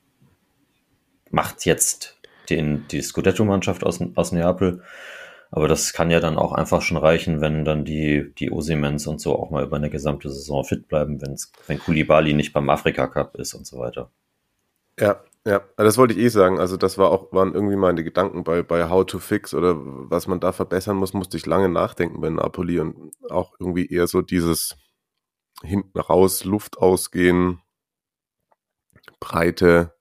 macht 1.29 1.65
jetzt 1.65 2.19
den, 2.49 2.85
die 2.89 3.01
Scudetto-Mannschaft 3.01 3.85
aus, 3.85 3.99
aus 4.15 4.31
Neapel 4.33 4.83
aber 5.51 5.67
das 5.67 5.91
kann 5.91 6.09
ja 6.09 6.21
dann 6.21 6.37
auch 6.37 6.53
einfach 6.53 6.81
schon 6.81 6.95
reichen, 6.95 7.41
wenn 7.41 7.65
dann 7.65 7.83
die, 7.83 8.33
die 8.35 8.51
Osimens 8.51 9.05
und 9.05 9.19
so 9.19 9.37
auch 9.37 9.51
mal 9.51 9.65
über 9.65 9.75
eine 9.75 9.89
gesamte 9.89 10.29
Saison 10.29 10.63
fit 10.63 10.87
bleiben, 10.87 11.21
wenn's, 11.21 11.51
wenn 11.67 11.77
Kulibali 11.77 12.33
nicht 12.33 12.53
beim 12.53 12.69
Afrika 12.69 13.07
Cup 13.07 13.35
ist 13.35 13.53
und 13.53 13.67
so 13.67 13.77
weiter. 13.77 14.11
Ja, 14.97 15.21
ja, 15.45 15.61
das 15.75 15.97
wollte 15.97 16.13
ich 16.13 16.19
eh 16.19 16.29
sagen. 16.29 16.57
Also 16.57 16.77
das 16.77 16.97
war 16.97 17.11
auch, 17.11 17.33
waren 17.33 17.53
irgendwie 17.53 17.75
meine 17.75 18.01
Gedanken 18.03 18.45
bei, 18.45 18.63
bei 18.63 18.89
How 18.89 19.05
to 19.05 19.19
Fix 19.19 19.53
oder 19.53 19.75
was 19.77 20.25
man 20.25 20.39
da 20.39 20.53
verbessern 20.53 20.95
muss, 20.95 21.13
musste 21.13 21.35
ich 21.35 21.45
lange 21.45 21.67
nachdenken 21.67 22.21
bei 22.21 22.29
Napoli 22.29 22.79
und 22.79 23.11
auch 23.29 23.53
irgendwie 23.59 23.87
eher 23.87 24.07
so 24.07 24.21
dieses 24.21 24.77
hinten 25.63 25.99
raus, 25.99 26.45
Luft 26.45 26.77
ausgehen, 26.77 27.59
Breite, 29.19 29.93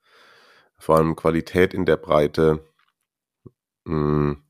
vor 0.78 0.96
allem 0.96 1.16
Qualität 1.16 1.74
in 1.74 1.86
der 1.86 1.96
Breite. 1.96 2.64
Hm 3.84 4.44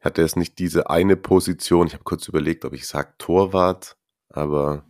hatte 0.00 0.22
es 0.22 0.36
nicht 0.36 0.58
diese 0.58 0.90
eine 0.90 1.16
Position. 1.16 1.86
Ich 1.86 1.94
habe 1.94 2.04
kurz 2.04 2.28
überlegt, 2.28 2.64
ob 2.64 2.72
ich 2.72 2.86
sage 2.86 3.12
Torwart, 3.18 3.96
aber 4.30 4.84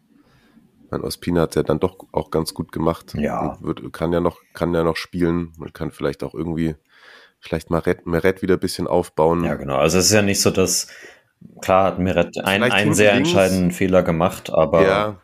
mein 0.91 1.03
Ospina 1.03 1.43
hat 1.43 1.51
es 1.51 1.57
ja 1.57 1.63
dann 1.63 1.81
doch 1.81 1.99
auch 2.13 2.31
ganz 2.31 2.55
gut 2.55 2.73
gemacht. 2.73 3.15
Ja. 3.15 3.59
Wird, 3.61 3.93
kann 3.93 4.13
ja 4.13 4.21
noch, 4.21 4.41
kann 4.55 4.75
ja 4.75 4.85
noch 4.85 4.97
spielen. 4.97 5.53
Man 5.59 5.73
kann 5.73 5.91
vielleicht 5.91 6.23
auch 6.23 6.35
irgendwie, 6.35 6.77
vielleicht 7.41 7.71
Meret, 7.71 8.07
Meret 8.07 8.43
wieder 8.43 8.55
ein 8.55 8.61
bisschen 8.61 8.87
aufbauen. 8.87 9.45
Ja, 9.45 9.55
genau. 9.55 9.77
Also 9.77 9.99
es 9.99 10.07
ist 10.07 10.13
ja 10.13 10.23
nicht 10.23 10.41
so, 10.41 10.51
dass, 10.51 10.89
klar 11.61 11.85
hat 11.85 11.99
Meret 11.99 12.39
ein, 12.45 12.63
einen 12.63 12.95
sehr 12.95 13.15
links. 13.15 13.31
entscheidenden 13.31 13.71
Fehler 13.71 14.03
gemacht, 14.03 14.51
aber 14.51 14.83
ja. 14.83 15.21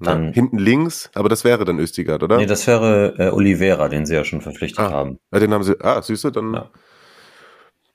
Dann, 0.00 0.26
Na, 0.26 0.32
hinten 0.32 0.58
links, 0.58 1.10
aber 1.14 1.28
das 1.28 1.44
wäre 1.44 1.64
dann 1.64 1.78
Östigard, 1.78 2.24
oder? 2.24 2.38
Nee, 2.38 2.46
das 2.46 2.66
wäre 2.66 3.14
äh, 3.18 3.28
Oliveira, 3.30 3.88
den 3.88 4.04
sie 4.04 4.14
ja 4.14 4.24
schon 4.24 4.40
verpflichtet 4.40 4.84
ah, 4.84 4.90
haben. 4.90 5.20
Ja, 5.32 5.38
den 5.38 5.54
haben 5.54 5.62
sie, 5.62 5.80
ah, 5.80 6.02
siehst 6.02 6.24
du, 6.24 6.30
dann 6.30 6.54
ja. 6.54 6.70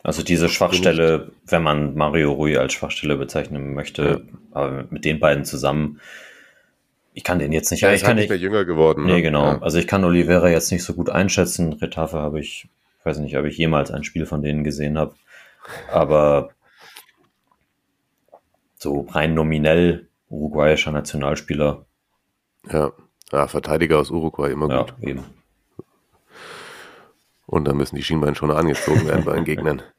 Also 0.07 0.23
diese 0.23 0.47
Schwachstelle, 0.47 1.33
wenn 1.47 1.63
man 1.63 1.93
Mario 1.95 2.31
Rui 2.31 2.55
als 2.55 2.71
Schwachstelle 2.71 3.17
bezeichnen 3.17 3.73
möchte, 3.73 4.03
ja. 4.03 4.37
aber 4.51 4.85
mit 4.89 5.03
den 5.03 5.19
beiden 5.19 5.43
zusammen, 5.43 5.99
ich 7.13 7.25
kann 7.25 7.39
den 7.39 7.51
jetzt 7.51 7.71
nicht. 7.71 7.81
Ja, 7.81 7.91
ich 7.91 8.03
kann 8.03 8.15
nicht 8.15 8.29
mehr 8.29 8.37
jünger 8.37 8.63
geworden. 8.63 9.03
Nee, 9.03 9.15
ne? 9.15 9.21
genau. 9.21 9.43
Ja. 9.43 9.61
Also 9.61 9.79
ich 9.79 9.85
kann 9.85 10.05
Oliveira 10.05 10.47
jetzt 10.47 10.71
nicht 10.71 10.85
so 10.85 10.93
gut 10.93 11.09
einschätzen. 11.09 11.73
Retafe 11.73 12.19
habe 12.19 12.39
ich, 12.39 12.69
ich 12.99 13.05
weiß 13.05 13.17
nicht, 13.19 13.37
ob 13.37 13.43
ich 13.43 13.57
jemals 13.57 13.91
ein 13.91 14.05
Spiel 14.05 14.25
von 14.25 14.41
denen 14.41 14.63
gesehen 14.63 14.97
habe. 14.97 15.13
Aber 15.91 16.51
so 18.77 19.01
rein 19.09 19.33
nominell 19.33 20.07
uruguayischer 20.29 20.93
Nationalspieler. 20.93 21.85
Ja. 22.71 22.93
ja, 23.33 23.47
Verteidiger 23.47 23.99
aus 23.99 24.09
Uruguay 24.09 24.53
immer 24.53 24.69
gut. 24.69 24.93
Ja, 25.01 25.09
eben. 25.09 25.25
Und 27.45 27.65
dann 27.65 27.75
müssen 27.75 27.97
die 27.97 28.03
Schienbeine 28.03 28.35
schon 28.35 28.51
angezogen 28.51 29.05
werden 29.05 29.25
bei 29.25 29.35
den 29.35 29.43
Gegnern 29.43 29.81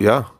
ja, 0.00 0.30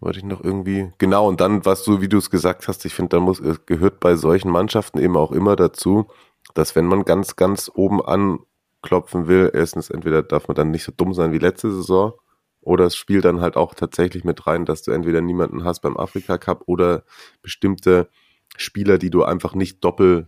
wollte 0.00 0.18
ich 0.18 0.24
noch 0.24 0.42
irgendwie, 0.42 0.90
genau, 0.98 1.28
und 1.28 1.40
dann, 1.40 1.64
was 1.64 1.84
du, 1.84 2.00
wie 2.00 2.08
du 2.08 2.18
es 2.18 2.30
gesagt 2.30 2.66
hast, 2.68 2.84
ich 2.84 2.94
finde, 2.94 3.16
da 3.16 3.20
muss, 3.20 3.40
es 3.40 3.64
gehört 3.66 4.00
bei 4.00 4.16
solchen 4.16 4.50
Mannschaften 4.50 4.98
eben 4.98 5.16
auch 5.16 5.32
immer 5.32 5.56
dazu, 5.56 6.08
dass 6.54 6.74
wenn 6.74 6.86
man 6.86 7.04
ganz, 7.04 7.36
ganz 7.36 7.70
oben 7.72 8.02
anklopfen 8.04 9.28
will, 9.28 9.50
erstens, 9.54 9.90
entweder 9.90 10.22
darf 10.22 10.48
man 10.48 10.56
dann 10.56 10.70
nicht 10.70 10.84
so 10.84 10.92
dumm 10.96 11.14
sein 11.14 11.32
wie 11.32 11.38
letzte 11.38 11.70
Saison, 11.70 12.14
oder 12.60 12.86
es 12.86 12.96
spielt 12.96 13.24
dann 13.24 13.40
halt 13.40 13.56
auch 13.56 13.74
tatsächlich 13.74 14.24
mit 14.24 14.46
rein, 14.46 14.64
dass 14.64 14.82
du 14.82 14.92
entweder 14.92 15.20
niemanden 15.20 15.64
hast 15.64 15.80
beim 15.80 15.96
Afrika 15.96 16.38
Cup 16.38 16.62
oder 16.66 17.02
bestimmte 17.42 18.08
Spieler, 18.56 18.98
die 18.98 19.10
du 19.10 19.24
einfach 19.24 19.54
nicht 19.54 19.82
doppelt 19.84 20.26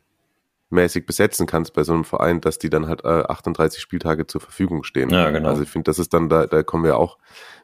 mäßig 0.71 1.07
besetzen 1.07 1.47
kannst 1.47 1.73
bei 1.73 1.85
so 1.85 1.93
einem 1.93 2.05
Verein, 2.05 2.41
dass 2.41 2.59
die 2.59 2.71
dann 2.71 2.89
halt 2.89 3.05
äh, 3.05 3.23
38 3.29 3.81
Spieltage 3.81 4.27
zur 4.27 4.41
Verfügung 4.41 4.83
stehen. 4.83 5.11
Ja, 5.11 5.31
genau. 5.31 5.51
Also 5.51 5.62
ich 5.62 5.69
finde, 5.69 5.85
das 5.85 5.99
ist 5.99 6.12
dann, 6.12 6.29
da, 6.29 6.47
da 6.47 6.62
kommen 6.62 6.85
wir 6.85 6.99
auch 6.99 7.19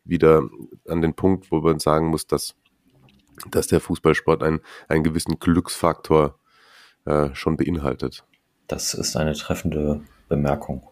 wieder 0.05 0.43
an 0.89 1.01
den 1.01 1.15
Punkt, 1.15 1.51
wo 1.51 1.61
man 1.61 1.79
sagen 1.79 2.09
muss, 2.09 2.27
dass, 2.27 2.55
dass 3.51 3.67
der 3.67 3.81
Fußballsport 3.81 4.43
einen, 4.43 4.61
einen 4.89 5.05
gewissen 5.05 5.39
Glücksfaktor 5.39 6.39
äh, 7.05 7.35
schon 7.35 7.57
beinhaltet. 7.57 8.25
Das 8.67 8.95
ist 8.95 9.17
eine 9.17 9.35
treffende 9.35 10.03
Bemerkung, 10.29 10.89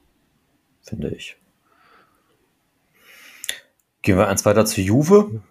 finde 0.80 1.10
ich. 1.10 1.36
Gehen 4.02 4.16
wir 4.16 4.28
eins 4.28 4.44
weiter 4.44 4.64
zu 4.64 4.80
Juve. 4.80 5.42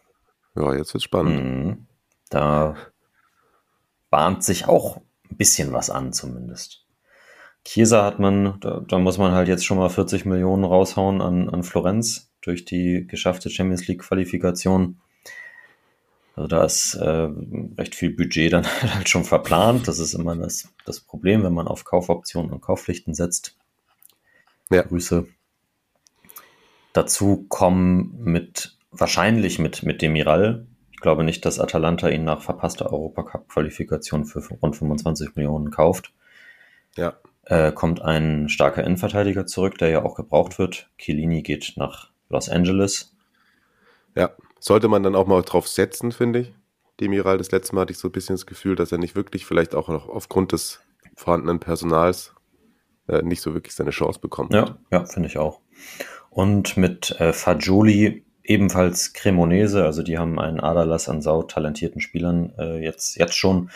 Ja, 0.56 0.74
jetzt 0.74 0.94
wird 0.94 1.04
spannend. 1.04 1.44
Mhm. 1.44 1.88
Da 2.30 2.76
bahnt 4.10 4.44
sich 4.44 4.68
auch 4.68 4.98
ein 5.30 5.38
bisschen 5.38 5.74
was 5.74 5.90
an 5.90 6.14
zumindest. 6.14 6.86
Chiesa 7.64 8.06
hat 8.06 8.20
man, 8.20 8.60
da, 8.62 8.80
da, 8.80 8.98
muss 8.98 9.18
man 9.18 9.34
halt 9.34 9.50
jetzt 9.50 9.66
schon 9.66 9.78
mal 9.78 9.90
40 9.90 10.26
Millionen 10.26 10.64
raushauen 10.64 11.22
an, 11.22 11.50
an 11.50 11.64
Florenz 11.64 12.27
durch 12.48 12.66
die 12.66 13.06
geschaffte 13.08 13.50
Champions 13.50 13.88
League 13.88 14.02
Qualifikation. 14.02 15.00
Also 16.36 16.48
da 16.48 16.64
ist 16.64 16.94
äh, 16.96 17.30
recht 17.78 17.96
viel 17.96 18.12
Budget 18.12 18.54
dann 18.54 18.66
halt 18.96 19.10
schon 19.10 19.24
verplant. 19.24 19.88
Das 19.88 20.00
ist 20.00 20.14
immer 20.14 20.36
das, 20.36 20.70
das 20.86 21.00
Problem, 21.00 21.44
wenn 21.44 21.54
man 21.54 21.68
auf 21.68 21.84
Kaufoptionen 21.84 22.52
und 22.52 22.62
Kaufpflichten 22.62 23.14
setzt. 23.14 23.58
Ja. 24.70 24.84
Grüße. 24.84 25.28
Dazu 26.94 27.46
kommen 27.48 28.18
mit, 28.24 28.78
wahrscheinlich 28.92 29.60
mit, 29.60 29.84
mit 29.84 30.02
Demiral, 30.02 30.66
ich 30.98 31.02
glaube 31.02 31.24
nicht, 31.24 31.46
dass 31.46 31.60
Atalanta 31.60 32.10
ihn 32.10 32.24
nach 32.24 32.42
verpasster 32.42 32.92
Europacup-Qualifikation 32.92 34.26
für 34.26 34.40
rund 34.56 34.76
25 34.76 35.36
Millionen 35.36 35.70
kauft. 35.70 36.12
Ja. 36.96 37.18
Äh, 37.46 37.72
kommt 37.72 38.02
ein 38.02 38.50
starker 38.50 38.84
Innenverteidiger 38.84 39.46
zurück, 39.46 39.78
der 39.78 39.90
ja 39.90 40.04
auch 40.04 40.16
gebraucht 40.16 40.58
wird. 40.58 40.90
Chiellini 40.98 41.44
geht 41.44 41.74
nach 41.76 42.10
Los 42.30 42.50
Angeles. 42.50 43.14
Ja, 44.16 44.32
sollte 44.60 44.88
man 44.88 45.04
dann 45.04 45.16
auch 45.16 45.28
mal 45.28 45.42
drauf 45.44 45.68
setzen, 45.68 46.12
finde 46.12 46.40
ich. 46.40 46.54
Demiral. 47.00 47.38
Das 47.38 47.52
letzte 47.52 47.76
Mal 47.76 47.82
hatte 47.82 47.94
ich 47.94 48.00
so 48.00 48.08
ein 48.08 48.12
bisschen 48.12 48.36
das 48.36 48.46
Gefühl, 48.46 48.76
dass 48.76 48.92
er 48.92 48.98
nicht 48.98 49.16
wirklich, 49.16 49.46
vielleicht 49.46 49.76
auch 49.76 49.88
noch 49.88 50.10
aufgrund 50.10 50.52
des 50.52 50.82
vorhandenen 51.16 51.60
Personals, 51.60 52.34
äh, 53.08 53.22
nicht 53.22 53.42
so 53.42 53.54
wirklich 53.54 53.76
seine 53.76 53.92
Chance 53.92 54.20
bekommt. 54.20 54.54
Ja, 54.54 54.78
ja, 54.92 55.06
finde 55.06 55.30
ich 55.30 55.38
auch. 55.38 55.62
Und 56.30 56.78
mit 56.78 57.20
äh, 57.20 57.34
Fagioli 57.34 58.26
ebenfalls 58.44 59.14
Cremonese, 59.14 59.84
also 59.84 60.04
die 60.04 60.18
haben 60.18 60.40
einen 60.40 60.60
Aderlass 60.60 61.10
an 61.10 61.22
sau 61.22 61.44
talentierten 61.44 62.02
Spielern 62.02 62.54
äh, 62.58 62.84
jetzt, 62.84 63.18
jetzt 63.18 63.36
schon. 63.36 63.70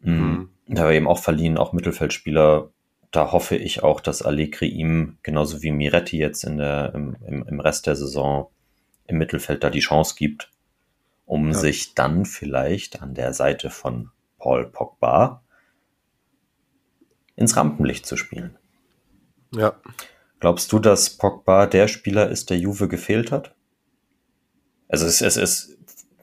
Mhm. 0.00 0.14
mhm. 0.14 0.48
Da 0.68 0.84
war 0.84 0.92
eben 0.92 1.08
auch 1.08 1.18
verliehen, 1.18 1.58
auch 1.58 1.72
Mittelfeldspieler. 1.72 2.70
Da 3.12 3.30
hoffe 3.30 3.56
ich 3.56 3.82
auch, 3.82 4.00
dass 4.00 4.22
Allegri 4.22 4.66
ihm, 4.66 5.18
genauso 5.22 5.62
wie 5.62 5.70
Miretti 5.70 6.18
jetzt 6.18 6.44
in 6.44 6.56
der, 6.56 6.92
im, 6.94 7.16
im, 7.24 7.60
Rest 7.60 7.86
der 7.86 7.94
Saison 7.94 8.50
im 9.06 9.18
Mittelfeld 9.18 9.62
da 9.62 9.70
die 9.70 9.80
Chance 9.80 10.14
gibt, 10.16 10.50
um 11.26 11.48
ja. 11.48 11.54
sich 11.54 11.94
dann 11.94 12.24
vielleicht 12.24 13.02
an 13.02 13.14
der 13.14 13.34
Seite 13.34 13.68
von 13.70 14.10
Paul 14.38 14.66
Pogba 14.66 15.44
ins 17.36 17.56
Rampenlicht 17.56 18.06
zu 18.06 18.16
spielen. 18.16 18.58
Ja. 19.54 19.74
Glaubst 20.40 20.72
du, 20.72 20.78
dass 20.78 21.10
Pogba 21.10 21.66
der 21.66 21.88
Spieler 21.88 22.30
ist, 22.30 22.50
der 22.50 22.58
Juve 22.58 22.88
gefehlt 22.88 23.30
hat? 23.30 23.54
Also 24.88 25.06
es, 25.06 25.20
es, 25.20 25.36
es 25.36 25.78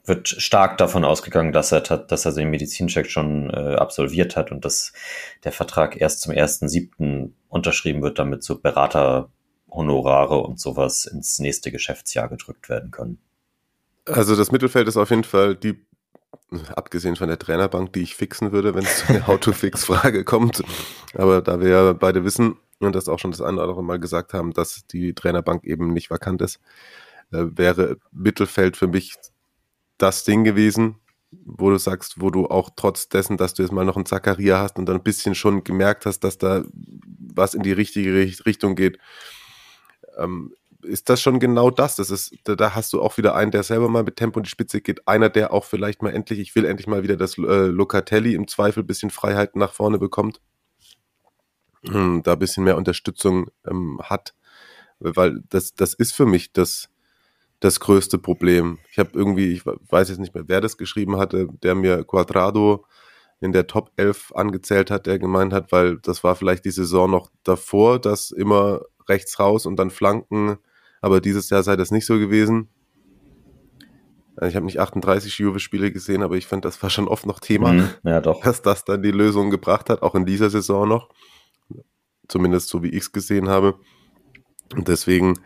wird 0.09 0.27
stark 0.27 0.77
davon 0.77 1.05
ausgegangen, 1.05 1.53
dass 1.53 1.71
er, 1.71 1.81
dass 1.81 2.25
er 2.25 2.33
den 2.33 2.49
Medizincheck 2.49 3.09
schon 3.09 3.49
äh, 3.49 3.75
absolviert 3.75 4.35
hat 4.35 4.51
und 4.51 4.65
dass 4.65 4.91
der 5.43 5.53
Vertrag 5.53 5.99
erst 5.99 6.21
zum 6.21 6.33
1.7. 6.33 7.31
unterschrieben 7.47 8.01
wird, 8.01 8.19
damit 8.19 8.43
so 8.43 8.59
Beraterhonorare 8.59 10.39
und 10.39 10.59
sowas 10.59 11.05
ins 11.05 11.39
nächste 11.39 11.71
Geschäftsjahr 11.71 12.27
gedrückt 12.27 12.67
werden 12.67 12.91
können. 12.91 13.19
Also 14.05 14.35
das 14.35 14.51
Mittelfeld 14.51 14.87
ist 14.87 14.97
auf 14.97 15.11
jeden 15.11 15.23
Fall 15.23 15.55
die, 15.55 15.85
abgesehen 16.75 17.15
von 17.15 17.27
der 17.27 17.39
Trainerbank, 17.39 17.93
die 17.93 18.01
ich 18.01 18.15
fixen 18.15 18.51
würde, 18.51 18.75
wenn 18.75 18.83
es 18.83 18.99
zu 18.99 19.13
einer 19.13 19.27
How-to-Fix-Frage 19.27 20.23
kommt. 20.25 20.63
Aber 21.13 21.41
da 21.41 21.61
wir 21.61 21.69
ja 21.69 21.93
beide 21.93 22.25
wissen 22.25 22.57
und 22.79 22.95
das 22.95 23.07
auch 23.07 23.19
schon 23.19 23.31
das 23.31 23.41
eine 23.41 23.53
oder 23.57 23.63
andere 23.63 23.83
Mal 23.83 23.99
gesagt 23.99 24.33
haben, 24.33 24.51
dass 24.51 24.85
die 24.87 25.13
Trainerbank 25.13 25.63
eben 25.63 25.93
nicht 25.93 26.09
vakant 26.09 26.41
ist, 26.41 26.59
äh, 27.31 27.45
wäre 27.51 27.97
Mittelfeld 28.11 28.75
für 28.75 28.87
mich 28.87 29.15
das 29.99 30.23
Ding 30.23 30.43
gewesen, 30.43 30.95
wo 31.31 31.69
du 31.69 31.77
sagst, 31.77 32.19
wo 32.19 32.31
du 32.31 32.47
auch 32.47 32.71
trotz 32.75 33.09
dessen, 33.09 33.37
dass 33.37 33.53
du 33.53 33.61
jetzt 33.61 33.71
mal 33.71 33.85
noch 33.85 33.95
einen 33.95 34.05
Zakaria 34.05 34.59
hast 34.59 34.79
und 34.79 34.87
dann 34.87 34.97
ein 34.97 35.03
bisschen 35.03 35.35
schon 35.35 35.63
gemerkt 35.63 36.05
hast, 36.05 36.21
dass 36.21 36.37
da 36.37 36.63
was 37.35 37.53
in 37.53 37.61
die 37.61 37.71
richtige 37.71 38.13
Richtung 38.13 38.75
geht, 38.75 38.97
ähm, 40.17 40.53
ist 40.81 41.09
das 41.09 41.21
schon 41.21 41.39
genau 41.39 41.69
das. 41.69 41.95
Das 41.95 42.09
ist, 42.09 42.33
da, 42.43 42.73
hast 42.73 42.93
du 42.93 43.01
auch 43.01 43.17
wieder 43.17 43.35
einen, 43.35 43.51
der 43.51 43.63
selber 43.63 43.89
mal 43.89 44.03
mit 44.03 44.15
Tempo 44.15 44.39
in 44.39 44.43
die 44.43 44.49
Spitze 44.49 44.81
geht. 44.81 45.07
Einer, 45.07 45.29
der 45.29 45.53
auch 45.53 45.65
vielleicht 45.65 46.01
mal 46.01 46.13
endlich, 46.13 46.39
ich 46.39 46.55
will 46.55 46.65
endlich 46.65 46.87
mal 46.87 47.03
wieder, 47.03 47.17
dass 47.17 47.37
äh, 47.37 47.67
Locatelli 47.67 48.33
im 48.33 48.47
Zweifel 48.47 48.83
ein 48.83 48.87
bisschen 48.87 49.09
Freiheiten 49.09 49.59
nach 49.59 49.73
vorne 49.73 49.99
bekommt. 49.99 50.41
Hm, 51.85 52.23
da 52.23 52.33
ein 52.33 52.39
bisschen 52.39 52.63
mehr 52.63 52.77
Unterstützung 52.77 53.49
ähm, 53.65 53.99
hat. 54.03 54.33
Weil 54.99 55.41
das, 55.49 55.75
das 55.75 55.93
ist 55.93 56.13
für 56.13 56.25
mich 56.25 56.51
das, 56.51 56.89
das 57.59 57.79
größte 57.79 58.17
Problem. 58.17 58.79
Ich 58.91 58.99
habe 58.99 59.11
irgendwie, 59.13 59.51
ich 59.51 59.65
weiß 59.65 60.09
jetzt 60.09 60.19
nicht 60.19 60.33
mehr, 60.33 60.45
wer 60.47 60.61
das 60.61 60.77
geschrieben 60.77 61.17
hatte, 61.17 61.47
der 61.61 61.75
mir 61.75 62.03
Quadrado 62.03 62.85
in 63.41 63.51
der 63.51 63.67
Top 63.67 63.91
11 63.95 64.33
angezählt 64.35 64.91
hat, 64.91 65.05
der 65.05 65.19
gemeint 65.19 65.53
hat, 65.53 65.71
weil 65.71 65.97
das 65.97 66.23
war 66.23 66.35
vielleicht 66.35 66.65
die 66.65 66.71
Saison 66.71 67.09
noch 67.09 67.31
davor, 67.43 67.99
dass 67.99 68.31
immer 68.31 68.81
rechts 69.07 69.39
raus 69.39 69.65
und 69.65 69.77
dann 69.77 69.89
Flanken, 69.89 70.57
aber 71.01 71.21
dieses 71.21 71.49
Jahr 71.49 71.63
sei 71.63 71.75
das 71.75 71.91
nicht 71.91 72.05
so 72.05 72.17
gewesen. 72.19 72.69
Also 74.35 74.49
ich 74.49 74.55
habe 74.55 74.65
nicht 74.65 74.79
38 74.79 75.37
Juve-Spiele 75.37 75.91
gesehen, 75.91 76.23
aber 76.23 76.37
ich 76.37 76.47
fand, 76.47 76.63
das 76.63 76.81
war 76.81 76.89
schon 76.89 77.07
oft 77.09 77.25
noch 77.25 77.39
Thema, 77.39 77.73
mhm, 77.73 77.89
ja, 78.03 78.21
doch. 78.21 78.41
dass 78.41 78.61
das 78.61 78.85
dann 78.85 79.01
die 79.01 79.11
Lösung 79.11 79.49
gebracht 79.49 79.89
hat, 79.89 80.01
auch 80.01 80.15
in 80.15 80.25
dieser 80.25 80.49
Saison 80.49 80.87
noch. 80.87 81.09
Zumindest 82.27 82.69
so 82.69 82.83
wie 82.83 82.89
ich 82.89 83.01
es 83.01 83.11
gesehen 83.11 83.49
habe. 83.49 83.79
Und 84.75 84.87
deswegen 84.87 85.39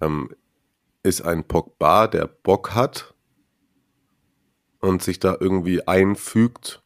ähm, 0.00 0.30
ist 1.02 1.22
ein 1.22 1.44
Pogba, 1.44 2.06
der 2.06 2.26
Bock 2.26 2.74
hat 2.74 3.14
und 4.80 5.02
sich 5.02 5.18
da 5.18 5.36
irgendwie 5.38 5.86
einfügt. 5.86 6.82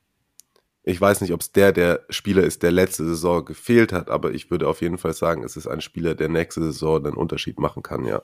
Ich 0.84 1.00
weiß 1.00 1.20
nicht, 1.20 1.32
ob 1.32 1.40
es 1.40 1.52
der 1.52 1.72
der 1.72 2.04
Spieler 2.08 2.42
ist, 2.42 2.62
der 2.62 2.72
letzte 2.72 3.04
Saison 3.04 3.44
gefehlt 3.44 3.92
hat, 3.92 4.10
aber 4.10 4.32
ich 4.32 4.50
würde 4.50 4.68
auf 4.68 4.80
jeden 4.80 4.98
Fall 4.98 5.12
sagen, 5.12 5.44
es 5.44 5.56
ist 5.56 5.66
ein 5.68 5.80
Spieler, 5.80 6.14
der 6.14 6.28
nächste 6.28 6.62
Saison 6.62 7.04
einen 7.04 7.16
Unterschied 7.16 7.58
machen 7.58 7.82
kann, 7.82 8.04
ja. 8.04 8.22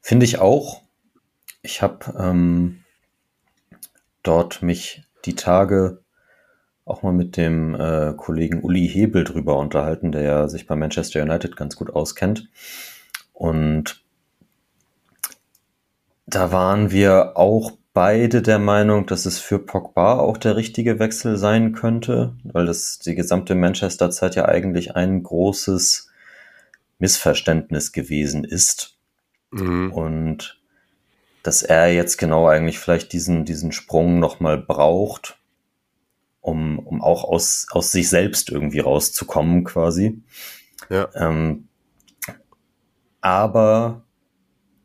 Finde 0.00 0.24
ich 0.24 0.38
auch. 0.38 0.82
Ich 1.62 1.82
habe 1.82 2.14
ähm, 2.18 2.84
dort 4.22 4.62
mich 4.62 5.02
die 5.24 5.34
Tage 5.34 6.02
auch 6.84 7.02
mal 7.02 7.12
mit 7.12 7.36
dem 7.36 7.74
äh, 7.74 8.14
Kollegen 8.16 8.62
Uli 8.62 8.88
Hebel 8.88 9.24
drüber 9.24 9.58
unterhalten, 9.58 10.12
der 10.12 10.22
ja 10.22 10.48
sich 10.48 10.66
bei 10.66 10.76
Manchester 10.76 11.22
United 11.22 11.56
ganz 11.56 11.74
gut 11.74 11.90
auskennt. 11.90 12.48
Und 13.36 14.02
da 16.26 16.52
waren 16.52 16.90
wir 16.90 17.36
auch 17.36 17.72
beide 17.92 18.40
der 18.40 18.58
Meinung, 18.58 19.04
dass 19.04 19.26
es 19.26 19.38
für 19.38 19.58
Pogba 19.58 20.18
auch 20.18 20.38
der 20.38 20.56
richtige 20.56 20.98
Wechsel 20.98 21.36
sein 21.36 21.74
könnte, 21.74 22.34
weil 22.44 22.64
das 22.64 22.98
die 22.98 23.14
gesamte 23.14 23.54
Manchester-Zeit 23.54 24.36
ja 24.36 24.46
eigentlich 24.46 24.96
ein 24.96 25.22
großes 25.22 26.10
Missverständnis 26.98 27.92
gewesen 27.92 28.42
ist. 28.42 28.96
Mhm. 29.50 29.92
Und 29.92 30.58
dass 31.42 31.62
er 31.62 31.92
jetzt 31.92 32.16
genau 32.16 32.48
eigentlich 32.48 32.78
vielleicht 32.78 33.12
diesen, 33.12 33.44
diesen 33.44 33.70
Sprung 33.70 34.18
nochmal 34.18 34.56
braucht, 34.56 35.38
um, 36.40 36.78
um 36.78 37.02
auch 37.02 37.24
aus, 37.24 37.66
aus 37.70 37.92
sich 37.92 38.08
selbst 38.08 38.48
irgendwie 38.48 38.80
rauszukommen, 38.80 39.62
quasi. 39.64 40.22
Ja. 40.88 41.10
Ähm, 41.14 41.68
aber 43.26 44.04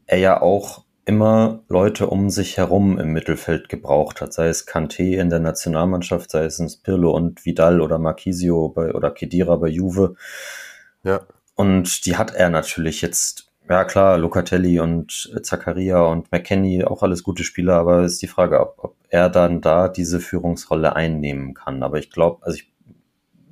er 0.08 0.18
ja 0.18 0.42
auch 0.42 0.84
immer 1.06 1.62
Leute 1.68 2.08
um 2.08 2.32
sich 2.32 2.58
herum 2.58 2.98
im 2.98 3.14
Mittelfeld 3.14 3.70
gebraucht 3.70 4.20
hat, 4.20 4.34
sei 4.34 4.48
es 4.48 4.68
Kanté 4.68 5.20
in 5.20 5.30
der 5.30 5.40
Nationalmannschaft, 5.40 6.32
sei 6.32 6.46
es 6.46 6.78
Pirlo 6.78 7.12
und 7.12 7.46
Vidal 7.46 7.82
oder 7.82 8.00
Marquisio 8.00 8.70
bei, 8.70 8.96
oder 8.96 9.12
Kedira 9.12 9.58
bei 9.58 9.68
Juve. 9.68 10.16
Ja. 11.04 11.22
Und 11.54 12.08
die 12.08 12.18
hat 12.18 12.34
er 12.34 12.50
natürlich 12.50 13.04
jetzt, 13.04 13.52
ja 13.70 13.86
klar, 13.86 14.18
Locatelli 14.18 14.80
und 14.80 15.32
Zakaria 15.44 16.02
und 16.02 16.32
McKenny, 16.32 16.84
auch 16.84 17.04
alles 17.04 17.22
gute 17.22 17.44
Spieler, 17.44 17.76
aber 17.76 18.02
ist 18.02 18.24
die 18.24 18.28
Frage, 18.28 18.60
ob, 18.60 18.76
ob 18.80 18.96
er 19.10 19.30
dann 19.30 19.62
da 19.62 19.88
diese 19.88 20.20
Führungsrolle 20.20 20.96
einnehmen 20.96 21.54
kann. 21.54 21.84
Aber 21.84 22.00
ich 22.00 22.10
glaube, 22.10 22.44
also 22.44 22.58
ich 22.58 22.74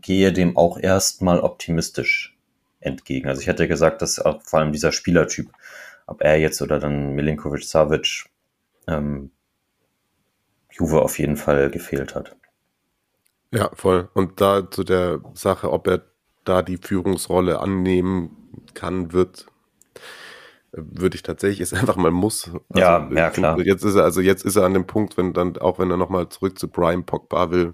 gehe 0.02 0.34
dem 0.34 0.58
auch 0.58 0.80
erstmal 0.80 1.42
optimistisch 1.42 2.39
entgegen. 2.80 3.28
Also 3.28 3.42
ich 3.42 3.48
hätte 3.48 3.68
gesagt, 3.68 4.02
dass 4.02 4.20
auch 4.20 4.42
vor 4.42 4.60
allem 4.60 4.72
dieser 4.72 4.92
Spielertyp, 4.92 5.52
ob 6.08 6.22
er 6.22 6.38
jetzt 6.38 6.62
oder 6.62 6.80
dann 6.80 7.14
Milinkovic 7.16 7.64
Savic, 7.64 8.26
ähm, 8.88 9.32
Juve 10.72 11.02
auf 11.02 11.20
jeden 11.20 11.38
Fall 11.38 11.70
gefehlt 11.70 12.16
hat. 12.16 12.36
Ja, 13.52 13.70
voll. 13.74 14.10
Und 14.14 14.42
da 14.42 14.70
zu 14.70 14.84
der 14.84 15.22
Sache, 15.34 15.72
ob 15.72 15.88
er 15.88 16.04
da 16.46 16.62
die 16.62 16.78
Führungsrolle 16.78 17.60
annehmen 17.60 18.62
kann, 18.74 19.12
wird, 19.12 19.48
würde 20.72 21.16
ich 21.16 21.24
tatsächlich 21.24 21.62
ist 21.62 21.74
einfach 21.74 21.96
mal 21.96 22.12
muss. 22.12 22.46
Also 22.48 22.62
ja, 22.76 23.10
ja 23.12 23.30
klar. 23.30 23.60
Jetzt 23.60 23.84
ist 23.84 23.96
er 23.96 24.04
also 24.04 24.22
jetzt 24.22 24.46
ist 24.46 24.56
er 24.56 24.66
an 24.66 24.74
dem 24.74 24.88
Punkt, 24.88 25.18
wenn 25.18 25.34
dann 25.34 25.58
auch 25.58 25.80
wenn 25.80 25.92
er 25.92 25.98
nochmal 25.98 26.30
zurück 26.30 26.58
zu 26.58 26.70
Brian 26.70 27.06
Pogba 27.06 27.52
will, 27.52 27.74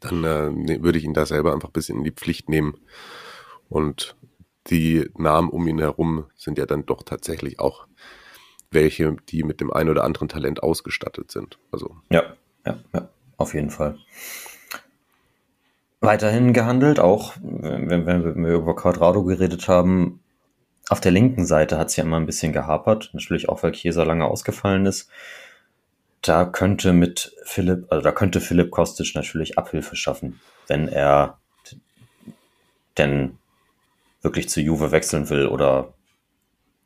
dann 0.00 0.24
äh, 0.24 0.50
ne, 0.50 0.82
würde 0.82 0.98
ich 0.98 1.04
ihn 1.04 1.14
da 1.14 1.26
selber 1.26 1.52
einfach 1.52 1.68
ein 1.68 1.72
bisschen 1.72 1.98
in 1.98 2.04
die 2.04 2.12
Pflicht 2.12 2.48
nehmen 2.48 2.74
und 3.70 4.14
die 4.66 5.08
Namen 5.16 5.48
um 5.48 5.66
ihn 5.66 5.78
herum 5.78 6.26
sind 6.36 6.58
ja 6.58 6.66
dann 6.66 6.84
doch 6.84 7.02
tatsächlich 7.02 7.58
auch 7.58 7.86
welche, 8.70 9.16
die 9.28 9.42
mit 9.42 9.60
dem 9.60 9.72
einen 9.72 9.88
oder 9.88 10.04
anderen 10.04 10.28
Talent 10.28 10.62
ausgestattet 10.62 11.30
sind. 11.30 11.58
Also. 11.72 11.96
Ja, 12.10 12.34
ja, 12.66 12.78
ja, 12.92 13.08
auf 13.36 13.54
jeden 13.54 13.70
Fall. 13.70 13.98
Weiterhin 16.00 16.52
gehandelt, 16.52 17.00
auch 17.00 17.34
wenn, 17.40 18.06
wenn 18.06 18.44
wir 18.44 18.54
über 18.54 18.76
Quadrado 18.76 19.24
geredet 19.24 19.68
haben, 19.68 20.20
auf 20.88 21.00
der 21.00 21.12
linken 21.12 21.46
Seite 21.46 21.78
hat 21.78 21.88
es 21.88 21.96
ja 21.96 22.04
immer 22.04 22.16
ein 22.16 22.26
bisschen 22.26 22.52
gehapert, 22.52 23.10
natürlich 23.12 23.48
auch, 23.48 23.62
weil 23.62 23.72
Chiesa 23.72 24.02
lange 24.02 24.24
ausgefallen 24.24 24.86
ist. 24.86 25.10
Da 26.22 26.44
könnte 26.44 26.92
mit 26.92 27.34
Philipp, 27.44 27.86
also 27.90 28.02
da 28.02 28.12
könnte 28.12 28.40
Philipp 28.40 28.70
Kostic 28.70 29.14
natürlich 29.14 29.58
Abhilfe 29.58 29.94
schaffen, 29.94 30.40
wenn 30.66 30.88
er 30.88 31.38
denn 32.98 33.38
wirklich 34.22 34.48
zu 34.48 34.60
Juve 34.60 34.92
wechseln 34.92 35.30
will 35.30 35.46
oder 35.46 35.94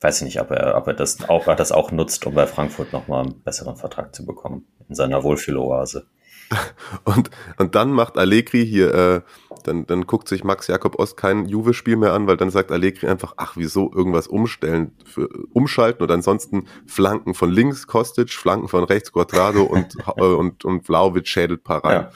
weiß 0.01 0.19
ich 0.19 0.25
nicht, 0.25 0.41
ob 0.41 0.51
er, 0.51 0.77
ob 0.77 0.87
er 0.87 0.95
das 0.95 1.29
auch, 1.29 1.47
er 1.47 1.57
das 1.57 1.73
auch 1.73 1.91
nutzt, 1.91 2.27
um 2.27 2.35
bei 2.35 2.47
Frankfurt 2.47 2.93
nochmal 2.93 3.25
einen 3.25 3.43
besseren 3.43 3.77
Vertrag 3.77 4.15
zu 4.15 4.27
bekommen 4.27 4.67
in 4.89 4.95
seiner 4.95 5.23
Wohlfühloase. 5.23 6.07
Und, 7.05 7.31
und 7.57 7.75
dann 7.75 7.91
macht 7.91 8.19
Allegri 8.19 8.67
hier, 8.67 8.95
äh, 8.95 9.21
dann, 9.65 9.87
dann 9.87 10.07
guckt 10.07 10.29
sich 10.29 10.45
Max 10.45 10.67
Jakob 10.67 10.99
Ost 10.99 11.17
kein 11.17 11.47
Juve-Spiel 11.47 11.97
mehr 11.97 12.13
an, 12.13 12.27
weil 12.27 12.37
dann 12.37 12.51
sagt 12.51 12.71
Allegri 12.71 13.07
einfach, 13.07 13.33
ach, 13.39 13.57
wieso 13.57 13.91
irgendwas 13.93 14.27
umstellen, 14.27 14.93
für, 15.07 15.29
umschalten 15.53 16.03
und 16.03 16.11
ansonsten 16.11 16.67
Flanken 16.87 17.33
von 17.33 17.51
links 17.51 17.87
Kostic, 17.87 18.31
Flanken 18.31 18.69
von 18.69 18.85
rechts 18.85 19.11
Quadrado 19.13 19.63
und, 19.63 19.97
äh, 20.17 20.23
und, 20.23 20.65
und 20.67 20.85
Vlaovic 20.85 21.27
schädelt 21.27 21.65
paar 21.65 21.83
rein. 21.83 22.03
Ja. 22.03 22.11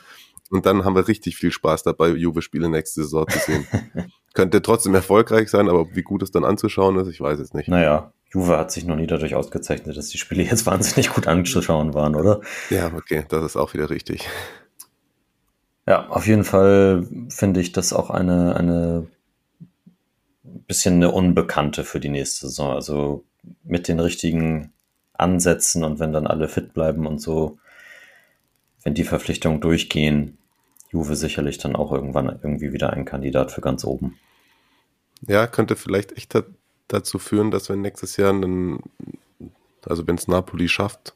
Und 0.51 0.67
dann 0.67 0.85
haben 0.85 0.95
wir 0.95 1.09
richtig 1.09 1.37
viel 1.37 1.51
Spaß 1.51 1.83
dabei, 1.83 2.09
Juve-Spiele 2.09 2.69
nächste 2.69 3.03
Saison 3.03 3.29
zu 3.29 3.39
sehen. 3.39 3.67
Könnte 4.35 4.63
trotzdem 4.63 4.95
erfolgreich 4.95 5.51
sein, 5.51 5.69
aber 5.69 5.87
wie 5.95 6.03
gut 6.03 6.23
es 6.23 6.31
dann 6.31 6.45
anzuschauen 6.45 6.97
ist, 6.97 7.09
ich 7.09 7.21
weiß 7.21 7.39
es 7.39 7.55
nicht. 7.55 7.69
Naja, 7.69 8.13
Juve 8.33 8.57
hat 8.57 8.71
sich 8.71 8.85
noch 8.85 8.97
nie 8.97 9.07
dadurch 9.07 9.35
ausgezeichnet, 9.35 9.97
dass 9.97 10.09
die 10.09 10.19
Spiele 10.19 10.43
jetzt 10.43 10.67
wahnsinnig 10.67 11.11
gut 11.11 11.27
anzuschauen 11.27 11.95
waren, 11.95 12.15
oder? 12.15 12.41
Ja, 12.71 12.91
okay, 12.95 13.25
das 13.29 13.45
ist 13.45 13.57
auch 13.57 13.75
wieder 13.75 13.91
richtig. 13.91 14.29
Ja, 15.87 16.09
auf 16.09 16.27
jeden 16.27 16.45
Fall 16.45 17.07
finde 17.31 17.61
ich 17.61 17.73
das 17.73 17.93
auch 17.93 18.11
eine, 18.11 18.57
eine 18.57 19.07
bisschen 20.43 20.97
eine 20.97 21.11
Unbekannte 21.11 21.83
für 21.85 21.99
die 21.99 22.11
nächste 22.11 22.47
Saison. 22.47 22.73
Also 22.73 23.25
mit 23.65 23.89
den 23.89 23.99
richtigen 23.99 24.73
Ansätzen 25.15 25.85
und 25.85 25.99
wenn 25.99 26.13
dann 26.13 26.27
alle 26.27 26.49
fit 26.49 26.75
bleiben 26.75 27.07
und 27.07 27.21
so, 27.21 27.59
wenn 28.89 28.95
die 28.95 29.05
Verpflichtungen 29.05 29.61
durchgehen, 29.61 30.39
Juve 30.91 31.15
sicherlich 31.15 31.59
dann 31.59 31.77
auch 31.77 31.93
irgendwann 31.93 32.27
irgendwie 32.43 32.73
wieder 32.73 32.95
ein 32.95 33.05
Kandidat 33.05 33.53
für 33.53 33.61
ganz 33.61 33.85
oben. 33.85 34.19
Ja, 35.27 35.47
könnte 35.47 35.77
vielleicht 35.77 36.17
echt 36.17 36.35
dazu 36.89 37.19
führen, 37.19 37.51
dass 37.51 37.69
wir 37.69 37.77
nächstes 37.77 38.17
Jahr, 38.17 38.31
einen, 38.31 38.81
also 39.85 40.07
wenn 40.07 40.15
es 40.15 40.27
Napoli 40.27 40.71
schafft, 40.71 41.15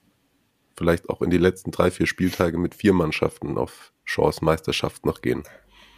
vielleicht 0.77 1.09
auch 1.09 1.23
in 1.23 1.31
die 1.31 1.39
letzten 1.39 1.71
drei, 1.71 1.91
vier 1.91 2.07
Spieltage 2.07 2.59
mit 2.59 2.75
vier 2.75 2.93
Mannschaften 2.93 3.57
auf 3.57 3.95
Chance 4.05 4.45
Meisterschaft 4.45 5.07
noch 5.07 5.23
gehen. 5.23 5.43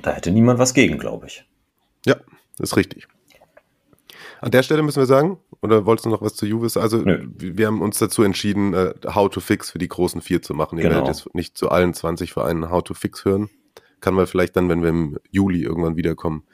Da 0.01 0.12
hätte 0.12 0.31
niemand 0.31 0.61
was 0.61 0.75
gegen, 0.75 0.99
glaube 0.99 1.27
ich. 1.27 1.45
Ja, 2.07 2.20
ist 2.61 2.77
richtig. 2.77 3.09
An 4.45 4.51
der 4.51 4.62
Stelle 4.62 4.82
müssen 4.82 5.01
wir 5.01 5.07
sagen, 5.07 5.38
oder 5.62 5.86
wolltest 5.86 6.05
du 6.05 6.11
noch 6.11 6.20
was 6.20 6.34
zu 6.34 6.45
Juve 6.45 6.68
sagen? 6.68 6.84
Also, 6.84 6.99
Nö. 6.99 7.26
wir 7.34 7.66
haben 7.66 7.80
uns 7.80 7.99
dazu 7.99 8.22
entschieden, 8.22 8.74
uh, 8.74 8.92
How 9.07 9.30
to 9.30 9.40
Fix 9.40 9.70
für 9.70 9.78
die 9.78 9.88
großen 9.88 10.20
vier 10.20 10.42
zu 10.42 10.53
machen. 10.53 10.76
Ihr 10.76 10.82
genau. 10.82 10.97
werdet 10.97 11.16
jetzt 11.16 11.34
nicht 11.34 11.57
zu 11.57 11.70
allen 11.70 11.95
20 11.95 12.34
Vereinen 12.34 12.68
How 12.68 12.84
to 12.84 12.92
Fix 12.92 13.24
hören. 13.24 13.49
Kann 14.01 14.12
man 14.12 14.26
vielleicht 14.26 14.55
dann, 14.57 14.68
wenn 14.68 14.82
wir 14.82 14.90
im 14.90 15.18
Juli 15.30 15.62
irgendwann 15.62 15.97
wiederkommen, 15.97 16.45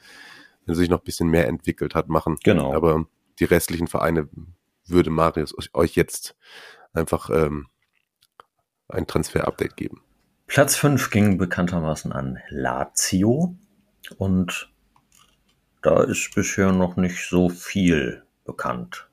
wenn 0.65 0.75
sich 0.75 0.89
noch 0.89 0.99
ein 0.99 1.03
bisschen 1.03 1.27
mehr 1.27 1.49
entwickelt 1.49 1.93
hat, 1.93 2.07
machen. 2.07 2.37
Genau. 2.45 2.73
Aber 2.73 3.07
die 3.39 3.43
restlichen 3.43 3.87
Vereine 3.87 4.29
würde 4.85 5.09
Marius 5.09 5.53
euch 5.73 5.95
jetzt 5.97 6.37
einfach 6.93 7.29
ähm, 7.29 7.67
ein 8.87 9.05
Transfer-Update 9.05 9.75
geben. 9.75 10.01
Platz 10.47 10.77
5 10.77 11.09
ging 11.09 11.37
bekanntermaßen 11.37 12.13
an 12.13 12.39
Lazio 12.47 13.53
und 14.17 14.71
da 15.81 16.03
ist 16.03 16.33
bisher 16.35 16.71
noch 16.71 16.95
nicht 16.95 17.27
so 17.27 17.49
viel 17.49 18.23
bekannt. 18.45 19.07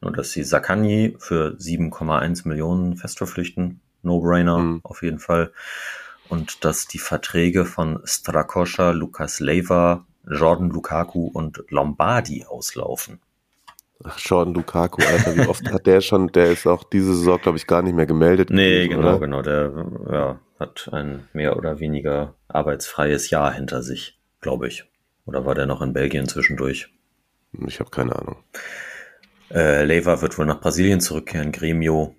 Nur 0.00 0.12
dass 0.12 0.32
sie 0.32 0.44
Sakani 0.44 1.16
für 1.18 1.56
7,1 1.58 2.48
Millionen 2.48 2.96
festverpflichten. 2.96 3.80
No-brainer 4.02 4.58
mhm. 4.58 4.80
auf 4.82 5.02
jeden 5.02 5.18
Fall. 5.18 5.52
Und 6.28 6.64
dass 6.64 6.86
die 6.86 6.98
Verträge 6.98 7.64
von 7.64 8.00
Strakoscha, 8.04 8.90
Lukas 8.92 9.40
Leiva, 9.40 10.06
Jordan 10.26 10.70
Lukaku 10.70 11.26
und 11.26 11.64
Lombardi 11.68 12.44
auslaufen. 12.48 13.20
Ach, 14.02 14.18
Jordan 14.18 14.54
Lukaku, 14.54 15.02
Alter, 15.02 15.36
wie 15.36 15.46
oft 15.46 15.70
hat 15.70 15.86
der 15.86 16.00
schon, 16.00 16.28
der 16.28 16.52
ist 16.52 16.66
auch 16.66 16.84
diese 16.84 17.14
Saison, 17.14 17.38
glaube 17.38 17.58
ich, 17.58 17.66
gar 17.66 17.82
nicht 17.82 17.94
mehr 17.94 18.06
gemeldet. 18.06 18.48
Nee, 18.48 18.86
gewesen, 18.88 18.90
genau, 18.90 19.08
oder? 19.08 19.20
genau, 19.20 19.42
der 19.42 19.86
ja, 20.10 20.40
hat 20.58 20.88
ein 20.92 21.28
mehr 21.34 21.56
oder 21.56 21.80
weniger 21.80 22.34
arbeitsfreies 22.48 23.28
Jahr 23.28 23.52
hinter 23.52 23.82
sich, 23.82 24.18
glaube 24.40 24.68
ich. 24.68 24.89
Oder 25.30 25.46
war 25.46 25.54
der 25.54 25.66
noch 25.66 25.80
in 25.80 25.92
Belgien 25.92 26.26
zwischendurch? 26.26 26.92
Ich 27.68 27.78
habe 27.78 27.90
keine 27.90 28.16
Ahnung. 28.16 28.42
Äh, 29.48 29.84
Leiva 29.84 30.22
wird 30.22 30.36
wohl 30.36 30.44
nach 30.44 30.60
Brasilien 30.60 31.00
zurückkehren, 31.00 31.52
Gremio. 31.52 32.16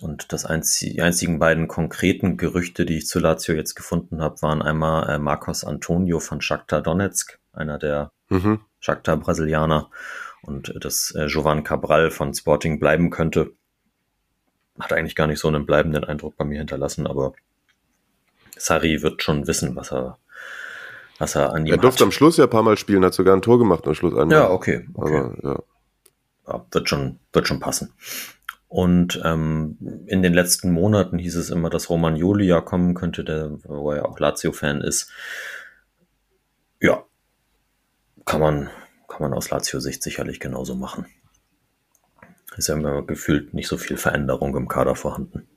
Und 0.00 0.32
das 0.32 0.44
einz 0.44 0.76
die 0.80 1.00
einzigen 1.00 1.38
beiden 1.38 1.68
konkreten 1.68 2.36
Gerüchte, 2.36 2.86
die 2.86 2.98
ich 2.98 3.06
zu 3.06 3.20
Lazio 3.20 3.54
jetzt 3.54 3.76
gefunden 3.76 4.20
habe, 4.20 4.42
waren 4.42 4.62
einmal 4.62 5.08
äh, 5.08 5.18
Marcos 5.20 5.62
Antonio 5.62 6.18
von 6.18 6.40
Shakhtar 6.40 6.82
Donetsk, 6.82 7.38
einer 7.52 7.78
der 7.78 8.10
mhm. 8.30 8.58
Shakhtar 8.80 9.16
Brasilianer, 9.16 9.90
und 10.42 10.74
dass 10.84 11.12
äh, 11.12 11.26
Jovan 11.26 11.62
Cabral 11.62 12.10
von 12.10 12.34
Sporting 12.34 12.80
bleiben 12.80 13.10
könnte. 13.10 13.52
Hat 14.80 14.92
eigentlich 14.92 15.14
gar 15.14 15.28
nicht 15.28 15.38
so 15.38 15.46
einen 15.46 15.66
bleibenden 15.66 16.02
Eindruck 16.02 16.36
bei 16.36 16.44
mir 16.44 16.58
hinterlassen, 16.58 17.06
aber 17.06 17.32
Sari 18.56 19.02
wird 19.02 19.22
schon 19.22 19.46
wissen, 19.46 19.76
was 19.76 19.92
er, 19.92 20.18
was 21.18 21.34
er 21.34 21.52
an 21.52 21.66
ihm 21.66 21.72
Er 21.72 21.78
durfte 21.78 22.00
hat. 22.00 22.06
am 22.06 22.12
Schluss 22.12 22.36
ja 22.36 22.44
ein 22.44 22.50
paar 22.50 22.62
Mal 22.62 22.76
spielen, 22.76 23.04
hat 23.04 23.14
sogar 23.14 23.36
ein 23.36 23.42
Tor 23.42 23.58
gemacht 23.58 23.86
am 23.86 23.94
Schluss. 23.94 24.14
Einmal. 24.14 24.36
Ja, 24.36 24.50
okay. 24.50 24.88
okay. 24.94 25.18
Aber, 25.18 25.36
ja. 25.42 25.62
ja. 26.48 26.66
wird, 26.70 26.88
schon, 26.88 27.18
wird 27.32 27.46
schon 27.48 27.60
passen. 27.60 27.92
Und 28.68 29.20
ähm, 29.24 29.78
in 30.06 30.22
den 30.22 30.34
letzten 30.34 30.72
Monaten 30.72 31.18
hieß 31.18 31.36
es 31.36 31.50
immer, 31.50 31.70
dass 31.70 31.90
Roman 31.90 32.16
Julia 32.16 32.60
kommen 32.60 32.94
könnte, 32.94 33.22
der, 33.22 33.52
wo 33.62 33.92
er 33.92 34.08
auch 34.08 34.18
Lazio-Fan 34.18 34.80
ist. 34.80 35.10
Ja, 36.80 37.04
kann 38.24 38.40
man, 38.40 38.70
kann 39.06 39.22
man 39.22 39.34
aus 39.34 39.50
Lazio-Sicht 39.50 40.02
sicherlich 40.02 40.40
genauso 40.40 40.74
machen. 40.74 41.06
Ist 42.56 42.68
ja 42.68 42.74
immer 42.74 43.02
gefühlt 43.02 43.54
nicht 43.54 43.68
so 43.68 43.76
viel 43.76 43.96
Veränderung 43.96 44.56
im 44.56 44.68
Kader 44.68 44.94
vorhanden. 44.94 45.48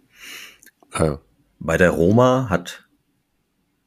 Ja. 0.97 1.19
Bei 1.59 1.77
der 1.77 1.91
Roma 1.91 2.49
hat 2.49 2.86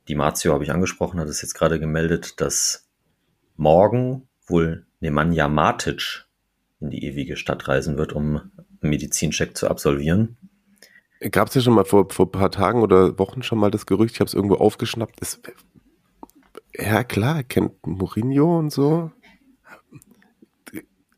die 0.09 0.15
Marzio, 0.15 0.53
habe 0.53 0.65
ich 0.65 0.73
angesprochen, 0.73 1.21
hat 1.21 1.29
es 1.29 1.43
jetzt 1.43 1.55
gerade 1.55 1.79
gemeldet, 1.79 2.41
dass 2.41 2.89
morgen 3.57 4.29
wohl 4.47 4.87
Nemanja 5.01 5.49
Matic 5.49 6.27
in 6.81 6.91
die 6.91 7.05
ewige 7.05 7.37
Stadt 7.37 7.69
reisen 7.69 7.97
wird, 7.99 8.13
um 8.13 8.37
einen 8.37 8.91
Medizincheck 8.91 9.57
zu 9.57 9.69
absolvieren. 9.69 10.37
Gab 11.31 11.49
es 11.49 11.55
ja 11.55 11.61
schon 11.61 11.75
mal 11.75 11.85
vor, 11.85 12.09
vor 12.11 12.27
ein 12.27 12.33
paar 12.33 12.51
Tagen 12.51 12.81
oder 12.83 13.19
Wochen 13.19 13.43
schon 13.43 13.59
mal 13.59 13.71
das 13.71 13.87
Gerücht, 13.87 14.15
ich 14.15 14.21
habe 14.21 14.29
es 14.29 14.35
irgendwo 14.35 14.57
aufgeschnappt. 14.57 15.21
Ist, 15.21 15.43
ja 16.75 17.05
klar, 17.05 17.43
kennt 17.43 17.87
Mourinho 17.87 18.59
und 18.59 18.71
so 18.71 19.13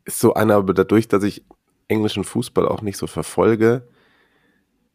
ist 0.04 0.18
so 0.18 0.34
einer, 0.34 0.56
aber 0.56 0.74
dadurch, 0.74 1.08
dass 1.08 1.22
ich 1.22 1.44
englischen 1.88 2.24
Fußball 2.24 2.66
auch 2.66 2.82
nicht 2.82 2.96
so 2.96 3.06
verfolge, 3.06 3.88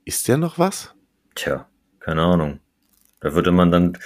ist 0.06 0.28
der 0.28 0.38
noch 0.38 0.58
was? 0.60 0.96
Tja, 1.36 1.68
keine 2.00 2.24
Ahnung. 2.24 2.60
Da 3.20 3.34
würde 3.34 3.52
man 3.52 3.72
dann, 3.72 3.98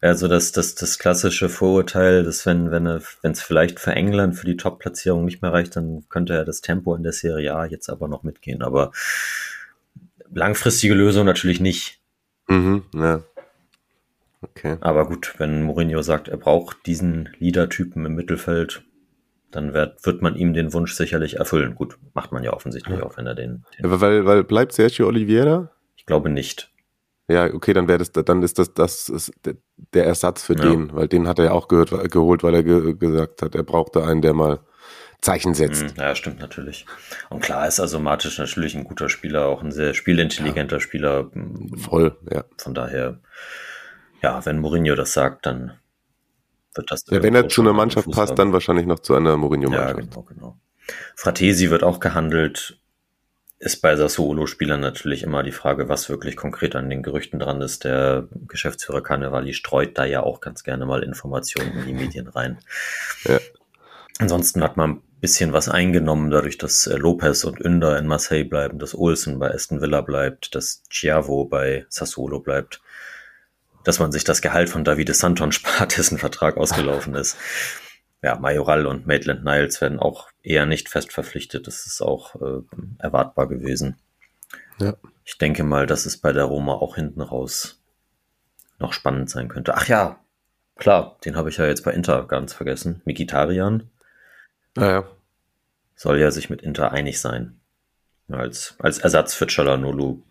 also 0.00 0.28
das, 0.28 0.52
das, 0.52 0.74
das 0.74 0.98
klassische 0.98 1.48
Vorurteil, 1.48 2.24
dass 2.24 2.46
wenn, 2.46 2.70
wenn 2.70 2.86
es 3.32 3.42
vielleicht 3.42 3.80
für 3.80 3.92
England 3.92 4.36
für 4.36 4.46
die 4.46 4.56
Top-Platzierung 4.56 5.24
nicht 5.24 5.42
mehr 5.42 5.52
reicht, 5.52 5.76
dann 5.76 6.04
könnte 6.08 6.34
er 6.34 6.44
das 6.44 6.60
Tempo 6.60 6.94
in 6.94 7.02
der 7.02 7.12
Serie 7.12 7.54
A 7.54 7.66
jetzt 7.66 7.88
aber 7.88 8.08
noch 8.08 8.22
mitgehen. 8.22 8.62
Aber 8.62 8.92
langfristige 10.32 10.94
Lösung 10.94 11.26
natürlich 11.26 11.60
nicht. 11.60 12.00
Mhm, 12.48 12.84
ja. 12.94 13.22
Okay. 14.42 14.76
Aber 14.80 15.06
gut, 15.06 15.34
wenn 15.38 15.62
Mourinho 15.62 16.02
sagt, 16.02 16.28
er 16.28 16.36
braucht 16.36 16.86
diesen 16.86 17.30
Leader-Typen 17.38 18.04
im 18.04 18.14
Mittelfeld, 18.14 18.82
dann 19.50 19.72
wird, 19.72 20.04
wird 20.04 20.20
man 20.20 20.36
ihm 20.36 20.52
den 20.52 20.72
Wunsch 20.72 20.92
sicherlich 20.92 21.36
erfüllen. 21.36 21.74
Gut, 21.74 21.96
macht 22.12 22.32
man 22.32 22.42
ja 22.42 22.52
offensichtlich 22.52 22.98
ja. 22.98 23.04
auch, 23.04 23.16
wenn 23.16 23.26
er 23.26 23.34
den. 23.34 23.64
den 23.78 23.90
ja, 23.90 24.00
weil, 24.00 24.26
weil 24.26 24.44
bleibt 24.44 24.72
Sergio 24.72 25.06
Oliveira? 25.06 25.70
Ich 25.96 26.06
glaube 26.06 26.28
nicht. 26.28 26.73
Ja, 27.28 27.46
okay, 27.52 27.72
dann 27.72 27.88
wäre 27.88 27.98
das, 27.98 28.12
dann 28.12 28.42
ist 28.42 28.58
das, 28.58 28.74
das 28.74 29.08
ist 29.08 29.32
der 29.94 30.04
Ersatz 30.04 30.42
für 30.42 30.56
ja. 30.56 30.62
den, 30.62 30.94
weil 30.94 31.08
den 31.08 31.26
hat 31.26 31.38
er 31.38 31.46
ja 31.46 31.52
auch 31.52 31.68
gehört, 31.68 31.90
geholt, 32.10 32.42
weil 32.42 32.54
er 32.54 32.62
ge 32.62 32.94
gesagt 32.94 33.40
hat, 33.40 33.54
er 33.54 33.62
brauchte 33.62 34.04
einen, 34.04 34.20
der 34.20 34.34
mal 34.34 34.60
Zeichen 35.22 35.54
setzt. 35.54 35.96
Mhm, 35.96 36.02
ja, 36.02 36.14
stimmt 36.14 36.40
natürlich. 36.40 36.84
Und 37.30 37.40
klar 37.40 37.66
ist 37.66 37.80
also 37.80 37.98
Matic 37.98 38.38
natürlich 38.38 38.74
ein 38.74 38.84
guter 38.84 39.08
Spieler, 39.08 39.46
auch 39.46 39.62
ein 39.62 39.72
sehr 39.72 39.94
spielintelligenter 39.94 40.76
ja. 40.76 40.80
Spieler. 40.80 41.30
Voll, 41.78 42.18
ja. 42.30 42.44
Von 42.58 42.74
daher, 42.74 43.20
ja, 44.22 44.44
wenn 44.44 44.58
Mourinho 44.58 44.94
das 44.94 45.14
sagt, 45.14 45.46
dann 45.46 45.72
wird 46.74 46.90
das. 46.90 47.04
Ja, 47.08 47.22
wenn 47.22 47.34
er 47.34 47.48
zu 47.48 47.62
einer 47.62 47.72
Mannschaft 47.72 48.10
passt, 48.10 48.38
dann 48.38 48.52
wahrscheinlich 48.52 48.84
noch 48.84 48.98
zu 48.98 49.14
einer 49.14 49.38
Mourinho-Mannschaft. 49.38 49.96
Ja, 49.96 50.04
genau, 50.04 50.22
genau. 50.22 50.58
Fratesi 51.16 51.70
wird 51.70 51.84
auch 51.84 52.00
gehandelt. 52.00 52.78
Ist 53.58 53.80
bei 53.80 53.96
Sassuolo-Spielern 53.96 54.80
natürlich 54.80 55.22
immer 55.22 55.42
die 55.42 55.52
Frage, 55.52 55.88
was 55.88 56.08
wirklich 56.08 56.36
konkret 56.36 56.76
an 56.76 56.90
den 56.90 57.02
Gerüchten 57.02 57.38
dran 57.38 57.62
ist. 57.62 57.84
Der 57.84 58.28
Geschäftsführer 58.48 59.02
Carnevali 59.02 59.54
streut 59.54 59.96
da 59.96 60.04
ja 60.04 60.22
auch 60.22 60.40
ganz 60.40 60.64
gerne 60.64 60.86
mal 60.86 61.02
Informationen 61.02 61.72
in 61.72 61.86
die 61.86 61.92
Medien 61.94 62.28
rein. 62.28 62.58
Ja. 63.24 63.38
Ansonsten 64.18 64.62
hat 64.62 64.76
man 64.76 64.90
ein 64.90 65.02
bisschen 65.20 65.52
was 65.52 65.68
eingenommen, 65.68 66.30
dadurch, 66.30 66.58
dass 66.58 66.86
äh, 66.86 66.96
Lopez 66.96 67.44
und 67.44 67.60
Ünder 67.60 67.98
in 67.98 68.06
Marseille 68.06 68.44
bleiben, 68.44 68.78
dass 68.78 68.94
Olsen 68.94 69.38
bei 69.38 69.52
Aston 69.52 69.80
Villa 69.80 70.02
bleibt, 70.02 70.54
dass 70.54 70.82
Chiavo 70.90 71.44
bei 71.44 71.86
Sassuolo 71.88 72.40
bleibt 72.40 72.80
dass 73.84 73.98
man 73.98 74.10
sich 74.10 74.24
das 74.24 74.42
Gehalt 74.42 74.68
von 74.68 74.82
Davide 74.82 75.14
Santon 75.14 75.52
spart, 75.52 75.96
dessen 75.96 76.18
Vertrag 76.18 76.56
ausgelaufen 76.56 77.14
ist. 77.14 77.36
Ja, 78.24 78.38
Majoral 78.38 78.86
und 78.86 79.06
Maitland 79.06 79.44
Niles 79.44 79.82
werden 79.82 80.00
auch 80.00 80.30
eher 80.42 80.64
nicht 80.64 80.88
fest 80.88 81.12
verpflichtet. 81.12 81.66
Das 81.66 81.84
ist 81.84 82.00
auch 82.00 82.34
äh, 82.36 82.62
erwartbar 82.98 83.46
gewesen. 83.48 83.98
Ja. 84.78 84.94
Ich 85.26 85.36
denke 85.36 85.62
mal, 85.62 85.86
dass 85.86 86.06
es 86.06 86.16
bei 86.16 86.32
der 86.32 86.44
Roma 86.44 86.72
auch 86.72 86.94
hinten 86.94 87.20
raus 87.20 87.82
noch 88.78 88.94
spannend 88.94 89.28
sein 89.28 89.48
könnte. 89.48 89.74
Ach 89.74 89.86
ja, 89.88 90.18
klar, 90.76 91.18
den 91.26 91.36
habe 91.36 91.50
ich 91.50 91.58
ja 91.58 91.66
jetzt 91.66 91.84
bei 91.84 91.92
Inter 91.92 92.26
ganz 92.26 92.54
vergessen. 92.54 93.02
Mikitarian 93.04 93.90
Naja, 94.74 95.06
soll 95.94 96.18
ja 96.18 96.30
sich 96.30 96.48
mit 96.48 96.62
Inter 96.62 96.92
einig 96.92 97.20
sein. 97.20 97.60
Als, 98.28 98.76
als 98.78 99.00
Ersatz 99.00 99.34
für 99.34 99.48
Chalanolu 99.48 100.22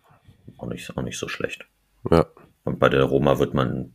auch 0.58 0.66
nicht, 0.66 0.96
auch 0.96 1.02
nicht 1.02 1.18
so 1.18 1.28
schlecht. 1.28 1.64
ja. 2.10 2.26
Und 2.64 2.80
bei 2.80 2.88
der 2.88 3.04
Roma 3.04 3.38
wird 3.38 3.54
man, 3.54 3.94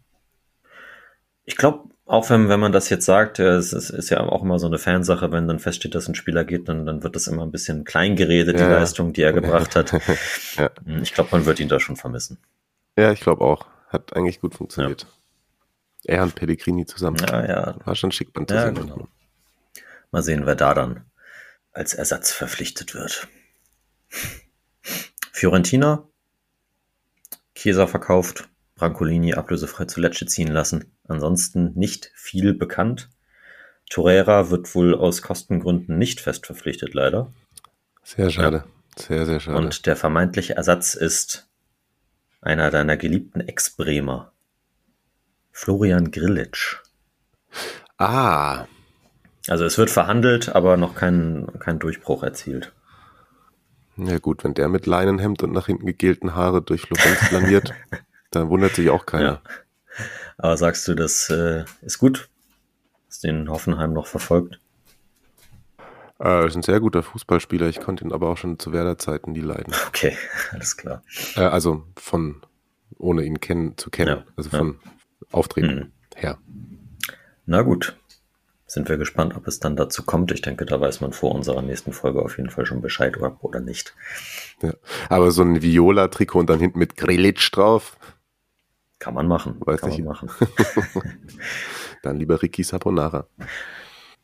ich 1.43 1.57
glaube, 1.57 1.88
auch 2.09 2.27
wenn, 2.31 2.49
wenn 2.49 2.59
man 2.59 2.71
das 2.71 2.89
jetzt 2.89 3.05
sagt, 3.05 3.37
ja, 3.37 3.55
es 3.55 3.71
ist, 3.71 3.91
ist 3.91 4.09
ja 4.09 4.19
auch 4.21 4.41
immer 4.41 4.57
so 4.57 4.65
eine 4.65 4.79
Fansache, 4.79 5.31
wenn 5.31 5.47
dann 5.47 5.59
feststeht, 5.59 5.93
dass 5.93 6.07
ein 6.07 6.15
Spieler 6.15 6.43
geht, 6.43 6.67
dann, 6.67 6.83
dann 6.87 7.03
wird 7.03 7.15
das 7.15 7.27
immer 7.27 7.43
ein 7.43 7.51
bisschen 7.51 7.83
klein 7.83 8.15
geredet, 8.15 8.57
die 8.57 8.63
Ja, 8.63 8.71
ja. 8.71 8.79
Leistung, 8.79 9.13
die 9.13 9.21
er 9.21 9.31
gebracht 9.31 9.75
hat. 9.75 9.93
Ja. 10.57 10.71
Ich 11.01 11.13
glaube, 11.13 11.29
man 11.31 11.45
wird 11.45 11.59
ihn 11.59 11.69
da 11.69 11.79
schon 11.79 11.95
vermissen. 11.95 12.39
Ja, 12.97 13.11
ich 13.11 13.19
glaube 13.21 13.45
auch. 13.45 13.67
Hat 13.89 14.15
eigentlich 14.15 14.41
gut 14.41 14.55
funktioniert. 14.55 15.05
Er 16.03 16.23
und 16.23 16.33
Pellegrini 16.33 16.87
zusammen. 16.87 17.17
Ja, 17.29 17.45
ja. 17.45 17.75
War 17.85 17.95
schon 17.95 18.11
schick 18.11 18.33
beim 18.33 18.47
Ja, 18.49 18.71
genau. 18.71 19.07
Mal 20.11 20.23
sehen, 20.23 20.47
wer 20.47 20.55
da 20.55 20.73
dann 20.73 21.05
als 21.71 21.93
Ersatz 21.93 22.31
verpflichtet 22.31 22.95
wird. 22.95 23.27
Fiorentina, 25.31 26.07
Chiesa 27.53 27.85
verkauft, 27.85 28.49
Brancolini 28.79 29.33
ablösefrei 29.33 29.85
zu 29.85 29.99
Lecce 29.99 30.25
ziehen 30.25 30.47
lassen. 30.51 30.85
Ansonsten 31.07 31.73
nicht 31.75 32.11
viel 32.15 32.53
bekannt. 32.53 33.09
Torreira 33.89 34.49
wird 34.49 34.73
wohl 34.75 34.95
aus 34.95 35.21
Kostengründen 35.21 35.97
nicht 35.97 36.21
fest 36.21 36.45
verpflichtet, 36.45 36.93
leider. 36.93 37.33
Sehr 38.03 38.29
schade. 38.29 38.63
Sehr, 38.95 39.25
sehr 39.25 39.39
schade. 39.39 39.57
Und 39.57 39.85
der 39.85 39.95
vermeintliche 39.95 40.55
Ersatz 40.55 40.93
ist 40.93 41.47
einer 42.41 42.71
deiner 42.71 42.97
geliebten 42.97 43.41
Ex-Bremer. 43.41 44.31
Florian 45.51 46.11
Grillitsch. 46.11 46.77
ah, 47.97 48.65
Also 49.47 49.65
es 49.65 49.77
wird 49.77 49.89
verhandelt, 49.89 50.55
aber 50.55 50.77
noch 50.77 50.95
kein, 50.95 51.47
kein 51.59 51.79
Durchbruch 51.79 52.23
erzielt. 52.23 52.73
ja 53.97 54.19
gut, 54.19 54.43
wenn 54.43 54.53
der 54.53 54.69
mit 54.69 54.85
Leinenhemd 54.85 55.43
und 55.43 55.51
nach 55.51 55.65
hinten 55.65 55.85
gegelten 55.85 56.35
Haare 56.35 56.61
durch 56.61 56.81
Florenz 56.83 57.27
planiert, 57.29 57.73
dann 58.31 58.49
wundert 58.49 58.75
sich 58.75 58.89
auch 58.89 59.05
keiner. 59.05 59.41
Ja. 59.43 60.05
Aber 60.37 60.57
sagst 60.57 60.87
du, 60.87 60.95
das 60.95 61.29
äh, 61.29 61.65
ist 61.81 61.97
gut? 61.99 62.29
Hast 63.07 63.23
den 63.23 63.49
Hoffenheim 63.49 63.93
noch 63.93 64.07
verfolgt? 64.07 64.59
Äh, 66.21 66.47
ist 66.47 66.55
ein 66.55 66.63
sehr 66.63 66.79
guter 66.79 67.01
Fußballspieler. 67.03 67.67
Ich 67.67 67.79
konnte 67.79 68.03
ihn 68.03 68.11
aber 68.13 68.29
auch 68.29 68.37
schon 68.37 68.59
zu 68.59 68.71
Werder-Zeiten 68.71 69.31
nie 69.31 69.41
leiden. 69.41 69.73
Okay, 69.87 70.17
alles 70.51 70.77
klar. 70.77 71.03
Äh, 71.35 71.41
also 71.41 71.83
von, 71.97 72.41
ohne 72.97 73.23
ihn 73.23 73.39
kennen, 73.39 73.77
zu 73.77 73.89
kennen. 73.89 74.17
Ja, 74.19 74.23
Also 74.35 74.49
ja. 74.51 74.57
von 74.59 74.79
Auftreten 75.31 75.75
Mhm. 75.75 75.91
her. 76.15 76.37
Na 77.45 77.61
gut. 77.61 77.95
Sind 78.65 78.87
wir 78.87 78.97
gespannt, 78.97 79.35
ob 79.35 79.47
es 79.47 79.59
dann 79.59 79.75
dazu 79.75 80.03
kommt. 80.03 80.31
Ich 80.31 80.43
denke, 80.43 80.63
da 80.65 80.79
weiß 80.79 81.01
man 81.01 81.11
vor 81.11 81.33
unserer 81.33 81.63
nächsten 81.63 81.91
Folge 81.91 82.21
auf 82.21 82.37
jeden 82.37 82.51
Fall 82.51 82.67
schon 82.67 82.81
Bescheid 82.81 83.17
oder, 83.17 83.35
oder 83.43 83.59
nicht. 83.59 83.95
Ja. 84.61 84.73
Aber 85.09 85.31
so 85.31 85.41
ein 85.41 85.61
Viola-Trikot 85.63 86.39
und 86.39 86.49
dann 86.51 86.59
hinten 86.59 86.77
mit 86.77 86.95
Grillitsch 86.95 87.49
drauf, 87.51 87.97
Kann 88.99 89.13
man 89.13 89.27
machen. 89.27 89.55
Weiß 89.59 89.81
kann 89.81 89.91
ich. 89.91 89.99
man 89.99 90.07
machen. 90.07 90.29
dann 92.03 92.17
lieber 92.17 92.41
Ricky 92.41 92.63
Saponara. 92.63 93.27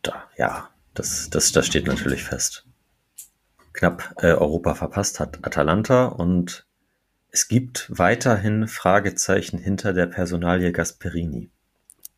Da, 0.01 0.25
ja, 0.37 0.69
das, 0.93 1.29
das, 1.29 1.51
das 1.51 1.65
steht 1.67 1.87
natürlich 1.87 2.23
fest. 2.23 2.67
Knapp 3.73 4.13
äh, 4.21 4.27
Europa 4.33 4.75
verpasst 4.75 5.19
hat 5.19 5.39
Atalanta 5.45 6.05
und 6.05 6.65
es 7.29 7.47
gibt 7.49 7.87
weiterhin 7.89 8.67
Fragezeichen 8.67 9.57
hinter 9.57 9.91
der 9.91 10.05
Personalie 10.05 10.71
Gasperini. 10.71 11.51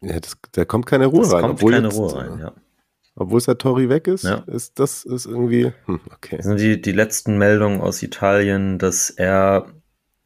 Ja, 0.01 0.19
das, 0.19 0.37
da 0.51 0.65
kommt 0.65 0.85
keine 0.85 1.07
Ruhe 1.07 1.21
Es 1.23 1.33
rein. 1.33 1.41
kommt 1.41 1.53
obwohl 1.55 1.71
keine 1.73 1.87
jetzt, 1.87 1.97
Ruhe 1.97 2.15
rein, 2.15 2.39
ja. 2.39 2.53
Obwohl 3.15 3.41
Satori 3.41 3.89
weg 3.89 4.07
ist, 4.07 4.25
Ja. 4.25 4.43
ist 4.45 4.77
das 4.79 5.03
ist 5.03 5.25
irgendwie, 5.25 5.73
hm, 5.85 5.99
okay. 6.13 6.37
Das 6.37 6.45
sind 6.45 6.59
die, 6.59 6.79
die 6.79 6.91
letzten 6.91 7.39
Meldungen 7.39 7.81
aus 7.81 8.03
Italien, 8.03 8.77
dass 8.77 9.09
er, 9.09 9.65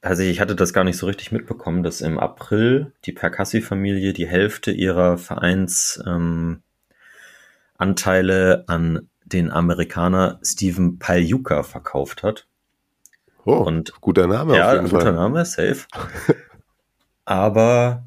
also 0.01 0.23
ich 0.23 0.39
hatte 0.39 0.55
das 0.55 0.73
gar 0.73 0.83
nicht 0.83 0.97
so 0.97 1.05
richtig 1.05 1.31
mitbekommen, 1.31 1.83
dass 1.83 2.01
im 2.01 2.17
April 2.19 2.91
die 3.05 3.11
Percassi-Familie 3.11 4.13
die 4.13 4.27
Hälfte 4.27 4.71
ihrer 4.71 5.17
Vereinsanteile 5.17 6.61
ähm, 7.77 8.63
an 8.67 9.09
den 9.25 9.49
Amerikaner 9.51 10.39
Steven 10.43 10.99
Pagliuca 10.99 11.63
verkauft 11.63 12.23
hat. 12.23 12.47
Oh, 13.45 13.53
Und- 13.53 13.93
guter 14.01 14.27
Name 14.27 14.55
ja, 14.55 14.67
auf 14.69 14.73
jeden 14.75 14.89
guter 14.89 15.01
Fall. 15.03 15.13
Name, 15.13 15.45
safe. 15.45 15.85
Aber 17.25 18.03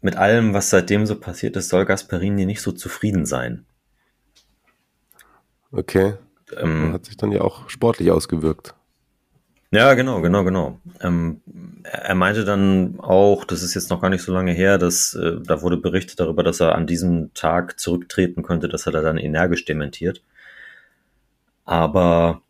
mit 0.00 0.16
allem, 0.16 0.54
was 0.54 0.70
seitdem 0.70 1.06
so 1.06 1.18
passiert 1.20 1.56
ist, 1.56 1.68
soll 1.68 1.84
Gasperini 1.84 2.46
nicht 2.46 2.62
so 2.62 2.72
zufrieden 2.72 3.26
sein. 3.26 3.64
Okay, 5.72 6.14
Ähm, 6.56 6.92
hat 6.92 7.04
sich 7.04 7.16
dann 7.16 7.30
ja 7.30 7.42
auch 7.42 7.68
sportlich 7.70 8.10
ausgewirkt. 8.10 8.74
Ja, 9.72 9.94
genau, 9.94 10.20
genau, 10.20 10.42
genau. 10.44 10.80
Ähm, 11.00 11.42
er 11.84 12.14
meinte 12.16 12.44
dann 12.44 12.98
auch, 12.98 13.44
das 13.44 13.62
ist 13.62 13.74
jetzt 13.74 13.88
noch 13.90 14.00
gar 14.00 14.10
nicht 14.10 14.22
so 14.22 14.32
lange 14.32 14.52
her, 14.52 14.78
dass 14.78 15.14
äh, 15.14 15.36
da 15.44 15.62
wurde 15.62 15.76
berichtet 15.76 16.18
darüber, 16.18 16.42
dass 16.42 16.58
er 16.60 16.74
an 16.74 16.86
diesem 16.88 17.32
Tag 17.34 17.78
zurücktreten 17.78 18.42
könnte. 18.42 18.68
Das 18.68 18.86
hat 18.86 18.94
er 18.94 19.02
dann 19.02 19.16
energisch 19.18 19.64
dementiert. 19.64 20.22
Aber 21.64 22.42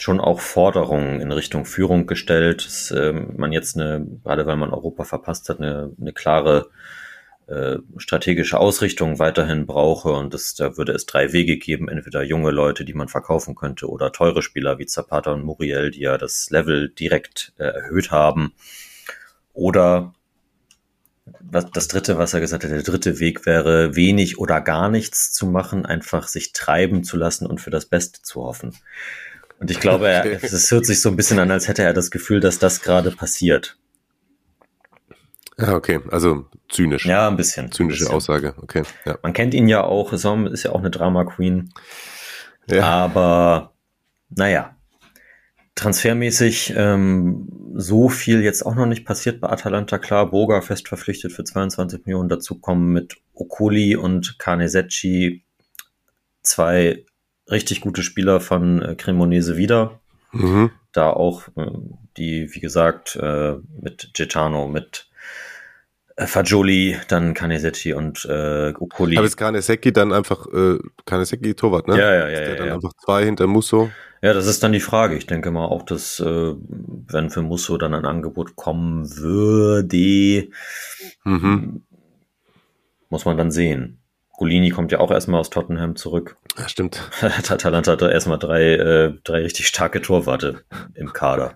schon 0.00 0.20
auch 0.20 0.40
Forderungen 0.40 1.20
in 1.20 1.32
Richtung 1.32 1.64
Führung 1.64 2.06
gestellt, 2.06 2.66
dass 2.66 2.90
ähm, 2.92 3.34
man 3.36 3.52
jetzt 3.52 3.76
eine, 3.76 4.06
gerade 4.24 4.46
weil 4.46 4.56
man 4.56 4.70
Europa 4.72 5.04
verpasst 5.04 5.48
hat, 5.48 5.58
eine, 5.60 5.92
eine 6.00 6.12
klare 6.12 6.70
äh, 7.48 7.78
strategische 7.96 8.58
Ausrichtung 8.58 9.18
weiterhin 9.18 9.66
brauche 9.66 10.12
und 10.12 10.34
das, 10.34 10.54
da 10.54 10.76
würde 10.76 10.92
es 10.92 11.06
drei 11.06 11.32
Wege 11.32 11.56
geben, 11.56 11.88
entweder 11.88 12.22
junge 12.22 12.50
Leute, 12.50 12.84
die 12.84 12.94
man 12.94 13.08
verkaufen 13.08 13.54
könnte 13.54 13.88
oder 13.88 14.12
teure 14.12 14.42
Spieler 14.42 14.78
wie 14.78 14.86
Zapata 14.86 15.32
und 15.32 15.44
Muriel, 15.44 15.90
die 15.90 16.00
ja 16.00 16.18
das 16.18 16.50
Level 16.50 16.90
direkt 16.90 17.54
äh, 17.58 17.64
erhöht 17.64 18.10
haben 18.10 18.52
oder 19.54 20.12
was, 21.40 21.70
das 21.70 21.88
dritte, 21.88 22.18
was 22.18 22.34
er 22.34 22.40
gesagt 22.40 22.64
hat, 22.64 22.70
der 22.70 22.82
dritte 22.82 23.18
Weg 23.18 23.46
wäre, 23.46 23.96
wenig 23.96 24.38
oder 24.38 24.60
gar 24.60 24.88
nichts 24.88 25.32
zu 25.32 25.46
machen, 25.46 25.86
einfach 25.86 26.28
sich 26.28 26.52
treiben 26.52 27.04
zu 27.04 27.16
lassen 27.16 27.46
und 27.46 27.60
für 27.60 27.70
das 27.70 27.86
Beste 27.86 28.22
zu 28.22 28.42
hoffen. 28.42 28.76
Und 29.58 29.70
ich 29.70 29.80
glaube, 29.80 30.08
es 30.42 30.70
hört 30.70 30.86
sich 30.86 31.00
so 31.00 31.08
ein 31.08 31.16
bisschen 31.16 31.38
an, 31.38 31.50
als 31.50 31.68
hätte 31.68 31.82
er 31.82 31.94
das 31.94 32.10
Gefühl, 32.10 32.40
dass 32.40 32.58
das 32.58 32.82
gerade 32.82 33.10
passiert. 33.10 33.78
Ja, 35.58 35.74
okay, 35.74 36.00
also 36.10 36.46
zynisch. 36.68 37.04
Ja, 37.04 37.28
ein 37.28 37.36
bisschen. 37.36 37.72
Zynische 37.72 38.04
ein 38.04 38.04
bisschen. 38.04 38.14
Aussage, 38.14 38.54
okay. 38.62 38.82
Ja. 39.04 39.18
Man 39.22 39.32
kennt 39.32 39.54
ihn 39.54 39.68
ja 39.68 39.82
auch, 39.82 40.12
auch- 40.12 40.46
ist 40.46 40.62
ja 40.62 40.72
auch 40.72 40.78
eine 40.78 40.90
Drama 40.90 41.24
Queen. 41.24 41.72
Ja. 42.70 42.84
Aber 42.84 43.72
naja, 44.30 44.76
transfermäßig 45.74 46.74
ähm, 46.76 47.48
so 47.74 48.08
viel 48.08 48.42
jetzt 48.42 48.64
auch 48.66 48.74
noch 48.74 48.86
nicht 48.86 49.04
passiert 49.04 49.40
bei 49.40 49.48
Atalanta. 49.48 49.98
Klar, 49.98 50.30
Boga 50.30 50.60
fest 50.60 50.88
verpflichtet 50.88 51.32
für 51.32 51.44
22 51.44 52.04
Millionen. 52.06 52.28
Dazu 52.28 52.58
kommen 52.58 52.92
mit 52.92 53.16
Okoli 53.34 53.96
und 53.96 54.38
Canesecci 54.38 55.44
zwei 56.42 57.04
richtig 57.50 57.80
gute 57.80 58.02
Spieler 58.02 58.40
von 58.40 58.82
äh, 58.82 58.94
Cremonese 58.96 59.56
wieder. 59.56 60.00
Mhm. 60.32 60.70
Da 60.92 61.10
auch 61.10 61.48
äh, 61.56 61.70
die, 62.16 62.48
wie 62.54 62.60
gesagt, 62.60 63.16
äh, 63.16 63.54
mit 63.80 64.10
Gitano, 64.14 64.68
mit 64.68 65.07
äh, 66.18 66.26
Fagioli, 66.26 66.96
dann 67.06 67.32
Canesecci 67.32 67.92
und 67.92 68.24
äh, 68.24 68.72
Okoli. 68.78 69.16
Aber 69.16 69.26
ist 69.26 69.36
Kanesecki 69.36 69.92
dann 69.92 70.12
einfach, 70.12 70.46
äh, 70.52 70.78
Kanesecki 71.06 71.54
Torwart, 71.54 71.86
ne? 71.86 71.96
Ja, 71.96 72.12
ja, 72.12 72.18
ja, 72.18 72.26
Ist 72.26 72.38
der 72.40 72.48
ja, 72.48 72.56
dann 72.56 72.66
ja. 72.68 72.74
einfach 72.74 72.92
zwei 73.04 73.24
hinter 73.24 73.46
Musso. 73.46 73.90
Ja, 74.20 74.32
das 74.32 74.46
ist 74.48 74.64
dann 74.64 74.72
die 74.72 74.80
Frage. 74.80 75.14
Ich 75.16 75.26
denke 75.26 75.52
mal 75.52 75.66
auch, 75.66 75.84
dass 75.84 76.18
äh, 76.18 76.24
wenn 76.26 77.30
für 77.30 77.42
Musso 77.42 77.76
dann 77.78 77.94
ein 77.94 78.04
Angebot 78.04 78.56
kommen 78.56 79.16
würde, 79.16 80.48
Mhm. 81.22 81.82
muss 83.10 83.24
man 83.24 83.36
dann 83.36 83.52
sehen. 83.52 84.00
Golini 84.32 84.70
kommt 84.70 84.90
ja 84.90 84.98
auch 84.98 85.12
erstmal 85.12 85.38
aus 85.38 85.50
Tottenham 85.50 85.94
zurück. 85.94 86.36
Ja, 86.58 86.68
stimmt. 86.68 87.00
Atalanta 87.20 87.92
hat 87.92 88.02
erstmal 88.02 88.40
drei, 88.40 88.74
äh, 88.74 89.12
drei 89.22 89.42
richtig 89.42 89.68
starke 89.68 90.02
Torwarte 90.02 90.62
im 90.94 91.12
Kader. 91.12 91.54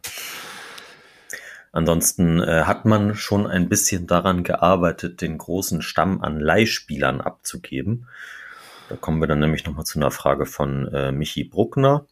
Ansonsten 1.72 2.40
äh, 2.42 2.64
hat 2.64 2.84
man 2.84 3.14
schon 3.14 3.46
ein 3.46 3.70
bisschen 3.70 4.06
daran 4.06 4.44
gearbeitet, 4.44 5.22
den 5.22 5.38
großen 5.38 5.80
Stamm 5.80 6.20
an 6.20 6.38
Leihspielern 6.38 7.22
abzugeben. 7.22 8.08
Da 8.90 8.96
kommen 8.96 9.20
wir 9.20 9.26
dann 9.26 9.40
nämlich 9.40 9.64
nochmal 9.64 9.86
zu 9.86 9.98
einer 9.98 10.10
Frage 10.10 10.44
von 10.44 10.88
äh, 10.92 11.12
Michi 11.12 11.44
Bruckner, 11.44 12.04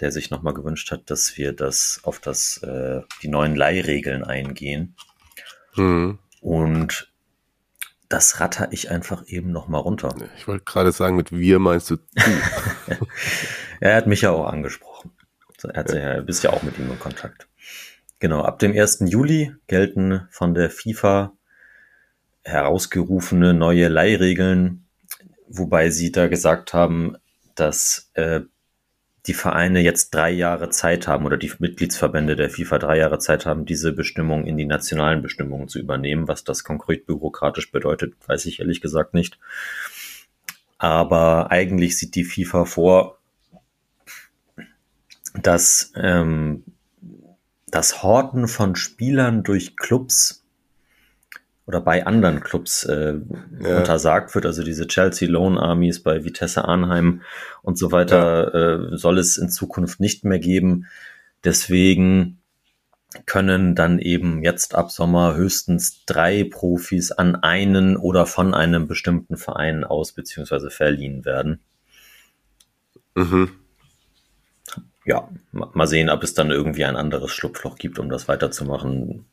der 0.00 0.10
sich 0.10 0.30
nochmal 0.30 0.54
gewünscht 0.54 0.90
hat, 0.90 1.10
dass 1.10 1.36
wir 1.36 1.52
das 1.52 2.00
auf 2.04 2.20
das, 2.20 2.62
äh, 2.62 3.02
die 3.22 3.28
neuen 3.28 3.54
Leihregeln 3.54 4.24
eingehen. 4.24 4.96
Mhm. 5.76 6.18
Und 6.40 7.12
das 8.08 8.40
ratter 8.40 8.68
ich 8.72 8.90
einfach 8.90 9.26
eben 9.26 9.52
nochmal 9.52 9.82
runter. 9.82 10.14
Ich 10.38 10.48
wollte 10.48 10.64
gerade 10.64 10.90
sagen, 10.90 11.16
mit 11.16 11.32
wir 11.32 11.58
meinst 11.58 11.90
du 11.90 11.96
du. 11.96 12.04
Er 13.80 13.96
hat 13.96 14.06
mich 14.06 14.22
ja 14.22 14.30
auch 14.30 14.46
angesprochen. 14.46 15.12
Er 15.62 15.80
hat 15.80 15.92
ja, 15.92 16.20
bist 16.20 16.42
ja 16.44 16.50
auch 16.50 16.62
mit 16.62 16.78
ihm 16.78 16.90
in 16.90 16.98
Kontakt. 16.98 17.49
Genau, 18.20 18.42
ab 18.42 18.58
dem 18.58 18.72
1. 18.72 19.04
Juli 19.06 19.54
gelten 19.66 20.28
von 20.30 20.54
der 20.54 20.68
FIFA 20.68 21.32
herausgerufene 22.44 23.54
neue 23.54 23.88
Leihregeln, 23.88 24.84
wobei 25.48 25.88
sie 25.88 26.12
da 26.12 26.28
gesagt 26.28 26.74
haben, 26.74 27.16
dass 27.54 28.10
äh, 28.12 28.42
die 29.26 29.32
Vereine 29.32 29.80
jetzt 29.80 30.10
drei 30.10 30.30
Jahre 30.30 30.68
Zeit 30.68 31.08
haben 31.08 31.24
oder 31.24 31.38
die 31.38 31.50
Mitgliedsverbände 31.58 32.36
der 32.36 32.50
FIFA 32.50 32.78
drei 32.78 32.98
Jahre 32.98 33.18
Zeit 33.18 33.46
haben, 33.46 33.64
diese 33.64 33.92
Bestimmung 33.92 34.46
in 34.46 34.58
die 34.58 34.66
nationalen 34.66 35.22
Bestimmungen 35.22 35.68
zu 35.68 35.78
übernehmen. 35.78 36.28
Was 36.28 36.44
das 36.44 36.62
konkret 36.62 37.06
bürokratisch 37.06 37.72
bedeutet, 37.72 38.14
weiß 38.26 38.44
ich 38.44 38.60
ehrlich 38.60 38.82
gesagt 38.82 39.14
nicht. 39.14 39.38
Aber 40.76 41.50
eigentlich 41.50 41.96
sieht 41.96 42.14
die 42.14 42.24
FIFA 42.24 42.66
vor, 42.66 43.18
dass 45.34 45.92
ähm, 45.96 46.64
das 47.70 48.02
Horten 48.02 48.48
von 48.48 48.76
Spielern 48.76 49.42
durch 49.42 49.76
Clubs 49.76 50.44
oder 51.66 51.80
bei 51.80 52.04
anderen 52.04 52.40
Clubs 52.40 52.84
äh, 52.84 53.14
ja. 53.60 53.78
untersagt 53.78 54.34
wird, 54.34 54.44
also 54.44 54.64
diese 54.64 54.88
Chelsea 54.88 55.28
Loan 55.28 55.56
Armies 55.56 56.02
bei 56.02 56.24
Vitesse 56.24 56.64
Arnheim 56.64 57.22
und 57.62 57.78
so 57.78 57.92
weiter, 57.92 58.50
ja. 58.52 58.94
äh, 58.94 58.96
soll 58.96 59.18
es 59.18 59.36
in 59.36 59.50
Zukunft 59.50 60.00
nicht 60.00 60.24
mehr 60.24 60.40
geben. 60.40 60.86
Deswegen 61.44 62.40
können 63.26 63.74
dann 63.74 63.98
eben 63.98 64.42
jetzt 64.42 64.74
ab 64.74 64.90
Sommer 64.90 65.36
höchstens 65.36 66.04
drei 66.06 66.44
Profis 66.44 67.12
an 67.12 67.36
einen 67.36 67.96
oder 67.96 68.26
von 68.26 68.54
einem 68.54 68.86
bestimmten 68.86 69.36
Verein 69.36 69.84
aus 69.84 70.12
beziehungsweise 70.12 70.70
verliehen 70.70 71.24
werden. 71.24 71.60
Mhm. 73.14 73.50
Ja, 75.10 75.28
mal 75.50 75.88
sehen, 75.88 76.08
ob 76.08 76.22
es 76.22 76.34
dann 76.34 76.52
irgendwie 76.52 76.84
ein 76.84 76.94
anderes 76.94 77.32
Schlupfloch 77.32 77.74
gibt, 77.78 77.98
um 77.98 78.08
das 78.08 78.28
weiterzumachen. 78.28 79.26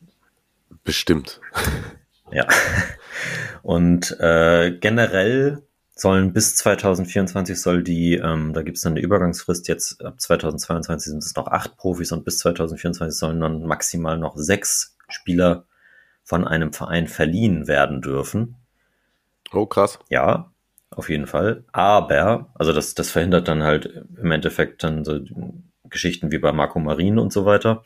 Bestimmt. 0.84 1.40
Ja. 2.30 2.46
Und 3.62 4.20
äh, 4.20 4.76
generell 4.82 5.62
sollen 5.94 6.34
bis 6.34 6.56
2024 6.56 7.58
soll 7.58 7.82
die, 7.82 8.16
ähm, 8.16 8.52
da 8.52 8.60
gibt 8.60 8.76
es 8.76 8.82
dann 8.82 8.92
eine 8.92 9.00
Übergangsfrist, 9.00 9.66
jetzt 9.66 10.04
ab 10.04 10.20
2022 10.20 11.10
sind 11.10 11.24
es 11.24 11.34
noch 11.34 11.46
acht 11.46 11.78
Profis 11.78 12.12
und 12.12 12.26
bis 12.26 12.40
2024 12.40 13.18
sollen 13.18 13.40
dann 13.40 13.62
maximal 13.62 14.18
noch 14.18 14.36
sechs 14.36 14.94
Spieler 15.08 15.64
von 16.22 16.46
einem 16.46 16.74
Verein 16.74 17.08
verliehen 17.08 17.66
werden 17.66 18.02
dürfen. 18.02 18.56
Oh, 19.50 19.64
krass. 19.64 19.98
Ja, 20.10 20.52
auf 20.90 21.08
jeden 21.08 21.26
Fall. 21.26 21.64
Aber, 21.72 22.50
also 22.56 22.74
das, 22.74 22.94
das 22.94 23.10
verhindert 23.10 23.48
dann 23.48 23.62
halt 23.62 23.86
im 24.20 24.30
Endeffekt 24.32 24.84
dann 24.84 25.02
so 25.02 25.18
Geschichten 25.90 26.30
wie 26.30 26.38
bei 26.38 26.52
Marco 26.52 26.78
Marin 26.78 27.18
und 27.18 27.32
so 27.32 27.44
weiter. 27.44 27.82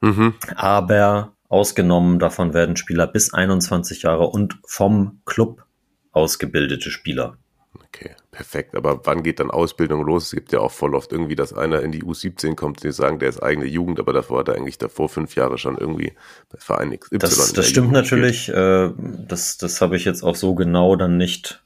Mhm. 0.00 0.34
Aber 0.56 1.32
Ausgenommen 1.52 2.18
davon 2.18 2.54
werden 2.54 2.76
Spieler 2.78 3.06
bis 3.06 3.34
21 3.34 4.04
Jahre 4.04 4.28
und 4.28 4.56
vom 4.64 5.20
Club 5.26 5.66
ausgebildete 6.10 6.90
Spieler. 6.90 7.36
Okay, 7.74 8.12
perfekt. 8.30 8.74
Aber 8.74 9.04
wann 9.04 9.22
geht 9.22 9.38
dann 9.38 9.50
Ausbildung 9.50 10.02
los? 10.02 10.24
Es 10.24 10.30
gibt 10.30 10.50
ja 10.52 10.60
auch 10.60 10.70
voll 10.70 10.94
oft 10.94 11.12
irgendwie, 11.12 11.34
dass 11.36 11.52
einer 11.52 11.82
in 11.82 11.92
die 11.92 12.04
U17 12.04 12.54
kommt, 12.54 12.82
die 12.82 12.90
sagen, 12.90 13.18
der 13.18 13.28
ist 13.28 13.42
eigene 13.42 13.66
Jugend, 13.66 14.00
aber 14.00 14.14
davor 14.14 14.38
hat 14.38 14.48
er 14.48 14.54
eigentlich 14.54 14.78
davor 14.78 15.10
fünf 15.10 15.34
Jahre 15.34 15.58
schon 15.58 15.76
irgendwie 15.76 16.14
bei 16.48 16.58
Verein 16.58 16.98
XY. 16.98 17.18
Das, 17.18 17.52
das 17.52 17.68
stimmt 17.68 17.88
Jugend 17.88 17.92
natürlich. 17.92 18.48
Äh, 18.48 18.90
das 18.96 19.58
das 19.58 19.82
habe 19.82 19.96
ich 19.96 20.06
jetzt 20.06 20.22
auch 20.22 20.36
so 20.36 20.54
genau 20.54 20.96
dann 20.96 21.18
nicht, 21.18 21.62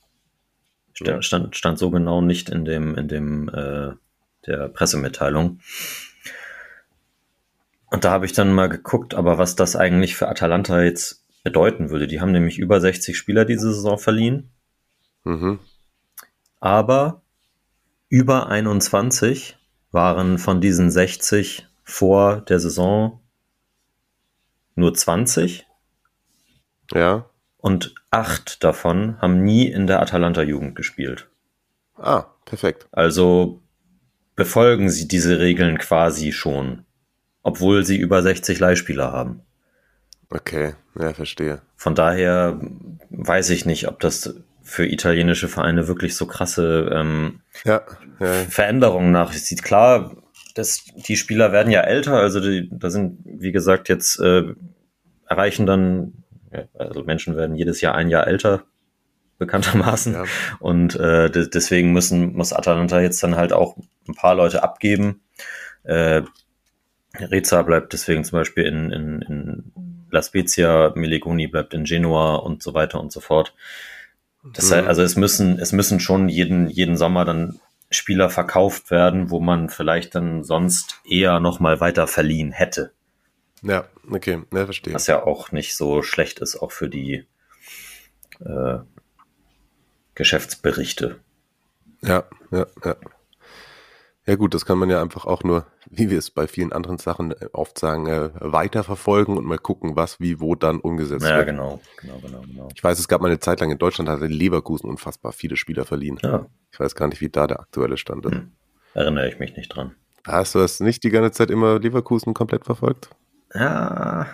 stand, 1.21 1.55
stand 1.55 1.79
so 1.79 1.93
genau 1.93 2.23
nicht 2.23 2.49
in 2.49 2.65
dem, 2.65 2.97
in 2.97 3.07
dem 3.07 3.49
äh, 3.51 3.93
der 4.47 4.69
Pressemitteilung. 4.69 5.61
Und 7.91 8.05
da 8.05 8.11
habe 8.11 8.27
ich 8.27 8.33
dann 8.33 8.53
mal 8.53 8.69
geguckt, 8.69 9.15
aber 9.15 9.39
was 9.39 9.57
das 9.57 9.77
eigentlich 9.77 10.17
für 10.17 10.29
Atalanta 10.29 10.83
jetzt 10.83 11.25
bedeuten 11.45 11.91
würde. 11.91 12.09
Die 12.09 12.21
haben 12.21 12.33
nämlich 12.33 12.59
über 12.59 12.81
60 12.81 13.17
Spieler 13.17 13.45
diese 13.45 13.73
Saison 13.73 13.99
verliehen. 13.99 14.51
Mhm. 15.23 15.61
Aber 16.59 17.23
über 18.09 18.49
21 18.49 19.57
waren 19.93 20.39
von 20.39 20.61
diesen 20.61 20.91
60 20.91 21.69
vor 21.85 22.41
der 22.41 22.59
Saison 22.59 23.21
nur 24.75 24.93
20. 24.93 25.67
Ja. 26.93 27.31
Und 27.59 27.95
acht 28.11 28.65
davon 28.65 29.21
haben 29.21 29.45
nie 29.45 29.69
in 29.69 29.87
der 29.87 30.03
Atalanta-Jugend 30.03 30.75
gespielt. 30.75 31.29
Ah, 31.97 32.25
perfekt. 32.45 32.89
Also 32.91 33.61
befolgen 34.37 34.91
sie 34.91 35.09
diese 35.09 35.41
Regeln 35.41 35.79
quasi 35.79 36.33
schon 36.33 36.87
obwohl 37.47 37.85
sie 37.85 37.97
über 37.97 38.23
60 38.23 38.59
Leihspieler 38.59 39.13
haben. 39.13 39.43
Okay, 40.31 40.75
ja, 40.99 41.15
verstehe. 41.15 41.63
Von 41.77 41.95
daher 41.95 42.61
weiß 43.11 43.51
ich 43.51 43.67
nicht, 43.67 43.87
ob 43.87 44.01
das 44.01 44.35
für 44.65 44.85
italienische 44.85 45.47
Vereine 45.47 45.87
wirklich 45.87 46.17
so 46.17 46.27
krasse 46.27 46.91
ähm, 46.93 47.43
ja, 47.65 47.83
ja. 48.19 48.33
Veränderungen 48.51 49.13
nach 49.13 49.33
sieht. 49.33 49.63
Klar, 49.63 50.17
das, 50.57 50.87
die 50.97 51.17
Spieler 51.17 51.53
werden 51.53 51.71
ja 51.71 51.83
älter, 51.83 52.15
also 52.15 52.41
die, 52.41 52.69
da 52.73 52.91
sind, 52.91 53.21
wie 53.25 53.53
gesagt, 53.53 53.89
jetzt 53.89 54.19
äh, 54.19 54.43
erreichen 55.29 55.67
dann, 55.67 56.25
also 56.75 57.05
Menschen 57.05 57.37
werden 57.37 57.55
jedes 57.55 57.81
Jahr 57.81 57.95
ein 57.95 58.09
Jahr 58.09 58.27
älter, 58.27 58.65
bekanntermaßen. 59.39 60.15
Ja. 60.15 60.25
Und 60.59 60.97
äh, 60.97 61.31
deswegen 61.31 61.93
müssen, 61.93 62.35
muss 62.35 62.53
Atalanta 62.53 63.01
jetzt 63.01 63.23
dann 63.23 63.37
halt 63.37 63.53
auch 63.53 63.77
ein 64.09 64.15
paar 64.15 64.35
Leute 64.35 64.63
abgeben. 64.63 65.23
Äh, 65.85 66.23
Reza 67.19 67.63
bleibt 67.63 67.93
deswegen 67.93 68.25
zum 68.25 68.39
Beispiel 68.39 68.65
in, 68.65 68.91
in, 68.91 69.23
in 69.23 70.07
La 70.11 70.23
Spezia, 70.23 70.93
Milegoni 70.95 71.47
bleibt 71.47 71.75
in 71.75 71.85
Genua 71.85 72.37
und 72.37 72.63
so 72.63 72.75
weiter 72.75 73.01
und 73.01 73.13
so 73.13 73.21
fort. 73.21 73.55
Das 74.53 74.71
heißt, 74.71 74.83
mhm. 74.83 74.89
also 74.89 75.03
es 75.03 75.17
müssen, 75.17 75.59
es 75.59 75.73
müssen 75.73 75.99
schon 75.99 76.29
jeden, 76.29 76.69
jeden 76.69 76.97
Sommer 76.97 77.25
dann 77.25 77.59
Spieler 77.91 78.31
verkauft 78.31 78.91
werden, 78.91 79.31
wo 79.31 79.41
man 79.41 79.69
vielleicht 79.69 80.15
dann 80.15 80.45
sonst 80.45 81.01
eher 81.09 81.41
nochmal 81.41 81.81
weiter 81.81 82.07
verliehen 82.07 82.53
hätte. 82.53 82.93
Ja, 83.63 83.87
okay, 84.11 84.43
ja, 84.53 84.65
verstehe. 84.65 84.95
Was 84.95 85.07
ja 85.07 85.23
auch 85.23 85.53
nicht 85.53 85.77
so 85.77 86.03
schlecht 86.03 86.41
ist, 86.41 86.57
auch 86.57 86.73
für 86.73 86.89
die 86.89 87.27
äh, 88.41 88.79
Geschäftsberichte. 90.17 91.21
Ja, 92.03 92.25
ja, 92.51 92.67
ja. 92.85 92.97
Ja 94.29 94.35
gut, 94.35 94.55
das 94.55 94.67
kann 94.67 94.79
man 94.79 94.91
ja 94.91 95.01
einfach 95.01 95.25
auch 95.25 95.45
nur, 95.45 95.67
wie 95.89 96.11
wir 96.11 96.19
es 96.19 96.33
bei 96.33 96.49
vielen 96.49 96.73
anderen 96.73 96.99
Sachen 96.99 97.31
äh, 97.31 97.49
oft 97.53 97.79
sagen, 97.79 98.09
äh, 98.09 98.31
weiterverfolgen 98.35 99.39
und 99.39 99.47
mal 99.47 99.59
gucken, 99.59 99.95
was 99.95 100.19
wie 100.19 100.41
wo 100.41 100.57
dann 100.57 100.81
umgesetzt 100.81 101.25
ja, 101.25 101.37
wird. 101.37 101.47
Ja, 101.47 101.53
genau, 101.53 101.81
genau, 102.01 102.19
genau, 102.19 102.41
genau. 102.41 102.69
Ich 102.75 102.83
weiß, 102.83 102.99
es 102.99 103.07
gab 103.07 103.21
mal 103.21 103.29
eine 103.29 103.39
Zeit 103.39 103.61
lang 103.61 103.71
in 103.71 103.79
Deutschland, 103.79 104.09
hatte 104.09 104.27
Leverkusen 104.27 104.91
unfassbar 104.91 105.31
viele 105.31 105.57
Spieler 105.57 105.85
verliehen. 105.85 106.19
Ja. 106.25 106.47
Ich 106.73 106.81
weiß 106.81 106.97
gar 106.97 107.07
nicht, 107.07 107.21
wie 107.21 107.29
da 107.29 107.47
der 107.47 107.61
aktuelle 107.61 107.97
Stand 107.97 108.27
ist. 108.27 108.33
Hm. 108.33 108.51
Erinnere 108.95 109.29
ich 109.29 109.39
mich 109.39 109.57
nicht 109.57 109.69
dran. 109.69 109.95
Hast 110.27 110.57
du 110.57 110.59
das 110.59 110.81
nicht 110.81 111.05
die 111.05 111.11
ganze 111.11 111.31
Zeit 111.31 111.51
immer 111.51 111.79
Leverkusen 111.79 112.35
komplett 112.35 112.65
verfolgt? 112.65 113.11
Ja. 113.55 114.27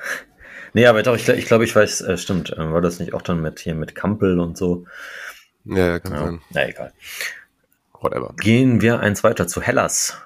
Nee, 0.73 0.87
aber 0.87 1.03
doch, 1.03 1.17
ich, 1.17 1.29
ich 1.29 1.45
glaube, 1.45 1.65
ich 1.65 1.77
weiß, 1.77 2.01
äh, 2.01 2.17
stimmt. 2.17 2.51
Äh, 2.51 2.73
war 2.73 2.81
das 2.81 2.99
nicht 2.99 3.13
auch 3.13 3.21
dann 3.21 3.43
mit 3.43 3.59
hier 3.59 3.75
mit 3.75 3.95
Kampel 3.95 4.41
und 4.41 4.57
so? 4.57 4.87
Ja, 5.65 5.87
ja 5.87 5.99
kann 5.99 6.13
ja. 6.13 6.19
sein. 6.19 6.41
Na, 6.51 6.69
egal 6.69 6.93
whatever. 8.03 8.35
Gehen 8.39 8.81
wir 8.81 9.01
eins 9.01 9.25
weiter 9.25 9.47
zu 9.47 9.63
Hellas. 9.63 10.19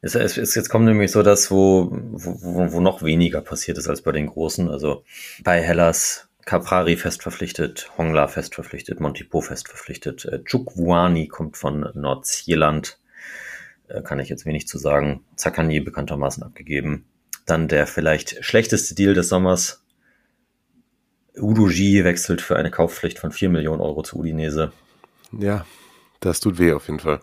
Es, 0.00 0.14
es, 0.14 0.38
es, 0.38 0.54
jetzt 0.54 0.68
kommt 0.68 0.84
nämlich 0.84 1.10
so 1.10 1.22
das, 1.22 1.50
wo, 1.50 1.88
wo, 1.90 2.72
wo 2.72 2.80
noch 2.80 3.02
weniger 3.02 3.40
passiert 3.40 3.78
ist 3.78 3.88
als 3.88 4.02
bei 4.02 4.12
den 4.12 4.28
Großen. 4.28 4.70
Also 4.70 5.04
bei 5.42 5.60
Hellas 5.60 6.28
Caprari 6.44 6.96
fest 6.96 7.22
verpflichtet, 7.22 7.90
Hongla 7.98 8.28
fest 8.28 8.54
verpflichtet, 8.54 9.00
Montipo 9.00 9.40
fest 9.40 9.68
verpflichtet, 9.68 10.24
äh, 10.24 10.42
Chukwuani 10.44 11.26
kommt 11.26 11.56
von 11.56 11.90
Nordsjælland, 11.94 12.98
äh, 13.88 14.02
kann 14.02 14.20
ich 14.20 14.28
jetzt 14.28 14.46
wenig 14.46 14.68
zu 14.68 14.78
sagen. 14.78 15.24
Zakani 15.34 15.80
bekanntermaßen 15.80 16.42
abgegeben. 16.44 17.06
Dann 17.44 17.66
der 17.66 17.86
vielleicht 17.86 18.44
schlechteste 18.44 18.94
Deal 18.94 19.14
des 19.14 19.28
Sommers. 19.28 19.84
Udoji 21.40 22.04
wechselt 22.04 22.40
für 22.40 22.56
eine 22.56 22.70
Kaufpflicht 22.70 23.18
von 23.18 23.32
4 23.32 23.48
Millionen 23.48 23.80
Euro 23.80 24.02
zu 24.02 24.18
Udinese. 24.18 24.72
Ja, 25.32 25.66
das 26.20 26.40
tut 26.40 26.58
weh 26.58 26.72
auf 26.72 26.86
jeden 26.86 27.00
Fall. 27.00 27.20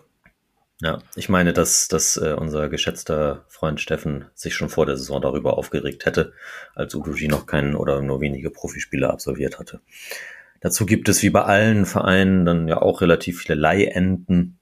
Ja, 0.80 0.98
ich 1.14 1.30
meine, 1.30 1.54
dass, 1.54 1.88
dass 1.88 2.18
äh, 2.18 2.34
unser 2.34 2.68
geschätzter 2.68 3.46
Freund 3.48 3.80
Steffen 3.80 4.26
sich 4.34 4.54
schon 4.54 4.68
vor 4.68 4.84
der 4.84 4.98
Saison 4.98 5.22
darüber 5.22 5.56
aufgeregt 5.56 6.04
hätte, 6.04 6.34
als 6.74 6.94
Udoji 6.94 7.28
noch 7.28 7.46
keinen 7.46 7.74
oder 7.74 8.02
nur 8.02 8.20
wenige 8.20 8.50
Profispiele 8.50 9.08
absolviert 9.08 9.58
hatte. 9.58 9.80
Dazu 10.60 10.84
gibt 10.84 11.08
es 11.08 11.22
wie 11.22 11.30
bei 11.30 11.42
allen 11.42 11.86
Vereinen 11.86 12.44
dann 12.44 12.68
ja 12.68 12.82
auch 12.82 13.00
relativ 13.00 13.40
viele 13.40 13.58
Leihenden. 13.58 14.58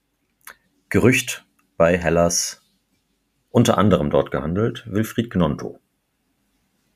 Gerücht 0.89 1.45
bei 1.75 1.97
Hellas, 1.97 2.61
unter 3.49 3.77
anderem 3.77 4.09
dort 4.09 4.31
gehandelt, 4.31 4.85
Wilfried 4.87 5.29
Gnonto. 5.29 5.79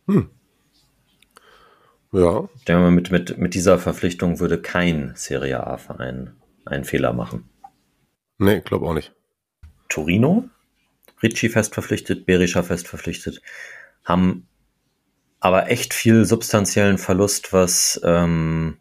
Hm. 0.08 0.30
Ja. 2.12 2.50
Ich 2.56 2.66
denke 2.66 2.82
mal, 2.82 2.92
mit, 2.92 3.12
mit, 3.12 3.38
mit 3.38 3.54
dieser 3.54 3.78
Verpflichtung 3.78 4.40
würde 4.40 4.62
kein 4.62 5.14
Serie 5.16 5.66
A-Verein 5.66 6.36
einen 6.66 6.86
Fehler 6.86 7.14
machen. 7.14 7.50
Nee, 8.38 8.62
glaube 8.62 8.86
auch 8.86 8.94
nicht. 8.94 9.14
Torino 9.90 10.50
Ricci 11.22 11.50
fest 11.50 11.74
verpflichtet, 11.74 12.26
Berisha 12.26 12.64
fest 12.64 12.88
verpflichtet, 12.88 13.42
haben 14.04 14.48
aber 15.40 15.70
echt 15.70 15.94
viel 15.94 16.26
substanziellen 16.26 16.98
Verlust, 16.98 17.54
was 17.54 18.00
ähm, 18.04 18.78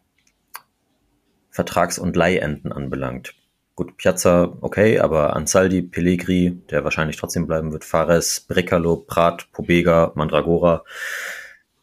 Vertrags- 1.49 1.99
und 1.99 2.15
Leihenden 2.15 2.71
anbelangt. 2.71 3.35
Gut, 3.75 3.95
Piazza, 3.97 4.57
okay, 4.61 4.99
aber 4.99 5.35
Ansaldi, 5.35 5.81
Pellegri, 5.81 6.61
der 6.69 6.83
wahrscheinlich 6.83 7.15
trotzdem 7.15 7.47
bleiben 7.47 7.71
wird, 7.71 7.85
Fares, 7.85 8.41
Brecalo, 8.41 8.97
Prat, 8.97 9.49
Pobega, 9.53 10.11
Mandragora. 10.15 10.83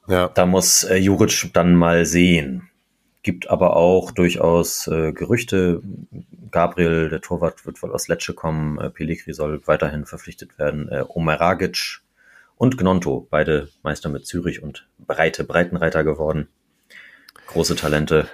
Ja. 0.09 0.29
Da 0.29 0.47
muss 0.47 0.85
äh, 0.85 0.97
Juric 0.97 1.51
dann 1.53 1.75
mal 1.75 2.07
sehen. 2.07 2.69
Gibt 3.23 3.51
aber 3.51 3.77
auch 3.77 4.13
durchaus 4.13 4.87
äh, 4.87 5.13
Gerüchte. 5.13 5.83
Gabriel, 6.51 7.09
der 7.09 7.21
Torwart, 7.21 7.67
wird 7.67 7.83
wohl 7.83 7.93
aus 7.93 8.07
Lecce 8.09 8.35
kommen. 8.35 8.79
Äh, 8.79 8.91
Pellegri 8.91 9.33
soll 9.33 9.61
weiterhin 9.67 10.07
verpflichtet 10.07 10.59
werden. 10.59 10.89
Äh, 10.89 11.05
Omeragic 11.09 12.03
und 12.57 12.79
Gnonto, 12.79 13.27
beide 13.31 13.69
Meister 13.83 14.09
mit 14.09 14.27
Zürich 14.27 14.63
und 14.63 14.87
breite 14.99 15.45
Breitenreiter 15.45 16.05
geworden. 16.05 16.49
Große 17.49 17.77
Talente. 17.77 18.29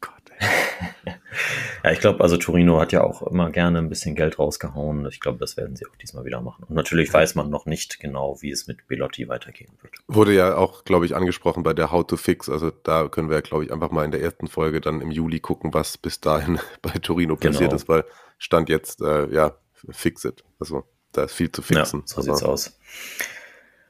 Ja, 1.88 1.94
ich 1.94 2.00
glaube, 2.00 2.20
also 2.20 2.36
Torino 2.36 2.78
hat 2.78 2.92
ja 2.92 3.02
auch 3.02 3.22
immer 3.22 3.48
gerne 3.48 3.78
ein 3.78 3.88
bisschen 3.88 4.14
Geld 4.14 4.38
rausgehauen. 4.38 5.06
Ich 5.06 5.20
glaube, 5.20 5.38
das 5.38 5.56
werden 5.56 5.74
sie 5.74 5.86
auch 5.86 5.96
diesmal 5.96 6.26
wieder 6.26 6.42
machen. 6.42 6.64
Und 6.64 6.74
natürlich 6.74 7.10
weiß 7.10 7.34
man 7.34 7.48
noch 7.48 7.64
nicht 7.64 7.98
genau, 7.98 8.42
wie 8.42 8.50
es 8.50 8.66
mit 8.66 8.86
Belotti 8.88 9.26
weitergehen 9.26 9.72
wird. 9.80 9.94
Wurde 10.06 10.34
ja 10.34 10.54
auch, 10.54 10.84
glaube 10.84 11.06
ich, 11.06 11.16
angesprochen 11.16 11.62
bei 11.62 11.72
der 11.72 11.90
How 11.90 12.06
to 12.06 12.18
Fix. 12.18 12.50
Also 12.50 12.70
da 12.70 13.08
können 13.08 13.30
wir, 13.30 13.40
glaube 13.40 13.64
ich, 13.64 13.72
einfach 13.72 13.90
mal 13.90 14.04
in 14.04 14.10
der 14.10 14.20
ersten 14.20 14.48
Folge 14.48 14.82
dann 14.82 15.00
im 15.00 15.10
Juli 15.10 15.40
gucken, 15.40 15.72
was 15.72 15.96
bis 15.96 16.20
dahin 16.20 16.58
bei 16.82 16.90
Torino 16.90 17.36
passiert 17.36 17.70
genau. 17.70 17.76
ist, 17.76 17.88
weil 17.88 18.04
Stand 18.36 18.68
jetzt, 18.68 19.00
äh, 19.00 19.32
ja, 19.32 19.56
fix 19.88 20.26
it. 20.26 20.44
Also 20.60 20.84
da 21.12 21.24
ist 21.24 21.32
viel 21.32 21.50
zu 21.50 21.62
fixen. 21.62 22.00
Ja, 22.00 22.06
so 22.06 22.20
sieht's 22.20 22.42
aus. 22.42 22.78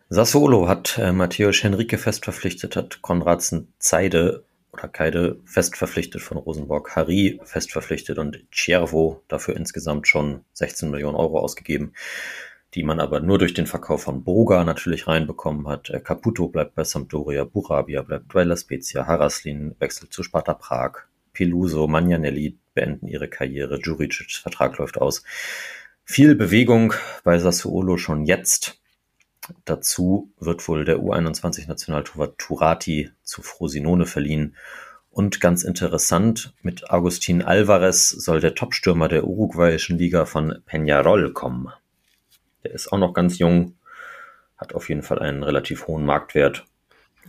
Sassuolo 0.09 0.69
hat 0.69 0.99
äh, 0.99 1.11
Matthäus 1.11 1.65
Henrique 1.65 1.99
fest 1.99 2.23
verpflichtet, 2.23 2.77
hat 2.77 3.03
Konradsen 3.03 3.73
Zeide 3.81 4.45
oder 4.79 4.89
Keide 4.89 5.41
fest 5.45 5.77
verpflichtet 5.77 6.23
von 6.23 6.39
Rosenborg, 6.39 6.95
Harry 6.97 7.41
fest 7.45 7.73
verpflichtet 7.73 8.19
und 8.19 8.45
Ciervo 8.53 9.23
dafür 9.29 9.57
insgesamt 9.57 10.09
schon 10.09 10.45
16 10.53 10.91
Millionen 10.91 11.17
Euro 11.17 11.39
ausgegeben, 11.41 11.93
die 12.75 12.83
man 12.83 13.01
aber 13.01 13.21
nur 13.21 13.39
durch 13.39 13.55
den 13.55 13.67
Verkauf 13.67 14.03
von 14.03 14.25
Boga 14.25 14.65
natürlich 14.65 15.07
reinbekommen 15.07 15.69
hat. 15.69 15.91
Äh, 15.91 16.01
Caputo 16.01 16.49
bleibt 16.49 16.75
bei 16.75 16.85
Sampdoria, 16.85 17.45
Burabia 17.45 18.03
bleibt 18.03 18.29
bei 18.29 18.45
La 18.45 18.57
Spezia, 18.57 19.07
Haraslin 19.07 19.75
wechselt 19.79 20.13
zu 20.13 20.23
Sparta 20.23 20.55
Prag, 20.55 21.07
Peluso, 21.33 21.87
Magnanelli 21.87 22.59
beenden 22.75 23.09
ihre 23.09 23.29
Karriere, 23.29 23.79
Juricic 23.81 24.33
Vertrag 24.33 24.79
läuft 24.79 25.01
aus. 25.01 25.23
Viel 26.05 26.35
Bewegung 26.35 26.95
bei 27.25 27.39
Sassuolo 27.39 27.97
schon 27.97 28.25
jetzt. 28.25 28.81
Dazu 29.65 30.33
wird 30.39 30.67
wohl 30.69 30.85
der 30.85 30.99
U21-Nationaltorwart 30.99 32.39
Turati 32.39 33.11
zu 33.23 33.43
Frosinone 33.43 34.07
verliehen. 34.07 34.57
Und 35.11 35.41
ganz 35.41 35.65
interessant, 35.65 36.55
mit 36.63 36.91
Agustin 36.91 37.43
Alvarez 37.43 38.11
soll 38.11 38.41
der 38.41 38.55
Topstürmer 38.55 39.09
der 39.09 39.25
uruguayischen 39.25 39.99
Liga 39.99 40.27
von 40.27 40.63
Peñarol 40.69 41.33
kommen. 41.33 41.73
Der 42.65 42.73
ist 42.73 42.93
auch 42.93 42.99
noch 42.99 43.15
ganz 43.15 43.39
jung, 43.39 43.77
hat 44.57 44.75
auf 44.75 44.89
jeden 44.89 45.03
Fall 45.03 45.19
einen 45.19 45.43
relativ 45.43 45.87
hohen 45.87 46.05
Marktwert 46.05 46.67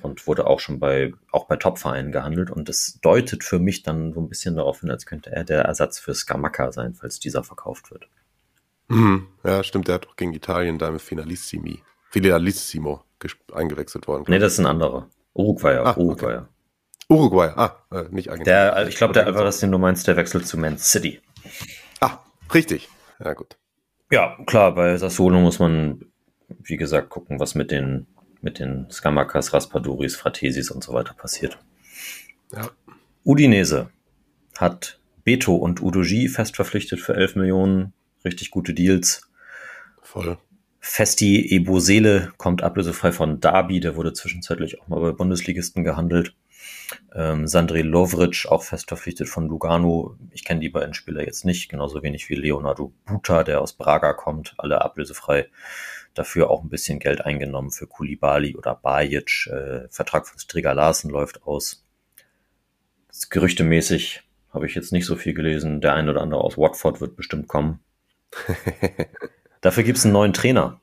und 0.01 0.27
wurde 0.27 0.47
auch 0.47 0.59
schon 0.59 0.79
bei, 0.79 1.13
auch 1.31 1.45
bei 1.45 1.55
Topvereinen 1.55 2.11
gehandelt. 2.11 2.51
Und 2.51 2.69
das 2.69 2.99
deutet 3.01 3.43
für 3.43 3.59
mich 3.59 3.83
dann 3.83 4.13
so 4.13 4.19
ein 4.19 4.29
bisschen 4.29 4.55
darauf 4.55 4.81
hin, 4.81 4.91
als 4.91 5.05
könnte 5.05 5.31
er 5.31 5.43
der 5.43 5.63
Ersatz 5.63 5.99
für 5.99 6.13
Scamacca 6.13 6.71
sein, 6.71 6.93
falls 6.93 7.19
dieser 7.19 7.43
verkauft 7.43 7.91
wird. 7.91 8.07
Mhm. 8.87 9.27
Ja, 9.43 9.63
stimmt, 9.63 9.87
der 9.87 9.95
hat 9.95 10.05
doch 10.05 10.15
gegen 10.15 10.33
Italien 10.33 10.77
da 10.77 10.87
im 10.87 10.99
Finalissimi 10.99 11.81
Filialissimo 12.09 13.03
eingewechselt 13.53 14.07
worden. 14.07 14.25
Nee, 14.27 14.39
das 14.39 14.53
ist 14.53 14.59
ein 14.59 14.65
anderer. 14.65 15.09
Uruguayer. 15.33 15.85
Ah, 15.85 15.97
Uruguayer. 15.97 16.41
Okay. 16.41 16.59
Uruguay, 17.09 17.51
ah, 17.55 17.75
äh, 17.91 18.03
nicht 18.11 18.29
Argentinien. 18.29 18.45
Der, 18.45 18.87
ich 18.87 18.95
glaube, 18.95 19.13
der 19.13 19.25
Alvarez, 19.25 19.59
den 19.59 19.71
du 19.71 19.79
meinst, 19.79 20.07
der 20.07 20.15
wechselt 20.15 20.45
zu 20.45 20.57
Man 20.59 20.77
City. 20.77 21.19
Ah, 22.01 22.19
richtig. 22.53 22.87
Ja, 23.23 23.33
gut. 23.33 23.57
Ja, 24.11 24.37
klar, 24.45 24.75
bei 24.75 24.95
Sassuolo 24.95 25.39
muss 25.39 25.57
man, 25.57 26.05
wie 26.47 26.77
gesagt, 26.77 27.09
gucken, 27.09 27.39
was 27.39 27.55
mit 27.55 27.71
den, 27.71 28.05
mit 28.41 28.59
den 28.59 28.89
Skamakas, 28.91 29.53
Raspaduris, 29.53 30.15
Fratesis 30.15 30.69
und 30.69 30.83
so 30.83 30.93
weiter 30.93 31.15
passiert. 31.15 31.57
Ja. 32.51 32.69
Udinese 33.25 33.89
hat 34.57 34.99
Beto 35.23 35.55
und 35.55 35.81
Udoji 35.81 36.27
fest 36.27 36.55
verpflichtet 36.55 36.99
für 36.99 37.15
11 37.15 37.35
Millionen. 37.35 37.93
Richtig 38.23 38.51
gute 38.51 38.75
Deals. 38.75 39.29
Voll. 40.01 40.37
Festi 40.79 41.49
Ebosele 41.49 42.31
kommt 42.37 42.63
ablösefrei 42.63 43.11
von 43.11 43.39
Darby, 43.41 43.81
der 43.81 43.95
wurde 43.95 44.13
zwischenzeitlich 44.13 44.81
auch 44.81 44.87
mal 44.87 45.01
bei 45.01 45.11
Bundesligisten 45.11 45.83
gehandelt. 45.83 46.35
Ähm, 47.13 47.47
Sandri 47.47 47.81
Lovric, 47.81 48.45
auch 48.47 48.63
fest 48.63 48.87
verpflichtet 48.87 49.27
von 49.27 49.47
Lugano. 49.47 50.17
Ich 50.31 50.45
kenne 50.45 50.61
die 50.61 50.69
beiden 50.69 50.93
Spieler 50.93 51.23
jetzt 51.23 51.45
nicht, 51.45 51.69
genauso 51.69 52.01
wenig 52.01 52.29
wie 52.29 52.35
Leonardo 52.35 52.93
Buta, 53.05 53.43
der 53.43 53.61
aus 53.61 53.73
Braga 53.73 54.13
kommt, 54.13 54.55
alle 54.57 54.81
ablösefrei. 54.81 55.49
Dafür 56.13 56.49
auch 56.49 56.63
ein 56.63 56.69
bisschen 56.69 56.99
Geld 56.99 57.25
eingenommen 57.25 57.71
für 57.71 57.85
Kulibali 57.85 58.55
oder 58.55 58.75
Bajic. 58.75 59.47
Äh, 59.47 59.87
Vertrag 59.89 60.27
von 60.27 60.39
Striga 60.39 60.71
Larsen 60.71 61.11
läuft 61.11 61.43
aus. 61.43 61.85
Gerüchtemäßig 63.29 64.23
habe 64.51 64.65
ich 64.65 64.75
jetzt 64.75 64.91
nicht 64.91 65.05
so 65.05 65.15
viel 65.15 65.33
gelesen. 65.33 65.81
Der 65.81 65.93
ein 65.93 66.09
oder 66.09 66.21
andere 66.21 66.41
aus 66.41 66.57
Watford 66.57 67.01
wird 67.01 67.15
bestimmt 67.15 67.47
kommen. 67.47 67.79
Dafür 69.61 69.83
gibt 69.83 69.97
es 69.97 70.05
einen 70.05 70.13
neuen 70.13 70.33
Trainer. 70.33 70.79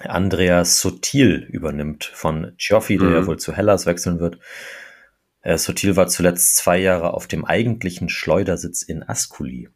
Andreas 0.00 0.80
Sotil 0.80 1.46
übernimmt 1.50 2.04
von 2.04 2.54
Gioffi, 2.56 2.96
der 2.96 3.08
mhm. 3.08 3.14
ja 3.14 3.26
wohl 3.26 3.38
zu 3.38 3.52
Hellas 3.52 3.86
wechseln 3.86 4.20
wird. 4.20 4.38
Äh, 5.42 5.58
Sotil 5.58 5.96
war 5.96 6.06
zuletzt 6.06 6.56
zwei 6.56 6.78
Jahre 6.78 7.14
auf 7.14 7.26
dem 7.26 7.44
eigentlichen 7.44 8.08
Schleudersitz 8.08 8.82
in 8.82 9.02
Ascoli. 9.02 9.68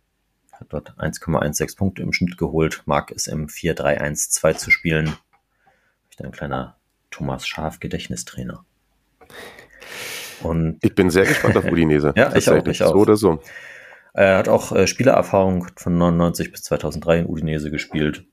Hat 0.53 0.69
dort 0.71 0.95
1,16 0.99 1.77
Punkte 1.77 2.03
im 2.03 2.13
Schnitt 2.13 2.39
geholt, 2.39 2.83
mag 2.87 3.13
es 3.13 3.27
im 3.27 3.47
4-3-1-2 3.47 4.57
zu 4.57 4.71
spielen. 4.71 5.17
Ein 6.19 6.33
kleiner 6.33 6.77
Thomas 7.11 7.47
Schaf 7.47 7.79
Gedächtnistrainer. 7.79 8.65
Und 10.43 10.79
ich 10.83 10.95
bin 10.95 11.11
sehr 11.11 11.27
gespannt 11.27 11.59
auf 11.59 11.65
Udinese. 11.71 12.15
ja, 12.17 12.35
ich 12.35 12.49
auch, 12.49 12.67
ich 12.67 12.83
auch. 12.83 12.93
So 12.93 12.99
oder 12.99 13.17
so. 13.17 13.43
Er 14.17 14.39
hat 14.39 14.49
auch 14.49 14.73
äh, 14.73 14.87
Spielererfahrung 14.87 15.67
von 15.77 15.99
99 15.99 16.51
bis 16.51 16.63
2003 16.63 17.19
in 17.19 17.27
Udinese 17.27 17.71
gespielt. 17.71 18.25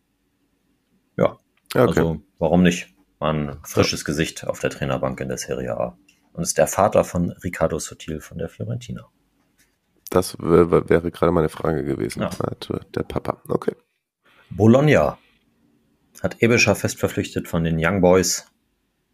Ja, 1.18 1.38
okay. 1.76 1.80
also 1.80 2.22
warum 2.40 2.64
nicht? 2.64 2.96
War 3.20 3.34
ein 3.34 3.58
frisches 3.64 4.02
ja. 4.02 4.06
Gesicht 4.06 4.48
auf 4.48 4.62
der 4.62 4.70
Trainerbank 4.70 5.20
in 5.20 5.28
der 5.28 5.38
Serie 5.38 5.76
A. 5.78 5.98
Und 6.32 6.44
ist 6.44 6.58
der 6.58 6.68
Vater 6.68 7.04
von 7.04 7.32
Riccardo 7.32 7.80
Sotil 7.80 8.22
von 8.22 8.38
der 8.38 8.48
Fiorentina. 8.48 9.10
Das 10.10 10.38
wäre 10.40 11.12
gerade 11.12 11.34
meine 11.34 11.50
Frage 11.50 11.84
gewesen. 11.84 12.22
Ja. 12.22 12.30
Der 12.96 13.04
Papa, 13.04 13.42
okay. 13.50 13.76
Bologna 14.52 15.18
hat 16.22 16.42
Ebescher 16.42 16.76
fest 16.76 16.98
verpflichtet 16.98 17.50
von 17.50 17.66
den 17.66 17.76
Young 17.78 18.00
Boys 18.00 18.48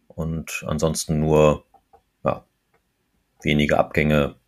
und 0.06 0.64
ansonsten 0.68 1.18
nur 1.18 1.64
ja, 2.24 2.44
wenige 3.42 3.76
Abgänge 3.76 4.39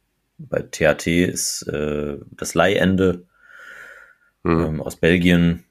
bei 0.49 0.61
THT 0.61 1.07
ist 1.07 1.63
äh, 1.69 2.19
das 2.31 2.55
Leihende 2.55 3.27
mhm. 4.43 4.65
ähm, 4.65 4.81
aus 4.81 4.97
Belgien. 4.97 5.65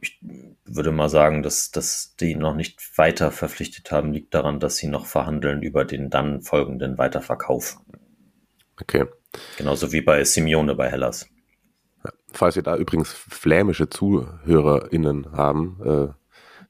Ich 0.00 0.18
würde 0.64 0.92
mal 0.92 1.08
sagen, 1.08 1.42
dass, 1.42 1.70
dass 1.70 2.16
die 2.16 2.34
noch 2.34 2.54
nicht 2.54 2.96
weiter 2.96 3.30
verpflichtet 3.30 3.90
haben, 3.90 4.12
liegt 4.12 4.34
daran, 4.34 4.60
dass 4.60 4.76
sie 4.76 4.86
noch 4.86 5.06
verhandeln 5.06 5.62
über 5.62 5.84
den 5.84 6.10
dann 6.10 6.42
folgenden 6.42 6.96
Weiterverkauf. 6.96 7.78
Okay. 8.80 9.06
Genauso 9.58 9.92
wie 9.92 10.00
bei 10.00 10.24
Simeone 10.24 10.74
bei 10.74 10.88
Hellas. 10.90 11.28
Falls 12.32 12.56
wir 12.56 12.62
da 12.62 12.76
übrigens 12.76 13.12
flämische 13.12 13.90
ZuhörerInnen 13.90 15.32
haben, 15.32 15.78
äh, 15.82 16.08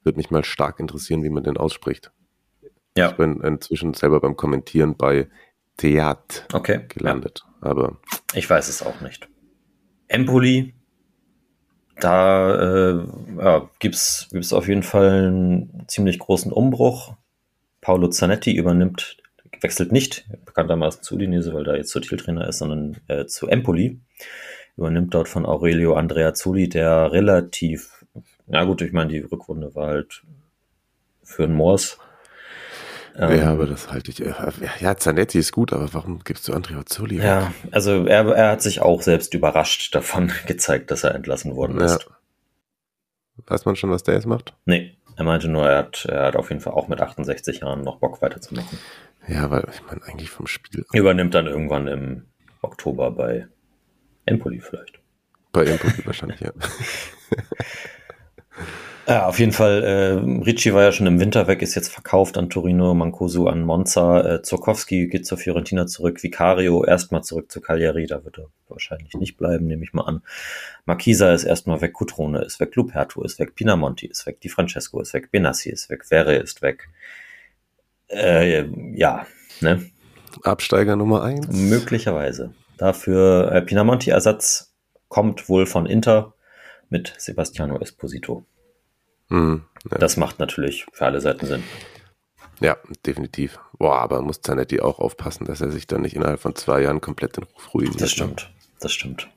würde 0.03 0.17
mich 0.17 0.31
mal 0.31 0.43
stark 0.43 0.79
interessieren, 0.79 1.23
wie 1.23 1.29
man 1.29 1.43
den 1.43 1.57
ausspricht. 1.57 2.11
Ja. 2.97 3.11
Ich 3.11 3.17
bin 3.17 3.41
inzwischen 3.41 3.93
selber 3.93 4.19
beim 4.19 4.35
Kommentieren 4.35 4.97
bei 4.97 5.29
Theat 5.77 6.45
okay, 6.53 6.85
gelandet. 6.87 7.43
Ja. 7.45 7.71
Aber 7.71 7.97
ich 8.33 8.49
weiß 8.49 8.67
es 8.69 8.81
auch 8.81 9.01
nicht. 9.01 9.27
Empoli, 10.07 10.73
da 11.99 12.55
äh, 12.55 13.05
ja, 13.37 13.69
gibt 13.79 13.95
es 13.95 14.53
auf 14.53 14.67
jeden 14.67 14.83
Fall 14.83 15.27
einen 15.27 15.85
ziemlich 15.87 16.19
großen 16.19 16.51
Umbruch. 16.51 17.15
Paolo 17.79 18.09
Zanetti 18.09 18.55
übernimmt, 18.55 19.17
wechselt 19.61 19.91
nicht, 19.91 20.25
bekanntermaßen 20.45 21.03
zu 21.03 21.15
Udinese, 21.15 21.53
weil 21.53 21.63
da 21.63 21.75
jetzt 21.75 21.91
Sutil-Trainer 21.91 22.47
ist, 22.47 22.59
sondern 22.59 22.97
äh, 23.07 23.25
zu 23.25 23.47
Empoli. 23.47 23.99
Übernimmt 24.77 25.13
dort 25.13 25.27
von 25.27 25.45
Aurelio 25.45 25.95
Andrea 25.95 26.33
Zuli, 26.33 26.69
der 26.69 27.11
relativ, 27.11 28.05
na 28.47 28.63
gut, 28.63 28.81
ich 28.81 28.93
meine, 28.93 29.11
die 29.11 29.19
Rückrunde 29.19 29.75
war 29.75 29.87
halt 29.87 30.23
für 31.23 31.43
einen 31.43 31.53
Moors 31.53 31.99
ähm, 33.15 33.39
ja, 33.39 33.51
aber 33.51 33.67
das 33.67 33.91
halte 33.91 34.11
ich. 34.11 34.21
Äh, 34.21 34.33
ja, 34.79 34.95
Zanetti 34.95 35.39
ist 35.39 35.51
gut, 35.51 35.73
aber 35.73 35.93
warum 35.93 36.19
gibst 36.23 36.47
du 36.47 36.53
Andrea 36.53 36.85
Zolli? 36.85 37.17
Ja, 37.17 37.53
also 37.71 38.05
er, 38.05 38.25
er 38.27 38.51
hat 38.51 38.61
sich 38.61 38.81
auch 38.81 39.01
selbst 39.01 39.33
überrascht 39.33 39.93
davon 39.93 40.31
gezeigt, 40.47 40.91
dass 40.91 41.03
er 41.03 41.15
entlassen 41.15 41.55
worden 41.55 41.79
ja. 41.79 41.85
ist. 41.85 42.07
Weiß 43.47 43.65
man 43.65 43.75
schon, 43.75 43.89
was 43.89 44.03
der 44.03 44.13
jetzt 44.15 44.27
macht? 44.27 44.53
Nee, 44.65 44.95
er 45.17 45.23
meinte 45.23 45.47
nur, 45.47 45.67
er 45.67 45.79
hat, 45.79 46.05
er 46.05 46.25
hat 46.25 46.35
auf 46.35 46.49
jeden 46.49 46.61
Fall 46.61 46.73
auch 46.73 46.87
mit 46.87 47.01
68 47.01 47.61
Jahren 47.61 47.81
noch 47.81 47.97
Bock 47.99 48.21
weiterzumachen. 48.21 48.77
Ja, 49.27 49.49
weil 49.49 49.65
ich 49.71 49.85
meine 49.85 50.03
eigentlich 50.03 50.29
vom 50.29 50.47
Spiel. 50.47 50.85
Übernimmt 50.93 51.33
dann 51.33 51.47
irgendwann 51.47 51.87
im 51.87 52.25
Oktober 52.61 53.11
bei 53.11 53.47
Empoli 54.25 54.59
vielleicht. 54.59 54.99
Bei 55.51 55.65
Empoli 55.65 56.05
wahrscheinlich, 56.05 56.39
ja. 56.39 56.51
Ja, 59.11 59.25
auf 59.25 59.39
jeden 59.39 59.51
Fall. 59.51 59.83
Äh, 59.83 60.41
Ricci 60.45 60.73
war 60.73 60.83
ja 60.83 60.93
schon 60.93 61.05
im 61.05 61.19
Winter 61.19 61.45
weg, 61.47 61.61
ist 61.61 61.75
jetzt 61.75 61.91
verkauft 61.91 62.37
an 62.37 62.49
Torino, 62.49 62.93
Mancosu 62.93 63.45
an 63.47 63.61
Monza. 63.61 64.21
Äh, 64.21 64.41
Zorkowski 64.41 65.07
geht 65.07 65.25
zur 65.25 65.37
Fiorentina 65.37 65.85
zurück. 65.85 66.23
Vicario 66.23 66.85
erstmal 66.85 67.21
zurück 67.21 67.51
zu 67.51 67.59
Cagliari. 67.59 68.07
Da 68.07 68.23
wird 68.23 68.39
er 68.39 68.45
wahrscheinlich 68.69 69.13
nicht 69.15 69.35
bleiben, 69.35 69.67
nehme 69.67 69.83
ich 69.83 69.91
mal 69.91 70.03
an. 70.03 70.21
Marquisa 70.85 71.33
ist 71.33 71.43
erstmal 71.43 71.81
weg. 71.81 71.91
Cutrone 71.91 72.41
ist 72.41 72.61
weg. 72.61 72.73
Luperto 72.73 73.21
ist 73.25 73.37
weg. 73.37 73.53
Pinamonti 73.53 74.05
ist 74.05 74.25
weg. 74.25 74.39
Di 74.39 74.47
Francesco 74.47 75.01
ist 75.01 75.13
weg. 75.13 75.29
Benassi 75.29 75.71
ist 75.71 75.89
weg. 75.89 76.05
Verre 76.05 76.37
ist 76.37 76.61
weg. 76.61 76.87
Äh, 78.07 78.63
ja, 78.95 79.27
ne? 79.59 79.91
Absteiger 80.43 80.95
Nummer 80.95 81.21
eins. 81.21 81.49
Möglicherweise. 81.49 82.53
Dafür 82.77 83.51
äh, 83.51 83.61
Pinamonti-Ersatz 83.61 84.73
kommt 85.09 85.49
wohl 85.49 85.65
von 85.65 85.85
Inter 85.85 86.33
mit 86.89 87.13
Sebastiano 87.17 87.77
Esposito. 87.77 88.45
Mhm, 89.31 89.63
ja. 89.91 89.97
Das 89.97 90.17
macht 90.17 90.39
natürlich 90.39 90.85
für 90.93 91.05
alle 91.05 91.21
Seiten 91.21 91.45
Sinn. 91.45 91.63
Ja, 92.59 92.77
definitiv. 93.07 93.59
Boah, 93.79 93.99
aber 93.99 94.21
muss 94.21 94.41
Zanetti 94.41 94.81
auch 94.81 94.99
aufpassen, 94.99 95.45
dass 95.45 95.61
er 95.61 95.71
sich 95.71 95.87
dann 95.87 96.01
nicht 96.01 96.15
innerhalb 96.15 96.39
von 96.39 96.53
zwei 96.55 96.81
Jahren 96.81 97.01
komplett 97.01 97.37
den 97.37 97.45
Ruf 97.45 97.73
ruiniert. 97.73 97.99
Das 97.99 98.11
stimmt, 98.11 98.51
das 98.79 98.91
stimmt. 98.93 99.27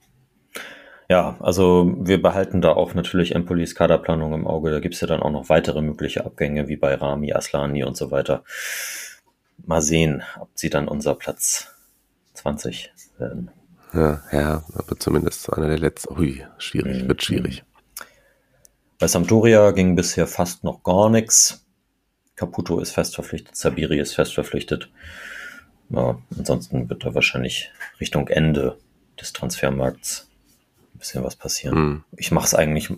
Ja, 1.08 1.36
also 1.40 1.94
wir 2.00 2.20
behalten 2.20 2.60
da 2.60 2.72
auch 2.72 2.94
natürlich 2.94 3.34
Empolis 3.34 3.74
Kaderplanung 3.74 4.32
im 4.34 4.46
Auge. 4.46 4.70
Da 4.70 4.80
gibt's 4.80 5.00
ja 5.00 5.06
dann 5.06 5.20
auch 5.22 5.30
noch 5.30 5.48
weitere 5.48 5.80
mögliche 5.82 6.24
Abgänge, 6.24 6.68
wie 6.68 6.76
bei 6.76 6.94
Rami, 6.94 7.32
Aslani 7.32 7.84
und 7.84 7.96
so 7.96 8.10
weiter. 8.10 8.42
Mal 9.64 9.80
sehen, 9.82 10.22
ob 10.40 10.48
sie 10.54 10.70
dann 10.70 10.88
unser 10.88 11.14
Platz 11.14 11.74
20 12.34 12.92
werden. 13.18 13.50
Ja, 13.92 14.22
ja, 14.32 14.64
aber 14.74 14.98
zumindest 14.98 15.50
einer 15.52 15.68
der 15.68 15.78
letzten. 15.78 16.18
Ui, 16.18 16.44
schwierig, 16.58 17.04
Mhm. 17.04 17.08
wird 17.08 17.22
schwierig. 17.22 17.64
Bei 19.04 19.08
Sampdoria 19.08 19.72
ging 19.72 19.96
bisher 19.96 20.26
fast 20.26 20.64
noch 20.64 20.82
gar 20.82 21.10
nichts. 21.10 21.66
Caputo 22.36 22.80
ist 22.80 22.92
fest 22.92 23.14
verpflichtet, 23.14 23.54
Sabiri 23.54 24.00
ist 24.00 24.14
fest 24.14 24.32
verpflichtet. 24.32 24.90
Ja, 25.90 26.18
ansonsten 26.38 26.88
wird 26.88 27.04
da 27.04 27.14
wahrscheinlich 27.14 27.70
Richtung 28.00 28.28
Ende 28.28 28.78
des 29.20 29.34
Transfermarkts 29.34 30.30
ein 30.94 30.98
bisschen 30.98 31.22
was 31.22 31.36
passieren. 31.36 31.78
Mhm. 31.78 32.04
Ich 32.16 32.30
mache 32.30 32.46
es 32.46 32.54
eigentlich 32.54 32.88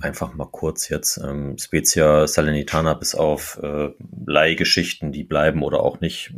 einfach 0.00 0.34
mal 0.34 0.46
kurz 0.46 0.88
jetzt. 0.88 1.16
Ähm, 1.16 1.58
Spezia 1.58 2.28
Salernitana 2.28 2.94
bis 2.94 3.16
auf 3.16 3.58
äh, 3.60 3.88
Leihgeschichten, 4.24 5.10
die 5.10 5.24
bleiben 5.24 5.64
oder 5.64 5.80
auch 5.80 6.00
nicht, 6.00 6.32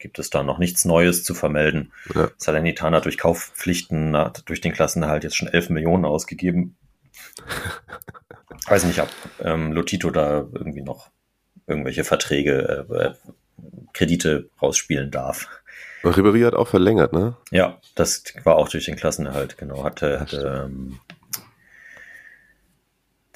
gibt 0.00 0.18
es 0.18 0.30
da 0.30 0.42
noch 0.42 0.58
nichts 0.58 0.84
Neues 0.84 1.22
zu 1.22 1.32
vermelden. 1.32 1.92
Ja. 2.12 2.32
Salernitana 2.38 2.98
durch 2.98 3.18
Kaufpflichten 3.18 4.16
hat 4.16 4.42
durch 4.48 4.60
den 4.60 4.72
Klassenerhalt 4.72 5.22
jetzt 5.22 5.36
schon 5.36 5.46
11 5.46 5.70
Millionen 5.70 6.04
ausgegeben. 6.04 6.74
Weiß 8.68 8.84
nicht, 8.84 9.00
ob 9.00 9.08
ähm, 9.40 9.72
Lotito 9.72 10.10
da 10.10 10.46
irgendwie 10.52 10.82
noch 10.82 11.10
irgendwelche 11.66 12.04
Verträge, 12.04 12.86
äh, 12.90 12.94
äh, 12.94 13.14
Kredite 13.92 14.50
rausspielen 14.60 15.10
darf. 15.10 15.48
Und 16.02 16.14
Ribéry 16.14 16.44
hat 16.44 16.54
auch 16.54 16.68
verlängert, 16.68 17.12
ne? 17.12 17.36
Ja, 17.50 17.80
das 17.94 18.22
war 18.44 18.56
auch 18.56 18.68
durch 18.68 18.84
den 18.84 18.96
Klassenerhalt, 18.96 19.58
genau. 19.58 19.82
Hatte, 19.84 20.20
hatte 20.20 20.66
ähm, 20.66 21.00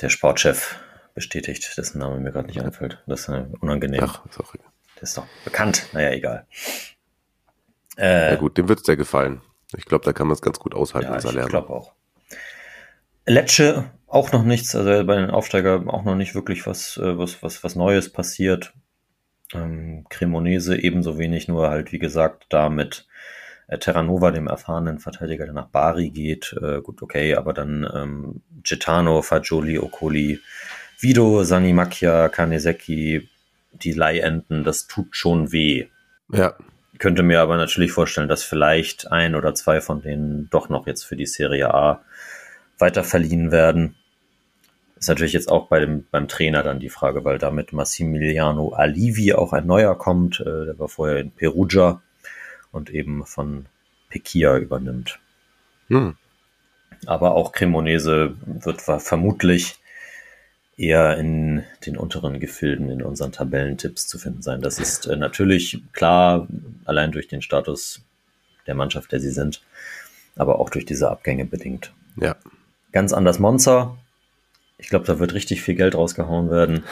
der 0.01 0.09
Sportchef 0.09 0.79
bestätigt, 1.15 1.77
dessen 1.77 1.99
Name 1.99 2.19
mir 2.21 2.33
gerade 2.33 2.47
nicht 2.47 2.63
einfällt. 2.63 3.03
Das 3.07 3.21
ist 3.21 3.29
äh, 3.29 3.47
unangenehm. 3.61 4.03
Ach, 4.05 4.25
ist 4.27 4.41
auch 4.41 4.55
egal. 4.55 4.69
Das 5.01 5.11
ist 5.11 5.19
doch 5.19 5.27
bekannt. 5.45 5.87
Naja, 5.93 6.11
egal. 6.11 6.47
Äh, 7.97 8.31
Ja 8.33 8.37
gut, 8.37 8.57
dem 8.59 8.69
wird's 8.69 8.87
ja 8.87 8.95
gefallen. 8.95 9.41
Ich 9.77 9.85
glaube, 9.85 10.05
da 10.05 10.13
kann 10.13 10.27
man 10.27 10.35
es 10.35 10.43
ganz 10.43 10.59
gut 10.59 10.75
aushalten, 10.75 11.13
ja, 11.13 11.43
ich 11.43 11.49
glaube 11.49 11.71
auch. 11.71 11.93
Lecce 13.31 13.85
auch 14.09 14.33
noch 14.33 14.43
nichts, 14.43 14.75
also 14.75 15.05
bei 15.05 15.15
den 15.15 15.31
Aufsteiger 15.31 15.85
auch 15.87 16.03
noch 16.05 16.17
nicht 16.17 16.35
wirklich 16.35 16.67
was, 16.67 16.97
äh, 16.97 17.17
was, 17.17 17.43
was, 17.45 17.63
was 17.63 17.77
Neues 17.77 18.11
passiert. 18.11 18.73
Ähm, 19.55 20.05
Cremonese 20.11 20.77
ebenso 20.77 21.17
wenig, 21.17 21.47
nur 21.47 21.71
halt, 21.71 21.93
wie 21.93 22.01
gesagt, 22.01 22.47
da 22.49 22.69
mit 22.69 23.07
äh, 23.69 23.79
Terranova, 23.79 24.33
dem 24.33 24.49
erfahrenen 24.49 24.99
Verteidiger, 24.99 25.45
der 25.45 25.55
nach 25.55 25.69
Bari 25.69 26.11
geht. 26.11 26.57
Äh, 26.61 26.81
gut, 26.81 27.03
okay, 27.03 27.37
aber 27.37 27.53
dann 27.53 27.89
ähm, 27.95 28.43
Gitano, 28.65 29.23
Fagioli, 29.23 29.79
Okoli, 29.79 30.41
Vido, 30.99 31.45
Sani 31.45 31.73
Macchia, 31.73 32.29
Kanesecki, 32.29 33.29
die 33.73 33.93
Leihenden, 33.93 34.65
das 34.65 34.89
tut 34.89 35.15
schon 35.15 35.53
weh. 35.53 35.87
Ja, 36.33 36.57
Könnte 37.01 37.23
mir 37.23 37.41
aber 37.41 37.57
natürlich 37.57 37.93
vorstellen, 37.93 38.29
dass 38.29 38.43
vielleicht 38.43 39.11
ein 39.11 39.35
oder 39.35 39.55
zwei 39.55 39.81
von 39.81 40.03
denen 40.03 40.51
doch 40.51 40.69
noch 40.69 40.87
jetzt 40.87 41.05
für 41.05 41.17
die 41.17 41.25
Serie 41.25 41.73
A 41.73 42.03
weiter 42.81 43.05
verliehen 43.05 43.51
werden. 43.51 43.97
Ist 44.99 45.09
natürlich 45.09 45.33
jetzt 45.33 45.51
auch 45.51 45.69
bei 45.69 45.81
dem, 45.81 46.07
beim 46.11 46.29
Trainer 46.29 46.63
dann 46.63 46.79
die 46.79 46.91
Frage, 46.91 47.25
weil 47.25 47.39
damit 47.39 47.73
Massimiliano 47.73 48.73
Alivi 48.75 49.33
auch 49.33 49.53
ein 49.53 49.67
neuer 49.67 49.97
kommt. 49.97 50.41
Äh, 50.41 50.67
der 50.67 50.79
war 50.79 50.89
vorher 50.89 51.19
in 51.19 51.31
Perugia 51.31 52.03
und 52.71 52.91
eben 52.91 53.25
von 53.25 53.67
Pekia 54.11 54.59
übernimmt. 54.59 55.19
hm. 55.89 56.17
Aber 57.07 57.35
auch 57.35 57.53
Cremonese 57.53 58.37
wird 58.45 58.83
vermutlich 58.83 59.79
eher 60.77 61.17
in 61.19 61.65
den 61.87 61.97
unteren 61.97 62.41
Gefilden 62.41 62.91
in 62.91 63.03
unseren 63.03 63.33
Tabellentipps 63.33 64.07
zu 64.07 64.19
finden 64.19 64.43
sein. 64.43 64.61
Das 64.61 64.79
ist 64.79 65.07
äh, 65.07 65.17
natürlich 65.17 65.83
klar, 65.93 66.47
allein 66.85 67.13
durch 67.13 67.27
den 67.27 67.41
Status 67.41 68.03
der 68.67 68.75
Mannschaft, 68.75 69.13
der 69.13 69.21
sie 69.21 69.31
sind, 69.31 69.63
aber 70.37 70.59
auch 70.59 70.69
durch 70.69 70.85
diese 70.85 71.11
Abgänge 71.11 71.47
bedingt. 71.47 71.93
ja. 72.17 72.37
Ganz 72.93 73.13
anders 73.13 73.39
Monza. 73.39 73.97
Ich 74.79 74.89
glaube, 74.89 75.05
da 75.07 75.19
wird 75.19 75.35
richtig 75.35 75.63
viel 75.63 75.75
Geld 75.75 75.95
rausgehauen 75.95 76.51
werden. 76.51 76.85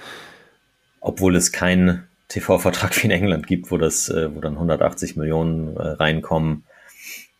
Obwohl 1.00 1.34
es 1.36 1.52
keinen 1.52 2.06
TV-Vertrag 2.28 2.96
wie 3.02 3.06
in 3.06 3.10
England 3.10 3.46
gibt, 3.46 3.70
wo 3.70 3.78
das, 3.78 4.08
äh, 4.08 4.34
wo 4.34 4.40
dann 4.40 4.54
180 4.54 5.16
Millionen 5.16 5.76
äh, 5.76 5.88
reinkommen. 5.88 6.64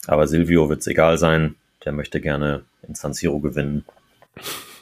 Aber 0.07 0.27
Silvio 0.27 0.69
wird 0.69 0.81
es 0.81 0.87
egal 0.87 1.19
sein. 1.19 1.55
Der 1.85 1.93
möchte 1.93 2.21
gerne 2.21 2.65
in 2.87 2.95
San 2.95 3.15
Siro 3.15 3.41
gewinnen. 3.41 3.85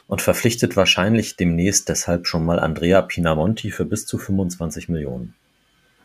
Und 0.07 0.21
verpflichtet 0.21 0.75
wahrscheinlich 0.75 1.37
demnächst 1.37 1.87
deshalb 1.87 2.27
schon 2.27 2.43
mal 2.43 2.59
Andrea 2.59 3.01
Pinamonti 3.01 3.71
für 3.71 3.85
bis 3.85 4.05
zu 4.05 4.17
25 4.17 4.89
Millionen. 4.89 5.35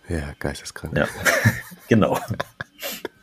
Ja, 0.08 0.34
geisteskrank. 0.38 0.96
Ja, 0.96 1.08
genau. 1.88 2.18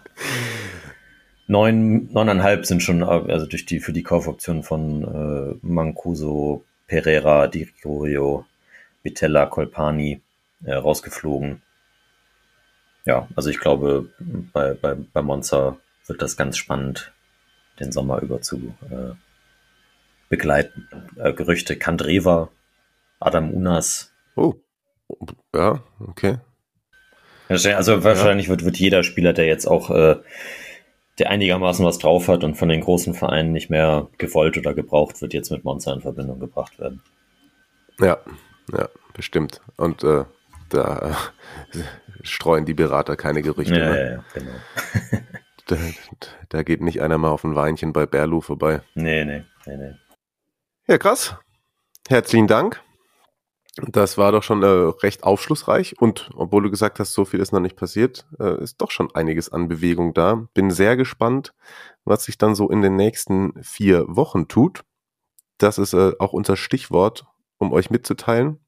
Neun, 1.47 2.11
neuneinhalb 2.11 2.65
sind 2.65 2.81
schon, 2.81 3.03
also 3.03 3.45
durch 3.45 3.65
die, 3.65 3.79
für 3.79 3.93
die 3.93 4.03
Kaufoption 4.03 4.63
von 4.63 5.03
äh, 5.03 5.57
Mancuso, 5.61 6.63
Pereira, 6.87 7.47
Di 7.47 7.65
Gregorio, 7.65 8.45
Vitella, 9.03 9.45
Colpani 9.45 10.21
äh, 10.63 10.73
rausgeflogen. 10.73 11.61
Ja, 13.05 13.27
also 13.35 13.49
ich 13.49 13.59
glaube, 13.59 14.09
bei, 14.53 14.73
bei, 14.73 14.95
bei 14.95 15.21
Monza 15.21 15.77
wird 16.07 16.21
das 16.21 16.37
ganz 16.37 16.57
spannend, 16.57 17.11
den 17.79 17.91
Sommer 17.91 18.21
über 18.21 18.41
zu 18.41 18.73
äh, 18.89 19.13
begleiten. 20.29 20.87
Äh, 21.17 21.33
Gerüchte, 21.33 21.75
Kandreva, 21.75 22.49
Adam 23.19 23.51
Unas, 23.51 24.13
Oh. 24.35 24.55
Ja, 25.53 25.83
okay. 25.99 26.37
Also 27.49 28.03
wahrscheinlich 28.03 28.49
wird, 28.49 28.65
wird 28.65 28.77
jeder 28.77 29.03
Spieler, 29.03 29.33
der 29.33 29.45
jetzt 29.45 29.67
auch, 29.67 29.89
äh, 29.91 30.15
der 31.19 31.29
einigermaßen 31.29 31.85
was 31.85 31.99
drauf 31.99 32.27
hat 32.27 32.43
und 32.43 32.55
von 32.55 32.69
den 32.69 32.81
großen 32.81 33.13
Vereinen 33.13 33.51
nicht 33.51 33.69
mehr 33.69 34.07
gewollt 34.17 34.57
oder 34.57 34.73
gebraucht 34.73 35.21
wird, 35.21 35.33
jetzt 35.33 35.51
mit 35.51 35.63
Monza 35.63 35.93
in 35.93 36.01
Verbindung 36.01 36.39
gebracht 36.39 36.79
werden. 36.79 37.01
Ja, 37.99 38.17
ja, 38.71 38.89
bestimmt. 39.13 39.61
Und 39.77 40.03
äh, 40.03 40.25
da 40.69 41.15
äh, 41.73 41.79
streuen 42.23 42.65
die 42.65 42.73
Berater 42.73 43.15
keine 43.15 43.41
Gerüchte. 43.41 43.79
Ja, 43.79 43.89
ne? 43.89 43.99
ja, 43.99 44.11
ja, 44.11 44.23
genau. 44.33 45.21
Da, 45.65 45.77
da 46.49 46.61
geht 46.61 46.81
nicht 46.81 47.01
einer 47.01 47.17
mal 47.17 47.29
auf 47.29 47.45
ein 47.45 47.55
Weinchen 47.55 47.93
bei 47.93 48.05
Berlu 48.05 48.41
vorbei. 48.41 48.81
Nee, 48.95 49.23
nee, 49.23 49.43
nee, 49.65 49.77
nee. 49.77 49.93
Ja, 50.87 50.97
krass. 50.97 51.37
Herzlichen 52.09 52.47
Dank. 52.47 52.81
Das 53.75 54.19
war 54.19 54.31
doch 54.31 54.43
schon 54.43 54.61
äh, 54.61 54.67
recht 54.67 55.23
aufschlussreich 55.23 55.99
und 55.99 56.29
obwohl 56.35 56.61
du 56.61 56.69
gesagt 56.69 56.99
hast, 56.99 57.13
so 57.13 57.25
viel 57.25 57.39
ist 57.39 57.51
noch 57.53 57.59
nicht 57.59 57.75
passiert, 57.75 58.27
äh, 58.39 58.61
ist 58.61 58.79
doch 58.79 58.91
schon 58.91 59.13
einiges 59.15 59.49
an 59.49 59.67
Bewegung 59.67 60.13
da. 60.13 60.47
Bin 60.53 60.69
sehr 60.69 60.95
gespannt, 60.95 61.55
was 62.05 62.25
sich 62.25 62.37
dann 62.37 62.53
so 62.53 62.69
in 62.69 62.83
den 62.83 62.95
nächsten 62.95 63.53
vier 63.63 64.05
Wochen 64.07 64.47
tut. 64.47 64.83
Das 65.57 65.79
ist 65.79 65.93
äh, 65.93 66.11
auch 66.19 66.33
unser 66.33 66.55
Stichwort, 66.55 67.25
um 67.57 67.73
euch 67.73 67.89
mitzuteilen. 67.89 68.59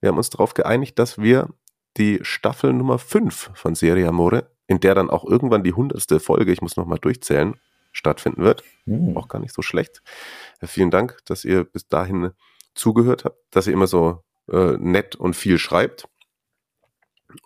Wir 0.00 0.10
haben 0.10 0.18
uns 0.18 0.28
darauf 0.28 0.52
geeinigt, 0.52 0.98
dass 0.98 1.16
wir 1.16 1.48
die 1.96 2.18
Staffel 2.22 2.74
Nummer 2.74 2.98
5 2.98 3.52
von 3.54 3.74
Serie 3.74 4.08
Amore, 4.08 4.50
in 4.66 4.78
der 4.78 4.94
dann 4.94 5.08
auch 5.08 5.24
irgendwann 5.24 5.62
die 5.62 5.72
hundertste 5.72 6.20
Folge, 6.20 6.52
ich 6.52 6.60
muss 6.60 6.76
nochmal 6.76 6.98
durchzählen, 6.98 7.54
stattfinden 7.92 8.42
wird. 8.42 8.62
Mhm. 8.84 9.16
Auch 9.16 9.28
gar 9.28 9.38
nicht 9.38 9.54
so 9.54 9.62
schlecht. 9.62 10.02
Äh, 10.60 10.66
vielen 10.66 10.90
Dank, 10.90 11.18
dass 11.24 11.46
ihr 11.46 11.64
bis 11.64 11.88
dahin 11.88 12.32
zugehört 12.74 13.24
habt, 13.24 13.38
dass 13.50 13.66
ihr 13.66 13.72
immer 13.72 13.86
so 13.86 14.22
äh, 14.50 14.76
nett 14.78 15.16
und 15.16 15.34
viel 15.34 15.58
schreibt. 15.58 16.08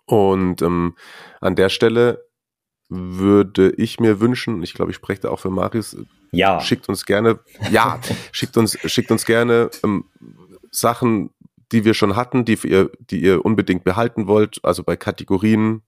Und 0.07 0.63
ähm, 0.63 0.97
an 1.41 1.55
der 1.55 1.69
Stelle 1.69 2.25
würde 2.89 3.71
ich 3.77 4.01
mir 4.01 4.21
wünschen, 4.21 4.63
ich 4.63 4.75
glaube, 4.75 4.91
ich 4.91 4.97
spreche 4.97 5.23
da 5.23 5.31
auch 5.31 5.41
für 5.41 5.51
Marius, 5.51 5.97
ja. 6.33 6.61
schickt 6.61 6.89
uns 6.89 7.05
gerne, 7.05 7.41
ja, 7.71 8.01
schickt 8.33 8.57
uns, 8.57 8.79
schickt 8.85 9.11
uns 9.11 9.27
gerne 9.27 9.71
ähm, 9.85 10.05
Sachen, 10.71 11.31
die 11.73 11.85
wir 11.85 11.95
schon 11.95 12.17
hatten, 12.17 12.45
die 12.45 12.59
ihr, 12.65 12.91
die 12.99 13.21
ihr 13.21 13.45
unbedingt 13.45 13.85
behalten 13.85 14.27
wollt, 14.27 14.59
also 14.63 14.83
bei 14.83 14.97
Kategorien, 14.97 15.83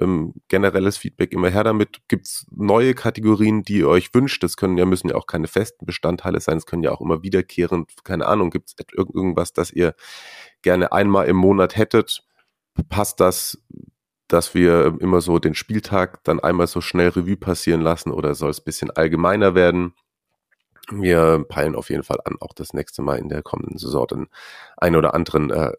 ähm, 0.00 0.34
generelles 0.48 0.96
Feedback 0.96 1.32
immer 1.32 1.50
her 1.50 1.64
damit. 1.64 1.98
Gibt's 2.08 2.46
neue 2.50 2.94
Kategorien, 2.94 3.62
die 3.62 3.78
ihr 3.78 3.88
euch 3.88 4.14
wünscht? 4.14 4.42
Das 4.42 4.56
können 4.56 4.78
ja, 4.78 4.86
müssen 4.86 5.08
ja 5.08 5.14
auch 5.14 5.26
keine 5.26 5.46
festen 5.46 5.86
Bestandteile 5.86 6.40
sein, 6.40 6.58
es 6.58 6.66
können 6.66 6.82
ja 6.82 6.92
auch 6.92 7.00
immer 7.00 7.22
wiederkehrend, 7.22 8.04
keine 8.04 8.26
Ahnung, 8.26 8.50
gibt's 8.50 8.74
irgendwas, 8.92 9.52
das 9.52 9.70
ihr 9.70 9.94
gerne 10.62 10.92
einmal 10.92 11.26
im 11.26 11.36
Monat 11.36 11.76
hättet? 11.76 12.22
Passt 12.88 13.20
das 13.20 13.58
dass 14.32 14.54
wir 14.54 14.96
immer 15.00 15.20
so 15.20 15.38
den 15.38 15.54
Spieltag 15.54 16.22
dann 16.24 16.40
einmal 16.40 16.68
so 16.68 16.80
schnell 16.80 17.08
Revue 17.08 17.36
passieren 17.36 17.80
lassen 17.80 18.12
oder 18.12 18.34
soll 18.34 18.50
es 18.50 18.60
ein 18.60 18.64
bisschen 18.64 18.90
allgemeiner 18.90 19.54
werden? 19.54 19.94
Wir 20.92 21.44
peilen 21.48 21.74
auf 21.74 21.90
jeden 21.90 22.02
Fall 22.02 22.18
an, 22.24 22.36
auch 22.40 22.52
das 22.52 22.72
nächste 22.72 23.02
Mal 23.02 23.18
in 23.18 23.28
der 23.28 23.42
kommenden 23.42 23.78
Saison 23.78 24.06
den 24.06 24.28
einen 24.76 24.96
oder 24.96 25.14
anderen 25.14 25.50
äh, 25.50 25.72